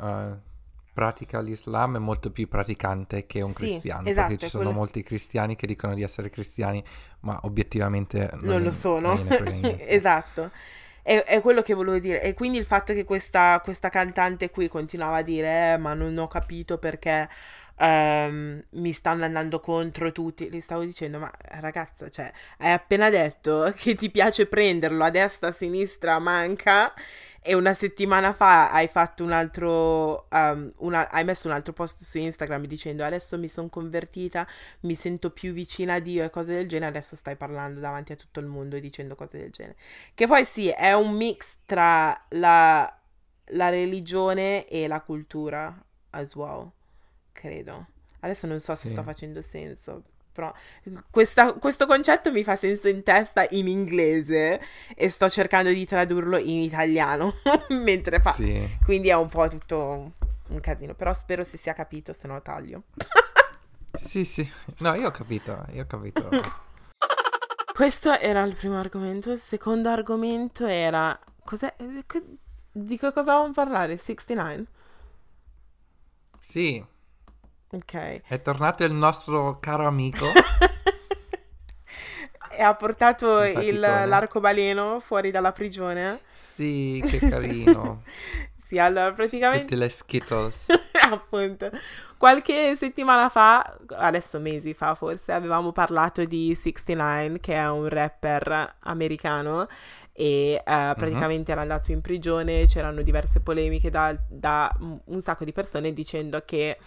uh, 0.00 0.36
pratica 0.92 1.40
l'Islam 1.40 1.96
è 1.96 1.98
molto 1.98 2.30
più 2.30 2.48
praticante 2.48 3.26
che 3.26 3.40
un 3.40 3.52
Sì, 3.52 3.54
cristiano, 3.54 4.10
esatto, 4.10 4.12
perché 4.12 4.38
ci 4.38 4.48
sono 4.48 4.70
quello- 4.70 4.72
molti 4.72 5.02
cristiani 5.02 5.56
che 5.56 5.66
dicono 5.66 5.94
di 5.94 6.02
essere 6.02 6.30
cristiani, 6.30 6.84
ma 7.20 7.40
obiettivamente 7.44 8.30
non, 8.40 8.60
non 8.60 8.62
lo 8.62 8.72
sono. 8.72 9.20
non 9.24 9.28
esatto. 9.78 10.50
È, 11.02 11.16
è 11.24 11.40
quello 11.40 11.62
che 11.62 11.74
volevo 11.74 11.98
dire. 11.98 12.22
E 12.22 12.34
quindi 12.34 12.58
il 12.58 12.64
fatto 12.64 12.92
che 12.92 13.04
questa, 13.04 13.60
questa 13.62 13.88
cantante 13.88 14.50
qui 14.50 14.68
continuava 14.68 15.18
a 15.18 15.22
dire, 15.22 15.72
eh, 15.74 15.76
ma 15.78 15.94
non 15.94 16.16
ho 16.18 16.28
capito 16.28 16.78
perché 16.78 17.28
ehm, 17.76 18.62
mi 18.70 18.92
stanno 18.92 19.24
andando 19.24 19.60
contro 19.60 20.12
tutti. 20.12 20.48
Gli 20.50 20.60
stavo 20.60 20.82
dicendo, 20.84 21.18
ma 21.18 21.30
ragazza, 21.60 22.08
cioè, 22.08 22.30
hai 22.58 22.72
appena 22.72 23.10
detto 23.10 23.72
che 23.76 23.94
ti 23.94 24.10
piace 24.10 24.46
prenderlo 24.46 25.04
a 25.04 25.10
destra, 25.10 25.48
a 25.48 25.52
sinistra, 25.52 26.18
manca. 26.18 26.92
E 27.44 27.54
una 27.54 27.74
settimana 27.74 28.32
fa 28.32 28.70
hai 28.70 28.86
fatto 28.86 29.24
un 29.24 29.32
altro, 29.32 30.30
ehm, 30.30 30.72
una- 30.78 31.10
hai 31.10 31.24
messo 31.24 31.48
un 31.48 31.54
altro 31.54 31.72
post 31.72 32.02
su 32.02 32.18
Instagram 32.18 32.66
dicendo 32.66 33.04
adesso 33.04 33.36
mi 33.36 33.48
sono 33.48 33.68
convertita, 33.68 34.46
mi 34.80 34.94
sento 34.94 35.30
più 35.30 35.52
vicina 35.52 35.94
a 35.94 35.98
Dio 35.98 36.22
e 36.24 36.30
cose 36.30 36.54
del 36.54 36.68
genere, 36.68 36.90
adesso 36.90 37.16
stai 37.16 37.34
parlando 37.36 37.80
davanti 37.80 38.12
a 38.12 38.16
tutto 38.16 38.38
il 38.40 38.46
mondo 38.46 38.76
e 38.76 38.80
dicendo 38.80 39.16
cose 39.16 39.38
del 39.38 39.50
genere. 39.50 39.76
Che 40.14 40.26
poi 40.26 40.44
sì, 40.44 40.68
è 40.68 40.92
un 40.92 41.12
mix 41.14 41.56
tra 41.66 42.16
la 42.30 42.92
la 43.54 43.68
religione 43.68 44.66
e 44.66 44.86
la 44.86 45.00
cultura 45.02 45.74
as 46.10 46.34
well, 46.34 46.70
credo. 47.32 47.86
Adesso 48.20 48.46
non 48.46 48.60
so 48.60 48.74
se 48.76 48.86
Sì. 48.88 48.90
sto 48.90 49.02
facendo 49.02 49.42
senso, 49.42 50.02
però 50.32 50.52
questa- 51.10 51.52
questo 51.54 51.86
concetto 51.86 52.30
mi 52.30 52.44
fa 52.44 52.56
senso 52.56 52.88
in 52.88 53.02
testa 53.02 53.46
in 53.50 53.66
inglese 53.68 54.60
e 54.94 55.08
sto 55.08 55.28
cercando 55.28 55.70
di 55.70 55.84
tradurlo 55.86 56.36
in 56.36 56.60
italiano 56.60 57.34
mentre 57.70 58.20
fa. 58.20 58.32
Sì. 58.32 58.78
Quindi 58.84 59.08
è 59.08 59.14
un 59.16 59.28
po' 59.28 59.48
tutto 59.48 60.12
un 60.48 60.60
casino, 60.60 60.94
però 60.94 61.12
spero 61.14 61.42
si 61.44 61.56
sia 61.56 61.72
capito, 61.72 62.12
se 62.12 62.26
no 62.28 62.40
taglio. 62.42 62.84
Sì, 63.94 64.24
sì. 64.24 64.50
No, 64.78 64.94
io 64.94 65.08
ho 65.08 65.10
capito, 65.10 65.66
io 65.72 65.82
ho 65.82 65.86
capito. 65.86 66.26
Questo 67.74 68.10
era 68.18 68.42
il 68.42 68.54
primo 68.56 68.78
argomento. 68.78 69.30
Il 69.32 69.38
secondo 69.38 69.90
argomento 69.90 70.64
era. 70.66 71.16
Cos'è? 71.44 71.74
eh, 71.76 72.04
Di 72.72 72.96
che 72.98 73.12
cosa 73.12 73.32
volevamo 73.32 73.52
parlare? 73.52 73.98
69? 73.98 74.66
Sì, 76.40 76.84
Ok. 77.72 78.22
è 78.26 78.42
tornato 78.42 78.84
il 78.84 78.92
nostro 78.94 79.58
caro 79.60 79.86
amico. 79.86 80.26
E 82.54 82.62
ha 82.62 82.74
portato 82.74 83.42
il- 83.42 83.80
l'arcobaleno 83.80 85.00
fuori 85.00 85.30
dalla 85.30 85.52
prigione. 85.52 86.20
Sì, 86.32 87.02
che 87.06 87.18
carino. 87.18 88.02
Sì, 88.72 88.78
allora 88.78 89.12
praticamente. 89.12 89.64
Tutte 89.64 89.76
le 89.76 89.88
Skittles. 89.90 90.66
Appunto, 91.10 91.70
qualche 92.16 92.74
settimana 92.74 93.28
fa, 93.28 93.76
adesso 93.96 94.38
mesi 94.40 94.72
fa 94.72 94.94
forse, 94.94 95.32
avevamo 95.32 95.72
parlato 95.72 96.24
di 96.24 96.54
69, 96.54 97.38
che 97.38 97.54
è 97.54 97.68
un 97.68 97.86
rapper 97.86 98.76
americano 98.80 99.68
e 100.12 100.54
eh, 100.54 100.62
praticamente 100.64 101.52
era 101.52 101.60
andato 101.60 101.92
in 101.92 102.00
prigione, 102.00 102.64
c'erano 102.64 103.02
diverse 103.02 103.40
polemiche 103.40 103.90
da, 103.90 104.16
da 104.26 104.74
un 104.78 105.20
sacco 105.20 105.44
di 105.44 105.52
persone 105.52 105.92
dicendo 105.92 106.40
che 106.46 106.78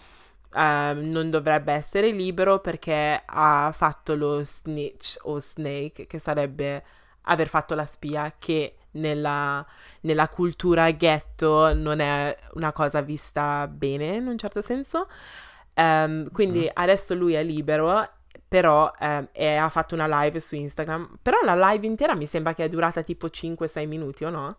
ehm, 0.54 1.00
non 1.10 1.30
dovrebbe 1.30 1.72
essere 1.72 2.10
libero 2.10 2.60
perché 2.60 3.22
ha 3.24 3.72
fatto 3.74 4.14
lo 4.14 4.42
snitch 4.44 5.18
o 5.22 5.40
snake, 5.40 6.06
che 6.06 6.18
sarebbe 6.18 6.84
aver 7.22 7.48
fatto 7.48 7.74
la 7.74 7.86
spia, 7.86 8.34
che 8.38 8.76
nella, 8.92 9.64
nella 10.02 10.28
cultura 10.28 10.90
ghetto 10.92 11.74
non 11.74 12.00
è 12.00 12.36
una 12.54 12.72
cosa 12.72 13.00
vista 13.02 13.66
bene 13.68 14.14
in 14.16 14.26
un 14.26 14.38
certo 14.38 14.62
senso. 14.62 15.08
Ehm, 15.74 16.30
quindi 16.32 16.64
Mhm. 16.64 16.70
adesso 16.74 17.14
lui 17.14 17.34
è 17.34 17.42
libero, 17.44 18.08
però 18.48 18.92
ehm, 18.98 19.28
e 19.32 19.56
ha 19.56 19.68
fatto 19.68 19.94
una 19.94 20.22
live 20.22 20.40
su 20.40 20.54
Instagram. 20.54 21.18
Però 21.22 21.38
la 21.42 21.54
live 21.70 21.86
intera 21.86 22.14
mi 22.14 22.26
sembra 22.26 22.54
che 22.54 22.64
è 22.64 22.68
durata 22.68 23.02
tipo 23.02 23.28
5-6 23.28 23.86
minuti, 23.86 24.24
o 24.24 24.30
no? 24.30 24.56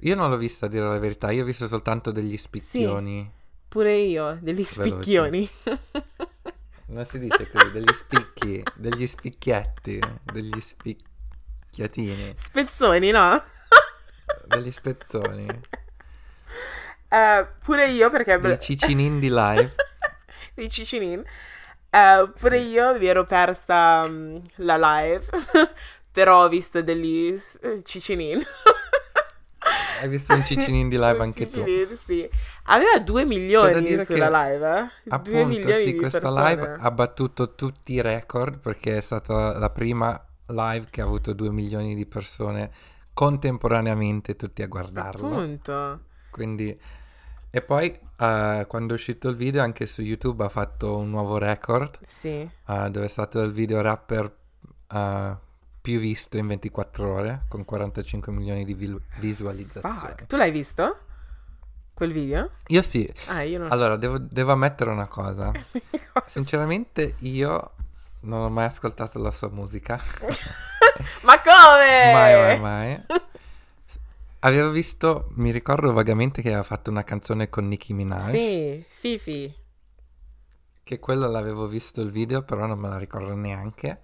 Io 0.00 0.14
non 0.16 0.28
l'ho 0.30 0.36
vista 0.36 0.66
a 0.66 0.68
dire 0.68 0.84
la 0.86 0.98
verità, 0.98 1.30
io 1.30 1.42
ho 1.42 1.46
visto 1.46 1.68
soltanto 1.68 2.10
degli 2.10 2.36
spicchioni. 2.36 3.30
Pure 3.70 3.96
io, 3.96 4.36
degli 4.42 4.64
spicchioni. 4.64 5.48
Non 6.86 7.04
si 7.06 7.18
dice 7.20 7.48
così, 7.48 7.70
degli 7.70 7.92
spicchi, 7.92 8.62
degli 8.74 9.06
spicchietti, 9.06 10.00
degli 10.24 10.60
spicchiatini, 10.60 12.34
Spezzoni, 12.36 13.10
no? 13.12 13.42
degli 14.44 14.70
spezzoni, 14.72 15.46
Eh, 17.12 17.46
pure 17.64 17.88
io 17.88 18.08
perché... 18.10 18.38
dei 18.38 18.58
cicinin 18.58 19.18
di 19.18 19.28
live. 19.30 19.74
di 20.54 20.68
Cicinin. 20.68 21.24
Eh, 21.90 22.32
pure 22.38 22.60
Sì. 22.60 22.68
io 22.68 22.96
mi 22.98 23.06
ero 23.06 23.24
persa 23.24 24.06
mm, 24.08 24.36
la 24.56 24.76
live, 24.78 25.26
però 26.12 26.44
ho 26.44 26.48
visto 26.48 26.82
degli 26.82 27.36
Cicinin. 27.82 28.40
Hai 30.00 30.08
visto 30.08 30.32
un 30.34 30.42
cicinin 30.44 30.88
di 30.88 30.96
live 30.96 31.18
anche 31.18 31.44
tu? 31.44 31.64
Cicinin, 31.64 31.98
sì. 32.04 32.28
Aveva 32.64 32.98
2 32.98 33.24
milioni 33.26 33.82
dire 33.82 34.04
sulla 34.04 34.30
che, 34.30 34.50
live, 34.50 34.78
eh? 34.78 34.90
2 35.04 35.14
Appunto, 35.16 35.46
milioni 35.46 35.82
sì, 35.82 35.92
di 35.92 35.98
questa 35.98 36.18
persone. 36.20 36.48
live 36.48 36.76
ha 36.80 36.90
battuto 36.90 37.54
tutti 37.54 37.92
i 37.94 38.00
record 38.00 38.58
perché 38.58 38.96
è 38.96 39.00
stata 39.00 39.58
la 39.58 39.70
prima 39.70 40.22
live 40.46 40.86
che 40.90 41.00
ha 41.00 41.04
avuto 41.04 41.32
2 41.32 41.50
milioni 41.50 41.94
di 41.94 42.06
persone 42.06 42.70
contemporaneamente 43.12 44.36
tutti 44.36 44.62
a 44.62 44.66
guardarlo. 44.66 45.26
Appunto. 45.26 46.00
Quindi... 46.30 46.78
E 47.52 47.62
poi 47.62 47.86
eh, 48.16 48.64
quando 48.68 48.92
è 48.92 48.96
uscito 48.96 49.28
il 49.28 49.34
video 49.34 49.60
anche 49.62 49.84
su 49.86 50.02
YouTube 50.02 50.44
ha 50.44 50.48
fatto 50.48 50.96
un 50.98 51.10
nuovo 51.10 51.36
record 51.36 51.98
Sì. 52.00 52.28
eh, 52.28 52.90
dove 52.90 53.06
è 53.06 53.08
stato 53.08 53.40
il 53.40 53.50
video 53.50 53.80
rapper 53.80 54.32
eh, 54.88 55.36
più 55.80 55.98
visto 55.98 56.36
in 56.36 56.46
24 56.46 57.12
ore 57.12 57.42
con 57.48 57.64
45 57.64 58.32
milioni 58.32 58.64
di 58.64 58.74
vil- 58.74 59.00
visualizzazioni. 59.18 59.96
Fuck. 59.96 60.26
Tu 60.26 60.36
l'hai 60.36 60.50
visto? 60.50 60.98
Quel 61.94 62.12
video? 62.12 62.50
Io 62.68 62.82
sì. 62.82 63.10
Ah, 63.26 63.42
io 63.42 63.58
non 63.58 63.70
Allora, 63.72 63.96
devo, 63.96 64.18
devo 64.18 64.52
ammettere 64.52 64.90
una 64.90 65.06
cosa. 65.06 65.52
Sinceramente 66.26 67.14
io 67.20 67.72
non 68.22 68.40
ho 68.42 68.50
mai 68.50 68.66
ascoltato 68.66 69.18
la 69.18 69.30
sua 69.32 69.48
musica. 69.48 70.00
Ma 71.22 71.40
come? 71.40 72.12
mai, 72.12 72.34
mai, 72.34 72.60
mai. 72.60 73.04
Avevo 74.40 74.70
visto, 74.70 75.28
mi 75.34 75.50
ricordo 75.50 75.92
vagamente 75.92 76.40
che 76.40 76.48
aveva 76.48 76.62
fatto 76.62 76.90
una 76.90 77.04
canzone 77.04 77.48
con 77.50 77.68
Nicki 77.68 77.92
Minaj. 77.92 78.30
Sì, 78.30 78.84
Fifi. 78.88 79.54
Che 80.82 80.98
quello 80.98 81.28
l'avevo 81.28 81.66
visto 81.66 82.00
il 82.00 82.10
video, 82.10 82.42
però 82.42 82.66
non 82.66 82.78
me 82.78 82.88
la 82.88 82.96
ricordo 82.98 83.34
neanche. 83.34 84.00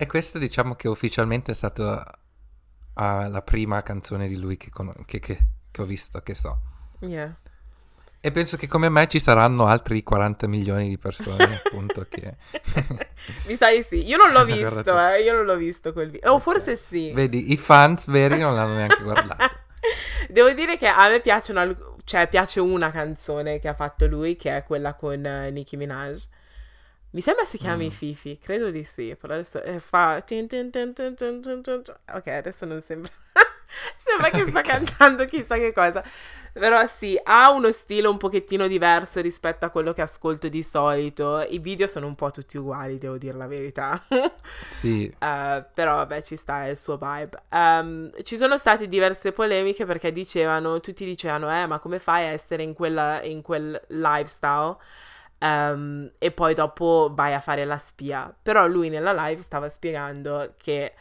E 0.00 0.06
questa 0.06 0.38
diciamo 0.38 0.74
che 0.76 0.86
ufficialmente 0.86 1.50
è 1.50 1.54
stata 1.54 2.04
ah, 2.94 3.26
la 3.28 3.42
prima 3.42 3.82
canzone 3.82 4.28
di 4.28 4.38
lui 4.38 4.56
che, 4.56 4.70
cono- 4.70 4.94
che- 5.04 5.18
che- 5.18 5.46
che 5.72 5.82
ho 5.82 5.84
visto, 5.84 6.20
che 6.20 6.34
so. 6.36 6.60
Yeah. 7.00 7.36
E 8.20 8.30
penso 8.32 8.56
che 8.56 8.66
come 8.68 8.88
me 8.88 9.06
ci 9.08 9.18
saranno 9.20 9.66
altri 9.66 10.02
40 10.04 10.46
milioni 10.46 10.88
di 10.88 10.98
persone, 10.98 11.60
appunto, 11.64 12.06
che... 12.08 12.36
Mi 13.46 13.56
sa 13.56 13.70
di 13.72 13.82
sì. 13.82 14.06
Io 14.06 14.16
non 14.16 14.30
l'ho 14.32 14.44
visto, 14.46 14.98
eh. 15.08 15.22
Io 15.22 15.34
non 15.34 15.44
l'ho 15.44 15.56
visto 15.56 15.92
quel 15.92 16.10
video. 16.10 16.32
O 16.32 16.38
forse 16.38 16.76
sì. 16.76 17.10
Vedi, 17.12 17.52
i 17.52 17.56
fans 17.56 18.06
veri 18.06 18.38
non 18.38 18.54
l'hanno 18.54 18.74
neanche 18.74 19.02
guardato. 19.02 19.56
Devo 20.28 20.52
dire 20.52 20.76
che 20.76 20.86
a 20.86 21.08
me 21.08 21.20
piacciono, 21.20 21.58
alc- 21.60 21.94
cioè 22.04 22.28
piace 22.28 22.60
una 22.60 22.90
canzone 22.92 23.58
che 23.58 23.66
ha 23.68 23.74
fatto 23.74 24.06
lui, 24.06 24.36
che 24.36 24.56
è 24.56 24.62
quella 24.64 24.94
con 24.94 25.24
eh, 25.24 25.50
Nicki 25.50 25.76
Minaj. 25.76 26.22
Mi 27.10 27.22
sembra 27.22 27.44
si 27.46 27.56
chiami 27.56 27.86
mm. 27.86 27.90
Fifi, 27.90 28.38
credo 28.38 28.70
di 28.70 28.84
sì, 28.84 29.16
però 29.18 29.34
adesso 29.34 29.62
eh, 29.62 29.80
fa... 29.80 30.22
Ok, 32.14 32.26
adesso 32.26 32.66
non 32.66 32.82
sembra... 32.82 33.10
sembra 33.98 34.30
che 34.30 34.46
sta 34.48 34.60
cantando 34.62 35.24
chissà 35.26 35.56
che 35.56 35.72
cosa. 35.72 36.02
Però 36.52 36.86
sì, 36.86 37.18
ha 37.22 37.50
uno 37.50 37.72
stile 37.72 38.08
un 38.08 38.16
pochettino 38.16 38.66
diverso 38.66 39.20
rispetto 39.20 39.64
a 39.64 39.70
quello 39.70 39.92
che 39.92 40.02
ascolto 40.02 40.48
di 40.48 40.62
solito. 40.62 41.40
I 41.40 41.58
video 41.58 41.86
sono 41.86 42.06
un 42.06 42.14
po' 42.14 42.30
tutti 42.30 42.58
uguali, 42.58 42.98
devo 42.98 43.16
dire 43.16 43.36
la 43.36 43.46
verità. 43.46 44.02
sì. 44.64 45.10
Uh, 45.20 45.64
però 45.72 45.96
vabbè, 45.96 46.22
ci 46.22 46.36
sta, 46.36 46.64
è 46.64 46.70
il 46.70 46.78
suo 46.78 46.98
vibe. 46.98 47.42
Um, 47.50 48.10
ci 48.22 48.36
sono 48.36 48.58
state 48.58 48.86
diverse 48.88 49.32
polemiche 49.32 49.86
perché 49.86 50.12
dicevano, 50.12 50.80
tutti 50.80 51.04
dicevano, 51.04 51.50
eh, 51.50 51.66
ma 51.66 51.78
come 51.78 51.98
fai 51.98 52.26
a 52.26 52.30
essere 52.32 52.62
in, 52.62 52.74
quella, 52.74 53.22
in 53.22 53.40
quel 53.40 53.80
lifestyle? 53.88 54.76
Ehm, 55.38 56.12
e 56.18 56.30
poi 56.32 56.54
dopo 56.54 57.10
vai 57.14 57.34
a 57.34 57.40
fare 57.40 57.64
la 57.64 57.78
spia. 57.78 58.34
Però 58.42 58.66
lui 58.66 58.88
nella 58.88 59.12
live 59.12 59.42
stava 59.42 59.68
spiegando 59.68 60.54
che 60.56 60.84
eh, 60.84 60.92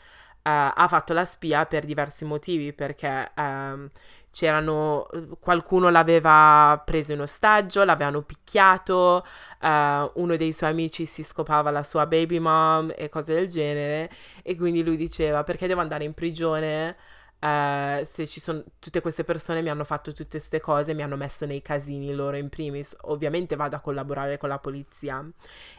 ha 0.43 0.87
fatto 0.87 1.13
la 1.13 1.25
spia 1.25 1.65
per 1.65 1.85
diversi 1.85 2.23
motivi 2.25 2.73
perché 2.73 3.31
ehm, 3.35 3.89
c'erano 4.31 5.07
qualcuno 5.39 5.89
l'aveva 5.89 6.81
preso 6.85 7.11
in 7.13 7.21
ostaggio 7.21 7.83
l'avevano 7.83 8.21
picchiato 8.21 9.25
eh, 9.61 10.11
uno 10.15 10.35
dei 10.37 10.53
suoi 10.53 10.69
amici 10.69 11.05
si 11.05 11.23
scopava 11.23 11.71
la 11.71 11.83
sua 11.83 12.05
baby 12.05 12.39
mom 12.39 12.93
e 12.95 13.09
cose 13.09 13.33
del 13.33 13.47
genere 13.47 14.09
e 14.43 14.55
quindi 14.55 14.83
lui 14.83 14.95
diceva 14.95 15.43
perché 15.43 15.67
devo 15.67 15.81
andare 15.81 16.03
in 16.03 16.13
prigione 16.13 16.95
eh, 17.39 18.03
se 18.05 18.27
ci 18.27 18.39
sono 18.39 18.63
tutte 18.79 19.01
queste 19.01 19.23
persone 19.23 19.61
mi 19.61 19.69
hanno 19.69 19.83
fatto 19.83 20.11
tutte 20.13 20.31
queste 20.37 20.59
cose 20.59 20.93
mi 20.93 21.03
hanno 21.03 21.15
messo 21.17 21.45
nei 21.45 21.61
casini 21.61 22.13
loro 22.13 22.37
in 22.37 22.49
primis 22.49 22.95
ovviamente 23.01 23.55
vado 23.55 23.75
a 23.75 23.79
collaborare 23.79 24.37
con 24.37 24.49
la 24.49 24.59
polizia 24.59 25.23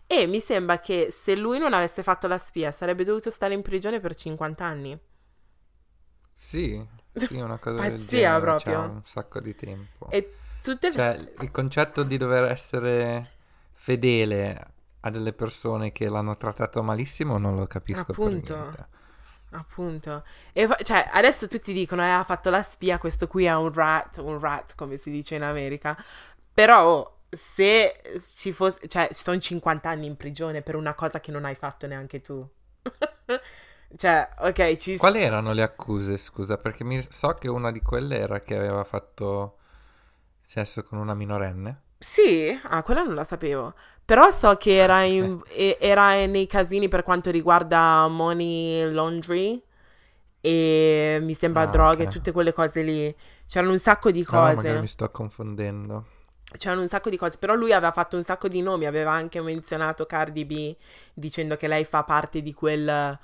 e 0.06 0.26
mi 0.26 0.40
sembra 0.40 0.78
che 0.80 1.08
se 1.10 1.36
lui 1.36 1.58
non 1.58 1.72
avesse 1.72 2.02
fatto 2.02 2.28
la 2.28 2.38
spia 2.38 2.70
sarebbe 2.72 3.04
dovuto 3.04 3.30
stare 3.30 3.54
in 3.54 3.62
prigione 3.62 4.00
per 4.00 4.14
50 4.14 4.64
anni 4.64 4.98
sì, 6.32 6.86
sì, 7.12 7.36
una 7.40 7.58
cosa 7.58 7.82
del 7.82 7.98
Pazzia 7.98 8.40
genere, 8.40 8.40
proprio. 8.40 8.80
c'ha 8.80 8.80
un 8.80 9.02
sacco 9.04 9.40
di 9.40 9.54
tempo. 9.54 10.10
e 10.10 10.34
tutte 10.62 10.90
le 10.90 10.94
Cioè, 10.94 11.32
il 11.40 11.50
concetto 11.50 12.02
di 12.02 12.16
dover 12.16 12.44
essere 12.50 13.36
fedele 13.72 14.72
a 15.00 15.10
delle 15.10 15.32
persone 15.32 15.92
che 15.92 16.08
l'hanno 16.08 16.36
trattato 16.36 16.82
malissimo 16.82 17.38
non 17.38 17.54
lo 17.56 17.66
capisco 17.66 18.12
Appunto. 18.12 18.14
per 18.14 18.28
niente. 18.28 18.88
Appunto. 19.50 20.24
E 20.52 20.66
fa- 20.66 20.76
cioè, 20.82 21.08
adesso 21.12 21.48
tutti 21.48 21.72
dicono, 21.72 22.02
eh, 22.02 22.10
ha 22.10 22.24
fatto 22.24 22.50
la 22.50 22.62
spia, 22.62 22.98
questo 22.98 23.26
qui 23.26 23.44
è 23.44 23.54
un 23.54 23.72
rat, 23.72 24.18
un 24.18 24.38
rat, 24.38 24.74
come 24.74 24.96
si 24.96 25.10
dice 25.10 25.36
in 25.36 25.42
America. 25.42 25.96
Però, 26.52 26.86
oh, 26.86 27.18
se 27.30 28.20
ci 28.36 28.52
fosse, 28.52 28.88
cioè, 28.88 29.08
sono 29.12 29.38
50 29.38 29.88
anni 29.88 30.06
in 30.06 30.16
prigione 30.16 30.62
per 30.62 30.76
una 30.76 30.94
cosa 30.94 31.20
che 31.20 31.30
non 31.30 31.44
hai 31.44 31.54
fatto 31.54 31.86
neanche 31.86 32.20
tu. 32.20 32.46
Cioè, 33.96 34.28
ok, 34.40 34.76
ci... 34.76 34.96
Quali 34.98 35.22
erano 35.22 35.52
le 35.52 35.62
accuse, 35.62 36.18
scusa? 36.18 36.58
Perché 36.58 36.84
mi... 36.84 37.04
so 37.08 37.32
che 37.34 37.48
una 37.48 37.72
di 37.72 37.80
quelle 37.80 38.18
era 38.18 38.42
che 38.42 38.54
aveva 38.54 38.84
fatto 38.84 39.56
sesso 40.42 40.82
con 40.82 40.98
una 40.98 41.14
minorenne. 41.14 41.82
Sì, 41.98 42.58
ah, 42.64 42.82
quella 42.82 43.02
non 43.02 43.14
la 43.14 43.24
sapevo. 43.24 43.74
Però 44.08 44.30
so 44.30 44.56
che 44.56 44.76
era, 44.78 45.02
in- 45.02 45.42
era 45.78 46.24
nei 46.26 46.46
casini 46.46 46.88
per 46.88 47.02
quanto 47.02 47.30
riguarda 47.30 48.08
money 48.08 48.90
laundry 48.90 49.62
e 50.40 51.18
mi 51.22 51.34
sembra 51.34 51.66
Ah, 51.66 51.66
droghe, 51.66 52.06
ok. 52.06 52.06
tutte 52.08 52.32
quelle 52.32 52.52
cose 52.54 52.82
lì. 52.82 53.14
C'erano 53.46 53.72
un 53.72 53.78
sacco 53.78 54.10
di 54.10 54.24
Ah, 54.28 54.38
no, 54.38 54.52
cose. 54.52 54.52
magari 54.52 54.78
mi 54.78 54.86
sto 54.86 55.10
confondendo. 55.10 56.06
C'erano 56.56 56.80
un 56.80 56.88
sacco 56.88 57.10
di 57.10 57.18
cose, 57.18 57.36
però 57.38 57.54
lui 57.54 57.72
aveva 57.72 57.92
fatto 57.92 58.16
un 58.16 58.24
sacco 58.24 58.48
di 58.48 58.62
nomi, 58.62 58.86
aveva 58.86 59.12
anche 59.12 59.40
menzionato 59.42 60.06
Cardi 60.06 60.46
B 60.46 60.74
dicendo 61.12 61.56
che 61.56 61.68
lei 61.68 61.84
fa 61.84 62.04
parte 62.04 62.40
di 62.40 62.54
quel, 62.54 63.18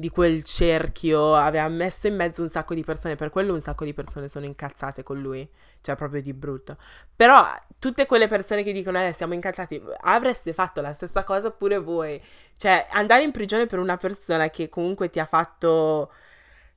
di 0.00 0.10
quel 0.10 0.44
cerchio, 0.44 1.34
aveva 1.34 1.66
messo 1.66 2.06
in 2.06 2.14
mezzo 2.14 2.40
un 2.40 2.48
sacco 2.48 2.72
di 2.72 2.84
persone, 2.84 3.16
per 3.16 3.30
quello 3.30 3.52
un 3.52 3.60
sacco 3.60 3.84
di 3.84 3.92
persone 3.92 4.28
sono 4.28 4.44
incazzate 4.46 5.02
con 5.02 5.20
lui, 5.20 5.48
cioè 5.80 5.96
proprio 5.96 6.22
di 6.22 6.32
brutto. 6.32 6.76
Però 7.16 7.44
tutte 7.80 8.06
quelle 8.06 8.28
persone 8.28 8.62
che 8.62 8.70
dicono 8.70 9.04
eh 9.04 9.12
siamo 9.12 9.34
incazzati, 9.34 9.82
avreste 10.02 10.52
fatto 10.52 10.80
la 10.80 10.94
stessa 10.94 11.24
cosa 11.24 11.50
pure 11.50 11.78
voi, 11.78 12.22
cioè 12.56 12.86
andare 12.90 13.24
in 13.24 13.32
prigione 13.32 13.66
per 13.66 13.80
una 13.80 13.96
persona 13.96 14.48
che 14.50 14.68
comunque 14.68 15.10
ti 15.10 15.18
ha 15.18 15.26
fatto, 15.26 16.12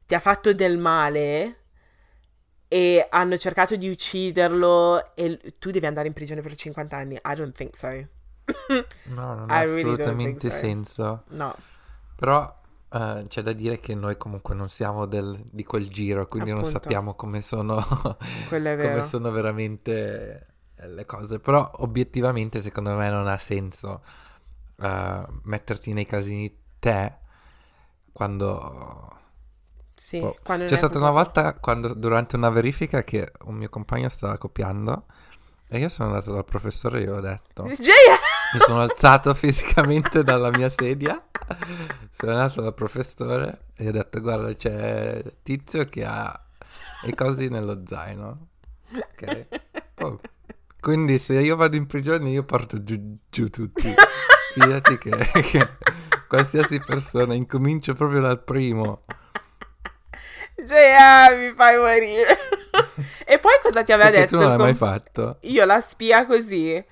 ti 0.07 0.15
ha 0.15 0.19
fatto 0.19 0.51
del 0.55 0.79
male 0.79 1.57
e 2.67 3.05
hanno 3.07 3.37
cercato 3.37 3.75
di 3.75 3.87
ucciderlo 3.87 5.13
e 5.13 5.39
tu 5.59 5.69
devi 5.69 5.85
andare 5.85 6.07
in 6.07 6.13
prigione 6.13 6.41
per 6.41 6.55
50 6.55 6.97
anni. 6.97 7.19
I 7.23 7.35
don't 7.35 7.55
think 7.55 7.75
so. 7.75 7.87
No, 9.13 9.35
non 9.35 9.45
I 9.51 9.53
ha 9.53 9.65
don't 9.65 9.77
assolutamente 9.77 10.49
so. 10.49 10.57
senso. 10.57 11.23
No, 11.29 11.55
Però 12.15 12.60
eh, 12.93 13.23
c'è 13.27 13.41
da 13.41 13.53
dire 13.53 13.77
che 13.79 13.95
noi 13.95 14.17
comunque 14.17 14.53
non 14.53 14.67
siamo 14.67 15.05
del- 15.05 15.41
di 15.49 15.63
quel 15.63 15.89
giro, 15.89 16.27
quindi 16.27 16.49
non 16.49 16.59
Appunto. 16.59 16.79
sappiamo 16.79 17.15
come 17.15 17.41
sono, 17.41 17.81
come 18.49 19.05
sono 19.07 19.31
veramente 19.31 20.47
eh, 20.75 20.87
le 20.87 21.05
cose. 21.05 21.39
Però 21.39 21.71
obiettivamente 21.77 22.61
secondo 22.61 22.93
me 22.95 23.09
non 23.09 23.27
ha 23.27 23.37
senso 23.37 24.03
eh, 24.81 25.25
metterti 25.43 25.93
nei 25.93 26.05
casini 26.05 26.53
te 26.79 27.17
quando... 28.11 29.19
Sì, 29.95 30.19
boh. 30.19 30.35
quando 30.43 30.65
C'è 30.65 30.71
non 30.71 30.79
stata 30.79 30.97
una 30.97 31.11
volta 31.11 31.53
quando, 31.53 31.93
durante 31.93 32.35
una 32.35 32.49
verifica 32.49 33.03
che 33.03 33.31
un 33.45 33.55
mio 33.55 33.69
compagno 33.69 34.09
stava 34.09 34.35
copiando 34.39 35.05
e 35.67 35.77
io 35.77 35.89
sono 35.89 36.09
andato 36.09 36.33
dal 36.33 36.43
professore 36.43 36.99
e 36.99 37.03
gli 37.03 37.07
ho 37.07 37.21
detto... 37.21 37.63
Gioia! 37.63 38.30
Mi 38.53 38.59
sono 38.59 38.81
alzato 38.81 39.33
fisicamente 39.35 40.23
dalla 40.23 40.49
mia 40.49 40.69
sedia, 40.69 41.21
sono 42.09 42.31
andato 42.33 42.61
dal 42.61 42.73
professore 42.73 43.65
e 43.75 43.83
gli 43.83 43.87
ho 43.87 43.91
detto 43.91 44.19
guarda 44.21 44.53
c'è 44.53 45.23
Tizio 45.41 45.85
che 45.85 46.03
ha 46.05 46.37
le 47.03 47.15
cose 47.15 47.47
nello 47.47 47.81
zaino. 47.85 48.47
Ok? 48.93 49.47
Oh, 49.99 50.19
Quindi 50.79 51.17
se 51.17 51.33
io 51.39 51.55
vado 51.55 51.75
in 51.77 51.87
prigione 51.87 52.29
io 52.29 52.43
porto 52.43 52.83
giù, 52.83 53.17
giù 53.29 53.49
tutti. 53.49 53.93
Fidati 54.53 54.97
che, 54.97 55.11
che 55.49 55.69
qualsiasi 56.27 56.79
persona 56.79 57.33
incomincio 57.33 57.93
proprio 57.93 58.19
dal 58.19 58.43
primo. 58.43 59.03
Gioia, 60.63 61.35
mi 61.37 61.53
fai 61.55 61.77
morire. 61.77 62.37
e 63.25 63.39
poi 63.39 63.53
cosa 63.61 63.83
ti 63.83 63.91
aveva 63.93 64.09
Perché 64.09 64.25
detto? 64.25 64.37
tu 64.37 64.41
non 64.43 64.49
l'hai 64.49 64.57
mai 64.57 64.75
fatto. 64.75 65.37
Io 65.41 65.65
la 65.65 65.81
spia 65.81 66.25
così. 66.25 66.83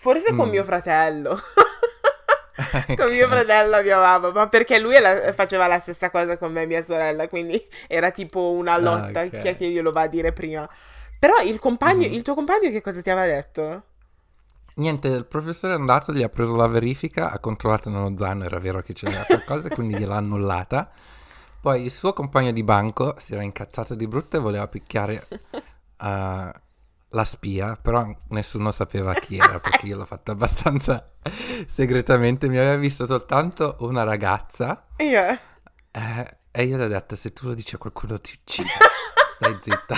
Forse 0.00 0.34
con 0.34 0.46
Mm. 0.48 0.50
mio 0.50 0.64
fratello. 0.64 1.38
con 2.96 3.10
mio 3.10 3.28
fratello 3.28 3.82
mia 3.82 3.98
mamma, 3.98 4.30
ma 4.32 4.48
perché 4.48 4.78
lui 4.78 4.98
la- 4.98 5.32
faceva 5.32 5.66
la 5.66 5.78
stessa 5.78 6.10
cosa 6.10 6.36
con 6.38 6.52
me 6.52 6.62
e 6.62 6.66
mia 6.66 6.82
sorella, 6.82 7.28
quindi 7.28 7.60
era 7.86 8.10
tipo 8.10 8.50
una 8.52 8.74
Ah, 8.74 8.78
lotta, 8.78 9.22
ok. 9.22 9.38
chi 9.38 9.48
è 9.48 9.56
che 9.56 9.68
glielo 9.68 9.92
va 9.92 10.02
a 10.02 10.06
dire 10.06 10.32
prima. 10.32 10.68
Però 11.18 11.38
il 11.40 11.58
compagno, 11.58 12.06
Mhm. 12.06 12.12
il 12.14 12.22
tuo 12.22 12.34
compagno 12.34 12.70
che 12.70 12.80
cosa 12.80 13.00
ti 13.02 13.10
aveva 13.10 13.26
detto? 13.26 13.82
Niente, 14.74 15.08
il 15.08 15.26
professore 15.26 15.72
è 15.74 15.76
andato, 15.76 16.12
gli 16.12 16.22
ha 16.22 16.28
preso 16.28 16.54
la 16.54 16.68
verifica, 16.68 17.30
ha 17.32 17.38
controllato 17.40 17.90
nello 17.90 18.16
zaino, 18.16 18.44
era 18.44 18.58
vero 18.60 18.80
che 18.80 18.92
c'era 18.92 19.24
qualcosa, 19.24 19.68
quindi 19.74 19.96
gliel'ha 19.96 20.16
annullata. 20.16 20.88
Poi 21.60 21.82
il 21.84 21.90
suo 21.90 22.12
compagno 22.12 22.52
di 22.52 22.62
banco 22.62 23.14
si 23.18 23.34
era 23.34 23.42
incazzato 23.42 23.96
di 23.96 24.06
brutto 24.06 24.36
e 24.36 24.40
voleva 24.40 24.68
picchiare 24.68 25.26
eh, 26.00 26.52
la 27.10 27.24
spia, 27.24 27.76
però 27.80 28.06
nessuno 28.28 28.70
sapeva 28.70 29.14
chi 29.14 29.36
era 29.38 29.60
perché 29.60 29.86
io 29.86 29.96
l'ho 29.96 30.04
fatto 30.04 30.30
abbastanza 30.32 31.12
segretamente. 31.66 32.48
Mi 32.48 32.58
aveva 32.58 32.76
visto 32.76 33.06
soltanto 33.06 33.76
una 33.80 34.02
ragazza 34.02 34.86
Io. 34.98 35.38
eh, 35.90 36.36
e 36.50 36.62
io 36.64 36.76
le 36.76 36.84
ho 36.84 36.88
detto: 36.88 37.16
Se 37.16 37.32
tu 37.32 37.46
lo 37.46 37.54
dici 37.54 37.74
a 37.74 37.78
qualcuno, 37.78 38.20
ti 38.20 38.38
uccido. 38.40 38.68
Stai 39.36 39.58
zitta. 39.62 39.96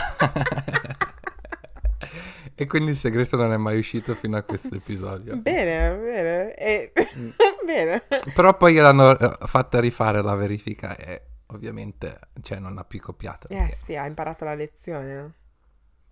e 2.55 2.67
quindi 2.67 2.91
il 2.91 2.97
segreto 2.97 3.37
non 3.37 3.53
è 3.53 3.57
mai 3.57 3.79
uscito 3.79 4.15
fino 4.15 4.37
a 4.37 4.43
questo 4.43 4.75
episodio. 4.75 5.37
Bene, 5.37 5.97
bene. 5.97 6.55
E... 6.55 6.93
Mm. 7.19 7.31
bene. 7.65 8.03
Però 8.35 8.57
poi 8.57 8.75
gliel'hanno 8.75 9.19
eh, 9.19 9.37
fatta 9.47 9.81
rifare 9.81 10.23
la 10.23 10.35
verifica 10.35 10.95
e 10.97 11.23
ovviamente 11.47 12.19
cioè, 12.43 12.59
non 12.59 12.77
ha 12.79 12.85
più 12.85 13.01
copiato. 13.01 13.49
Eh 13.49 13.57
perché- 13.57 13.77
sì, 13.83 13.97
ha 13.97 14.07
imparato 14.07 14.45
la 14.45 14.55
lezione. 14.55 15.35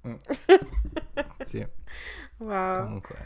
Mm. 0.07 0.15
Sì, 1.47 1.67
wow. 2.39 2.83
comunque. 2.85 3.17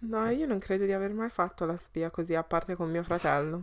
No, 0.00 0.28
io 0.30 0.46
non 0.46 0.58
credo 0.58 0.84
di 0.84 0.92
aver 0.92 1.12
mai 1.12 1.30
fatto 1.30 1.64
la 1.64 1.76
spia 1.76 2.10
così, 2.10 2.34
a 2.34 2.42
parte 2.42 2.74
con 2.74 2.90
mio 2.90 3.02
fratello. 3.02 3.62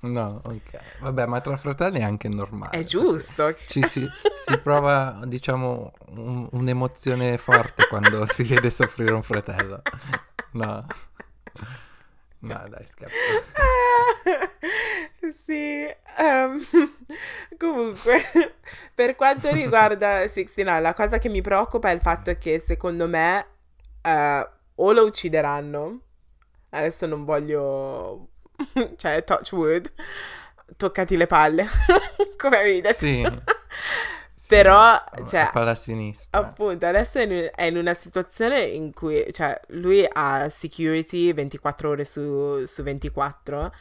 No, 0.00 0.40
ok. 0.44 0.78
Vabbè, 1.00 1.26
ma 1.26 1.40
tra 1.40 1.56
fratelli 1.56 1.98
è 2.00 2.02
anche 2.02 2.28
normale. 2.28 2.78
È 2.78 2.84
giusto. 2.84 3.54
Ci 3.54 3.82
si, 3.82 4.06
si 4.46 4.58
prova, 4.58 5.20
diciamo, 5.24 5.92
un- 6.08 6.48
un'emozione 6.52 7.36
forte 7.38 7.86
quando 7.88 8.26
si 8.32 8.42
vede 8.44 8.70
soffrire 8.70 9.12
un 9.12 9.22
fratello. 9.22 9.82
No. 10.52 10.86
No, 12.40 12.64
dai, 12.68 12.86
scherzo. 12.86 13.14
sì, 15.46 15.86
ehm, 16.18 16.60
comunque, 17.56 18.20
per 18.92 19.14
quanto 19.14 19.52
riguarda 19.52 20.28
69, 20.28 20.80
la 20.80 20.92
cosa 20.92 21.18
che 21.18 21.28
mi 21.28 21.40
preoccupa 21.40 21.88
è 21.90 21.94
il 21.94 22.00
fatto 22.00 22.36
che 22.36 22.58
secondo 22.58 23.06
me 23.06 23.46
eh, 24.02 24.48
o 24.74 24.92
lo 24.92 25.04
uccideranno, 25.04 26.00
adesso 26.70 27.06
non 27.06 27.24
voglio, 27.24 28.30
cioè, 28.96 29.22
touch 29.22 29.52
wood, 29.52 29.92
toccati 30.76 31.16
le 31.16 31.28
palle, 31.28 31.68
come 32.36 32.56
avevi 32.56 32.80
detto. 32.80 33.06
Sì. 33.06 33.24
Però, 34.48 35.00
Sì, 35.16 35.26
cioè, 35.28 35.50
palla 35.52 35.76
sinistra. 35.76 36.40
Appunto, 36.40 36.86
adesso 36.86 37.18
è 37.18 37.22
in, 37.22 37.50
è 37.54 37.64
in 37.64 37.76
una 37.76 37.94
situazione 37.94 38.62
in 38.62 38.92
cui, 38.92 39.24
cioè, 39.32 39.60
lui 39.68 40.04
ha 40.08 40.48
security 40.48 41.32
24 41.32 41.88
ore 41.88 42.04
su, 42.04 42.64
su 42.66 42.82
24, 42.82 43.72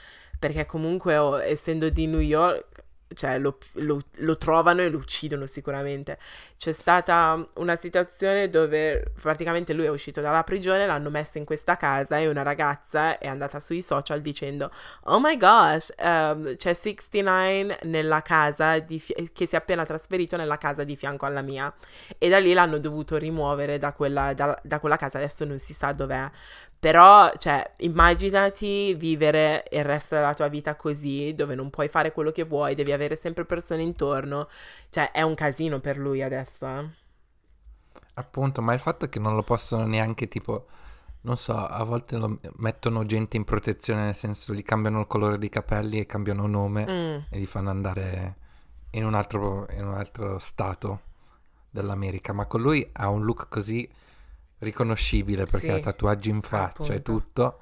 perché 0.46 0.66
comunque, 0.68 1.18
oh, 1.18 1.42
essendo 1.42 1.90
di 1.90 2.06
New 2.06 2.20
York, 2.20 2.84
cioè, 3.16 3.40
lo, 3.40 3.58
lo- 3.74 4.02
lo 4.18 4.38
trovano 4.38 4.82
e 4.82 4.90
lo 4.90 4.98
uccidono 4.98 5.46
sicuramente. 5.48 6.18
C'è 6.58 6.72
stata 6.74 7.44
una 7.56 7.76
situazione 7.76 8.50
dove 8.50 9.12
praticamente 9.22 9.74
lui 9.74 9.86
è 9.86 9.90
uscito 9.90 10.22
dalla 10.22 10.44
prigione, 10.44 10.86
l'hanno 10.86 11.10
messo 11.10 11.38
in 11.40 11.46
questa 11.46 11.76
casa 11.78 12.18
e 12.20 12.28
una 12.28 12.44
ragazza 12.44 13.18
è 13.18 13.28
andata 13.28 13.60
sui 13.60 13.82
social 13.82 14.22
dicendo 14.22 14.70
Oh 15.06 15.20
my 15.20 15.38
gosh, 15.38 15.94
ehm, 15.98 16.56
c'è 16.56 16.74
69 16.74 17.80
nella 17.84 18.22
casa 18.22 18.80
di 18.80 19.00
fi- 19.00 19.30
che 19.34 19.46
si 19.48 19.56
è 19.56 19.58
appena 19.58 19.86
trasferito 19.86 20.36
nella 20.38 20.58
casa 20.58 20.84
di 20.84 20.96
fianco 20.96 21.26
alla 21.26 21.42
mia. 21.42 21.74
E 22.18 22.30
da 22.30 22.38
lì 22.40 22.54
l'hanno 22.54 22.78
dovuto 22.80 23.18
rimuovere 23.18 23.78
da 23.78 23.94
quella, 23.94 24.34
da- 24.34 24.58
da 24.64 24.80
quella 24.80 24.96
casa, 24.98 25.18
adesso 25.18 25.44
non 25.46 25.60
si 25.60 25.74
sa 25.74 25.92
dov'è. 25.92 26.30
Però, 26.86 27.32
cioè, 27.36 27.74
immaginati 27.78 28.94
vivere 28.94 29.64
il 29.72 29.84
resto 29.84 30.14
della 30.14 30.36
tua 30.36 30.50
vita 30.50 30.76
così, 30.76 31.34
dove 31.34 31.56
non 31.56 31.72
puoi 31.72 31.88
fare 31.88 32.12
quello 32.12 32.30
che 32.32 32.44
vuoi, 32.44 32.76
devi 32.76 32.92
avere 32.92 33.16
sempre 33.16 33.44
persone 33.44 33.82
intorno. 33.82 34.48
Cioè, 34.92 35.10
è 35.10 35.24
un 35.24 35.34
casino 35.34 35.80
per 35.80 35.98
lui 35.98 36.22
adesso. 36.22 36.68
eh. 36.68 36.90
Appunto, 38.14 38.62
ma 38.62 38.74
il 38.74 38.80
fatto 38.80 39.06
è 39.06 39.10
che 39.10 39.18
non 39.18 39.34
lo 39.34 39.42
possono 39.42 39.88
neanche 39.88 40.28
tipo, 40.28 40.68
non 41.22 41.38
so, 41.38 41.56
a 41.58 41.84
volte 41.84 42.18
lo 42.18 42.38
mettono 42.58 43.04
gente 43.04 43.36
in 43.36 43.46
protezione, 43.46 44.04
nel 44.06 44.16
senso 44.16 44.54
gli 44.54 44.62
cambiano 44.62 45.00
il 45.00 45.08
colore 45.08 45.40
dei 45.40 45.50
capelli 45.50 46.00
e 46.00 46.06
cambiano 46.06 46.46
nome 46.46 46.86
Mm, 46.88 47.18
e 47.32 47.40
li 47.40 47.48
fanno 47.48 47.72
andare 47.72 48.36
in 48.92 49.06
un 49.06 49.16
altro, 49.16 49.66
in 49.72 49.88
un 49.88 49.96
altro 49.96 50.38
stato 50.38 51.02
dell'America. 51.72 52.32
Ma 52.32 52.46
con 52.46 52.62
lui 52.62 52.88
ha 52.94 53.10
un 53.10 53.24
look 53.26 53.48
così 53.50 53.90
riconoscibile 54.60 55.44
perché 55.44 55.68
Sì, 55.68 55.72
ha 55.72 55.80
tatuaggi 55.80 56.30
in 56.30 56.42
faccia 56.42 56.94
e 56.94 56.98
appunto. 56.98 57.12
tutto, 57.12 57.60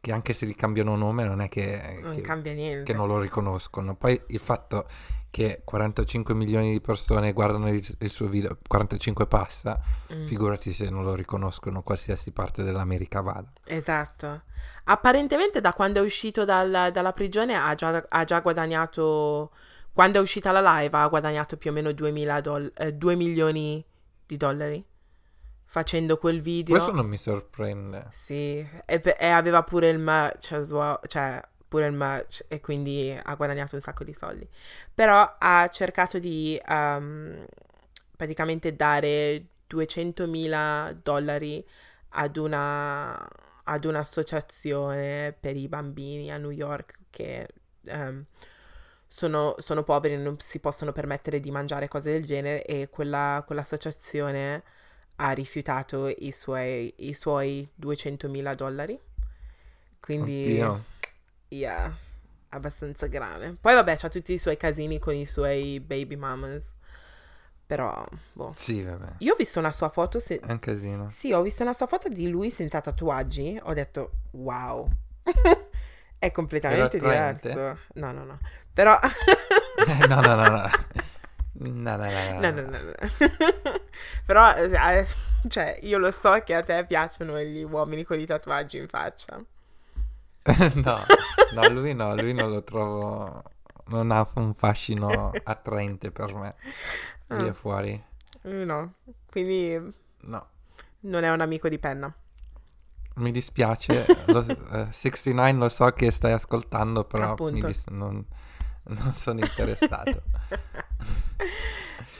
che 0.00 0.12
anche 0.12 0.32
se 0.32 0.46
gli 0.46 0.54
cambiano 0.54 0.94
nome 0.96 1.24
non 1.24 1.40
è 1.40 1.48
che, 1.48 1.98
non 2.02 2.14
che- 2.14 2.20
cambia 2.20 2.52
niente. 2.52 2.84
che 2.92 2.96
non 2.96 3.08
lo 3.08 3.18
riconoscono. 3.18 3.96
Poi 3.96 4.20
il 4.28 4.38
fatto 4.38 4.86
che 5.30 5.62
45 5.64 6.32
milioni 6.34 6.70
di 6.72 6.80
persone 6.80 7.32
guardano 7.32 7.68
il, 7.68 7.84
il 7.98 8.08
suo 8.10 8.26
video, 8.28 8.56
45 8.66 9.26
passa, 9.26 9.78
Mm. 10.14 10.24
figurati 10.24 10.72
se 10.72 10.88
non 10.88 11.02
lo 11.04 11.14
riconoscono 11.14 11.82
qualsiasi 11.82 12.30
parte 12.30 12.62
dell'America 12.62 13.20
vada. 13.20 13.50
Esatto. 13.64 14.42
Apparentemente 14.84 15.60
da 15.60 15.74
quando 15.74 16.00
è 16.00 16.04
uscito 16.04 16.44
dal- 16.44 16.90
dalla 16.92 17.12
prigione 17.12 17.54
ha 17.56 17.74
già, 17.74 18.04
ha 18.08 18.24
già 18.24 18.40
guadagnato, 18.40 19.50
quando 19.92 20.18
è 20.18 20.22
uscita 20.22 20.52
la 20.52 20.78
live 20.80 20.96
ha 20.96 21.08
guadagnato 21.08 21.56
più 21.56 21.70
o 21.70 21.72
meno 21.74 21.92
2000 21.92 22.40
doll- 22.40 22.72
eh, 22.76 22.92
2 22.94 23.14
milioni 23.16 23.84
di 24.24 24.36
dollari 24.36 24.82
facendo 25.66 26.16
quel 26.16 26.40
video. 26.40 26.74
Questo 26.74 26.94
non 26.94 27.06
mi 27.06 27.18
sorprende. 27.18 28.06
Sì, 28.10 28.66
e, 28.86 29.16
e 29.18 29.26
aveva 29.26 29.62
pure 29.62 29.88
il 29.88 29.98
merch 29.98 30.52
as 30.52 30.70
well, 30.70 30.98
cioè 31.06 31.42
pure 31.68 31.86
il 31.86 31.92
merch 31.92 32.44
e 32.48 32.60
quindi 32.60 33.16
ha 33.20 33.34
guadagnato 33.34 33.74
un 33.74 33.82
sacco 33.82 34.04
di 34.04 34.14
soldi. 34.14 34.48
Però 34.94 35.36
ha 35.38 35.68
cercato 35.68 36.18
di 36.18 36.60
ehm, 36.66 37.44
praticamente 38.16 38.74
dare 38.74 39.46
200.000 39.68 40.98
dollari 41.02 41.64
ad 42.10 42.36
una 42.36 43.28
ad 43.68 43.84
un'associazione 43.84 45.36
per 45.38 45.56
i 45.56 45.66
bambini 45.66 46.30
a 46.30 46.36
New 46.38 46.50
York 46.50 46.98
che 47.10 47.48
ehm, 47.84 48.24
sono, 49.08 49.54
sono 49.58 49.82
poveri 49.82 50.14
e 50.14 50.18
non 50.18 50.38
si 50.38 50.60
possono 50.60 50.92
permettere 50.92 51.40
di 51.40 51.50
mangiare 51.50 51.88
cose 51.88 52.12
del 52.12 52.24
genere 52.24 52.64
e 52.64 52.88
quella, 52.88 53.42
quell'associazione 53.46 54.62
ha 55.16 55.30
rifiutato 55.32 56.08
i 56.08 56.32
suoi, 56.32 56.92
i 56.98 57.14
suoi 57.14 57.68
200.000 57.80 58.54
dollari. 58.54 58.98
Quindi, 60.00 60.60
Oddio. 60.60 60.84
yeah, 61.48 61.96
abbastanza 62.50 63.06
grave. 63.06 63.56
Poi 63.60 63.74
vabbè, 63.74 63.96
c'ha 63.96 64.08
tutti 64.08 64.32
i 64.32 64.38
suoi 64.38 64.56
casini 64.56 64.98
con 64.98 65.14
i 65.14 65.26
suoi 65.26 65.80
baby 65.80 66.16
mamas. 66.16 66.72
Però, 67.66 68.06
boh. 68.32 68.52
Sì, 68.54 68.82
vabbè. 68.82 69.14
Io 69.18 69.32
ho 69.32 69.36
visto 69.36 69.58
una 69.58 69.72
sua 69.72 69.88
foto, 69.88 70.20
se- 70.20 70.38
È 70.38 70.52
un 70.52 70.60
casino. 70.60 71.08
sì, 71.10 71.32
ho 71.32 71.42
visto 71.42 71.62
una 71.62 71.72
sua 71.72 71.86
foto 71.86 72.08
di 72.08 72.28
lui 72.28 72.50
senza 72.50 72.80
tatuaggi. 72.80 73.58
Ho 73.60 73.72
detto, 73.72 74.18
wow. 74.32 74.88
È 76.18 76.30
completamente 76.30 76.98
diverso. 76.98 77.78
No, 77.94 78.12
no, 78.12 78.24
no. 78.24 78.38
Però... 78.72 78.96
no, 80.08 80.20
no, 80.20 80.34
no, 80.34 80.48
no. 80.48 80.70
No, 81.58 81.96
no, 81.96 82.04
no, 82.04 82.40
No, 82.40 82.50
no, 82.50 82.60
no, 82.62 82.68
no. 82.70 82.92
Però, 84.26 84.54
eh, 84.54 85.06
cioè, 85.48 85.78
io 85.82 85.98
lo 85.98 86.10
so 86.10 86.40
che 86.44 86.54
a 86.54 86.62
te 86.62 86.84
piacciono 86.86 87.38
gli 87.40 87.62
uomini 87.62 88.04
con 88.04 88.18
i 88.20 88.26
tatuaggi 88.26 88.76
in 88.78 88.88
faccia. 88.88 89.36
no, 90.74 91.04
no, 91.54 91.68
lui 91.70 91.94
no, 91.94 92.14
lui 92.14 92.32
non 92.32 92.50
lo 92.50 92.62
trovo... 92.62 93.42
Non 93.88 94.10
ha 94.10 94.26
un 94.34 94.52
fascino 94.54 95.30
attraente 95.44 96.10
per 96.10 96.34
me. 96.34 96.54
Lui 97.28 97.46
Ah. 97.46 97.50
è 97.50 97.52
fuori. 97.52 98.04
Eh, 98.42 98.64
No, 98.64 98.94
quindi 99.30 99.94
No. 100.22 100.46
non 101.00 101.24
è 101.24 101.30
un 101.30 101.40
amico 101.40 101.68
di 101.68 101.78
penna. 101.78 102.12
Mi 103.16 103.30
dispiace, 103.30 104.04
lo, 104.26 104.44
eh, 104.72 104.88
69 104.90 105.52
lo 105.58 105.68
so 105.70 105.90
che 105.92 106.10
stai 106.10 106.32
ascoltando, 106.32 107.04
però 107.04 107.34
dis- 107.50 107.86
non, 107.86 108.22
non 108.84 109.12
sono 109.14 109.40
interessato. 109.40 110.22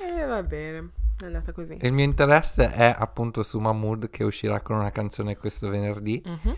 E 0.00 0.24
va 0.24 0.42
bene, 0.42 0.90
è 1.20 1.24
andata 1.24 1.52
così. 1.52 1.78
Il 1.80 1.92
mio 1.92 2.04
interesse 2.04 2.70
è 2.72 2.94
appunto 2.96 3.42
su 3.42 3.58
Mahmood 3.58 4.10
che 4.10 4.24
uscirà 4.24 4.60
con 4.60 4.76
una 4.76 4.90
canzone 4.90 5.36
questo 5.36 5.68
venerdì, 5.68 6.22
Mhm, 6.24 6.56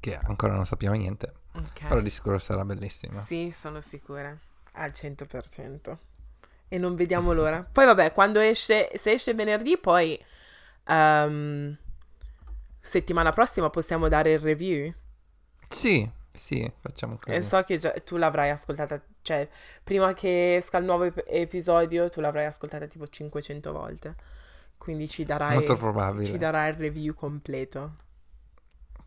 che 0.00 0.16
ancora 0.16 0.54
non 0.54 0.66
sappiamo 0.66 0.96
niente, 0.96 1.32
ok. 1.52 1.86
però 1.88 2.00
di 2.00 2.10
sicuro 2.10 2.38
sarà 2.38 2.64
bellissima. 2.64 3.20
Sì, 3.20 3.50
sono 3.56 3.80
sicura. 3.80 4.36
Al 4.72 4.90
100%. 4.90 5.98
E 6.68 6.78
non 6.78 6.94
vediamo 6.94 7.32
l'ora. 7.32 7.62
Poi 7.70 7.84
vabbè, 7.86 8.12
quando 8.12 8.40
esce, 8.40 8.90
se 8.96 9.12
esce 9.12 9.34
venerdì, 9.34 9.78
poi 9.78 10.18
ehm, 10.86 11.76
settimana 12.80 13.30
prossima 13.32 13.70
possiamo 13.70 14.08
dare 14.08 14.32
il 14.32 14.38
review. 14.40 14.92
Sì, 15.68 16.08
sì, 16.32 16.70
facciamo 16.80 17.16
così. 17.20 17.36
E 17.36 17.42
so 17.42 17.62
che 17.62 17.78
già- 17.78 17.92
tu 18.04 18.16
l'avrai 18.16 18.50
ascoltata, 18.50 19.00
cioè, 19.24 19.48
prima 19.82 20.12
che 20.14 20.56
esca 20.56 20.78
il 20.78 20.84
nuovo 20.84 21.04
ep- 21.04 21.24
episodio, 21.26 22.08
tu 22.10 22.20
l'avrai 22.20 22.46
ascoltata 22.46 22.86
tipo 22.86 23.06
500 23.08 23.72
volte. 23.72 24.14
Quindi 24.78 25.08
ci 25.08 25.24
darai, 25.24 25.66
ci 26.20 26.38
darai 26.38 26.70
il 26.70 26.76
review 26.76 27.14
completo. 27.14 27.96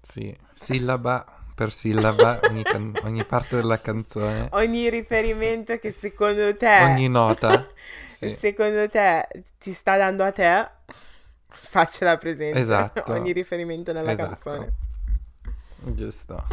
Sì, 0.02 0.36
sillaba 0.54 1.26
per 1.54 1.72
sillaba, 1.74 2.40
ogni, 2.50 2.64
can- 2.64 2.98
ogni 3.04 3.26
parte 3.26 3.56
della 3.58 3.80
canzone, 3.80 4.50
Ogni 4.52 4.90
riferimento 4.90 5.78
che 5.78 5.92
secondo 5.92 6.56
te... 6.56 6.80
ogni 6.84 7.08
nota. 7.10 7.68
Sì. 8.18 8.36
secondo 8.36 8.90
te 8.90 9.28
ti 9.60 9.74
sta 9.74 9.96
dando 9.96 10.24
a 10.24 10.32
te, 10.32 10.68
faccela 11.48 12.18
presente. 12.18 12.60
Esatto. 12.60 13.12
Ogni 13.14 13.32
riferimento 13.32 13.94
nella 13.94 14.14
Esatto. 14.14 14.50
canzone. 14.50 14.74
Giusto. 15.80 16.48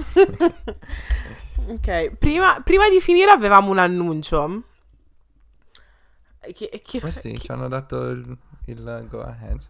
Ok, 1.66 2.10
prima, 2.18 2.60
prima 2.62 2.88
di 2.88 3.00
finire 3.00 3.30
avevamo 3.30 3.70
un 3.70 3.78
annuncio. 3.78 4.62
Chi- 6.52 6.68
chi- 6.82 7.00
Questi 7.00 7.32
chi- 7.32 7.38
ci 7.40 7.50
hanno 7.52 7.68
dato 7.68 8.08
il, 8.10 8.36
il 8.66 9.06
go 9.08 9.22
ahead. 9.22 9.60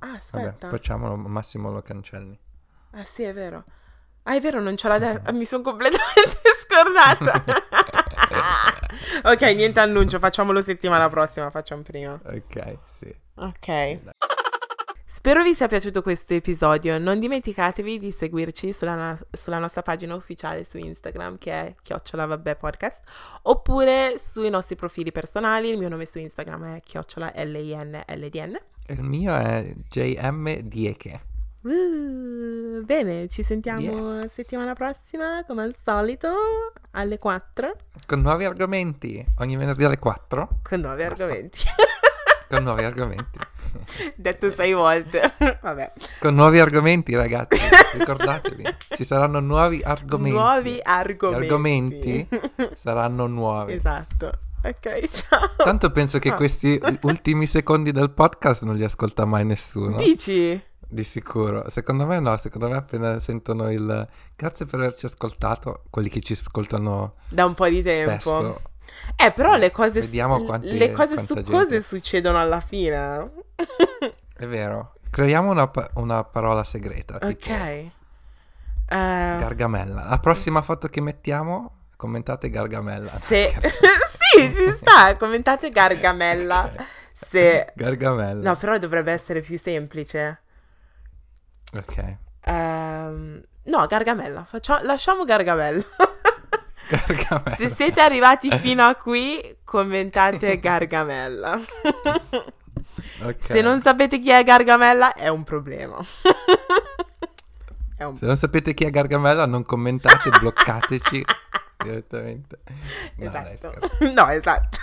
Ah, 0.00 0.06
Vabbè, 0.32 0.46
aspetta. 0.46 0.68
facciamolo, 0.68 1.16
Massimo 1.16 1.70
lo 1.70 1.80
cancelli. 1.82 2.36
Ah, 2.92 3.04
sì, 3.04 3.22
è 3.22 3.32
vero. 3.32 3.64
Ah, 4.24 4.34
è 4.34 4.40
vero, 4.40 4.60
non 4.60 4.76
ce 4.76 4.88
l'ha 4.88 4.98
detto. 4.98 5.32
Mi 5.34 5.44
sono 5.44 5.62
completamente 5.62 6.40
scordata. 6.66 7.44
ok, 9.22 9.40
niente 9.54 9.78
annuncio, 9.78 10.18
facciamolo 10.18 10.60
settimana 10.62 11.08
prossima, 11.08 11.48
facciamo 11.50 11.82
prima. 11.82 12.18
Ok, 12.24 12.76
sì. 12.86 13.14
Ok. 13.36 14.00
Spero 15.14 15.42
vi 15.42 15.52
sia 15.54 15.68
piaciuto 15.68 16.00
questo 16.00 16.32
episodio. 16.32 16.96
Non 16.96 17.18
dimenticatevi 17.20 17.98
di 17.98 18.10
seguirci 18.10 18.72
sulla, 18.72 18.94
no- 18.94 19.18
sulla 19.30 19.58
nostra 19.58 19.82
pagina 19.82 20.14
ufficiale 20.14 20.64
su 20.64 20.78
Instagram 20.78 21.36
che 21.36 21.52
è 21.52 21.74
chiocciola 21.82 22.24
vabbè 22.24 22.56
podcast 22.56 23.02
oppure 23.42 24.18
sui 24.18 24.48
nostri 24.48 24.74
profili 24.74 25.12
personali. 25.12 25.68
Il 25.68 25.76
mio 25.76 25.90
nome 25.90 26.06
su 26.06 26.18
Instagram 26.18 26.76
è 26.76 26.80
chiocciola 26.80 27.30
L-I-N-L-D-N. 27.36 28.58
Il 28.86 29.02
mio 29.02 29.36
è 29.36 29.74
JM 29.90 30.60
Dieke. 30.60 31.20
Uh, 31.60 32.82
bene, 32.82 33.28
ci 33.28 33.42
sentiamo 33.42 34.20
Yes. 34.22 34.32
settimana 34.32 34.72
prossima 34.72 35.44
come 35.46 35.62
al 35.62 35.76
solito 35.84 36.32
alle 36.92 37.18
4 37.18 37.76
Con 38.06 38.22
nuovi 38.22 38.46
argomenti. 38.46 39.22
Ogni 39.40 39.56
venerdì 39.56 39.84
alle 39.84 39.98
4. 39.98 40.48
con 40.62 40.80
nuovi 40.80 41.04
Basta. 41.04 41.22
argomenti. 41.24 41.58
Con 42.48 42.62
nuovi 42.62 42.84
argomenti. 42.84 43.38
Detto 44.14 44.50
sei 44.52 44.72
volte. 44.72 45.32
Vabbè. 45.60 45.92
Con 46.20 46.34
nuovi 46.34 46.58
argomenti, 46.60 47.14
ragazzi. 47.14 47.58
Ricordatevi. 47.96 48.64
Ci 48.96 49.04
saranno 49.04 49.40
nuovi 49.40 49.80
argomenti. 49.82 50.36
Nuovi 50.38 50.70
Gli 50.72 50.80
argomenti. 50.82 51.44
argomenti 51.44 52.28
saranno 52.76 53.26
nuovi. 53.26 53.72
Esatto. 53.74 54.30
Ok, 54.64 55.06
ciao. 55.08 55.50
Tanto 55.56 55.90
penso 55.90 56.18
che 56.20 56.30
Ah. 56.30 56.34
questi 56.34 56.80
ultimi 57.02 57.46
secondi 57.46 57.90
del 57.90 58.10
podcast 58.10 58.62
non 58.62 58.76
li 58.76 58.84
ascolta 58.84 59.24
mai 59.24 59.44
nessuno. 59.44 59.96
Dici? 59.96 60.60
Di 60.88 61.04
sicuro. 61.04 61.68
Secondo 61.70 62.06
me 62.06 62.20
no, 62.20 62.36
secondo 62.36 62.68
me 62.68 62.76
appena 62.76 63.18
sentono 63.18 63.70
il 63.72 64.06
grazie 64.36 64.66
per 64.66 64.80
averci 64.80 65.06
ascoltato, 65.06 65.84
quelli 65.90 66.08
che 66.10 66.20
ci 66.20 66.34
ascoltano 66.34 67.14
Da 67.28 67.44
un 67.46 67.54
po' 67.54 67.66
di 67.68 67.82
tempo. 67.82 68.10
spesso. 68.10 68.60
Eh, 69.16 69.30
però 69.30 69.54
Sì, 69.54 69.60
le 69.60 69.70
cose, 69.70 70.00
quanti- 70.44 70.76
le 70.76 70.92
cose 70.92 71.14
quanta 71.14 71.34
su 71.34 71.42
gente. 71.42 71.82
succedono 71.82 72.38
alla 72.38 72.60
fine. 72.60 73.30
È 74.36 74.46
vero. 74.46 74.94
Creiamo 75.10 75.50
una, 75.50 75.68
pa- 75.68 75.90
una 75.94 76.24
parola 76.24 76.64
segreta. 76.64 77.18
ok. 77.20 77.48
Eh, 77.48 77.90
Gargamella. 78.88 80.04
La 80.08 80.18
prossima 80.18 80.62
foto 80.62 80.88
che 80.88 81.00
mettiamo, 81.00 81.76
commentate 81.96 82.48
Gargamella. 82.50 83.08
se... 83.08 83.54
Sì, 84.34 84.52
ci 84.54 84.70
sta. 84.72 85.14
Commentate 85.18 85.70
Gargamella. 85.70 86.72
Se... 87.14 87.70
Gargamella. 87.74 88.50
No, 88.50 88.56
però 88.56 88.78
dovrebbe 88.78 89.12
essere 89.12 89.40
più 89.40 89.58
semplice. 89.58 90.40
Ok. 91.74 92.16
Ehm, 92.44 93.42
no, 93.64 93.86
Gargamella. 93.86 94.44
Faccia- 94.44 94.82
Lasciamo 94.82 95.24
Gargamella. 95.24 95.84
Gargamella. 96.96 97.56
Se 97.56 97.70
siete 97.70 98.00
arrivati 98.00 98.50
fino 98.58 98.84
a 98.86 98.94
qui, 98.94 99.56
commentate 99.64 100.58
Gargamella. 100.58 101.58
Ok. 103.22 103.36
Se 103.44 103.60
non 103.62 103.80
sapete 103.82 104.18
chi 104.18 104.30
è 104.30 104.42
Gargamella, 104.42 105.14
è 105.14 105.28
un 105.28 105.44
problema. 105.44 105.96
è 107.96 108.04
un 108.04 108.16
Se 108.16 108.26
non 108.26 108.36
sapete 108.36 108.74
chi 108.74 108.84
è 108.84 108.90
Gargamella, 108.90 109.46
non 109.46 109.64
commentate, 109.64 110.30
bloccateci 110.38 111.24
direttamente. 111.82 112.58
No, 113.16 113.30
dai, 113.30 113.52
Esatto. 113.54 113.78
scherzo. 113.86 114.12
no, 114.12 114.28
esatto. 114.28 114.78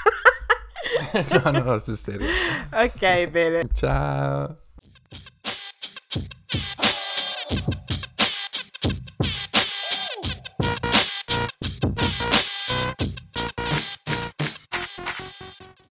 no, 1.44 1.52
no, 1.52 1.64
no, 1.64 1.78
sul 1.80 1.98
serio. 1.98 2.28
ok, 2.72 3.28
bene. 3.28 3.68
Ciao. 3.74 4.58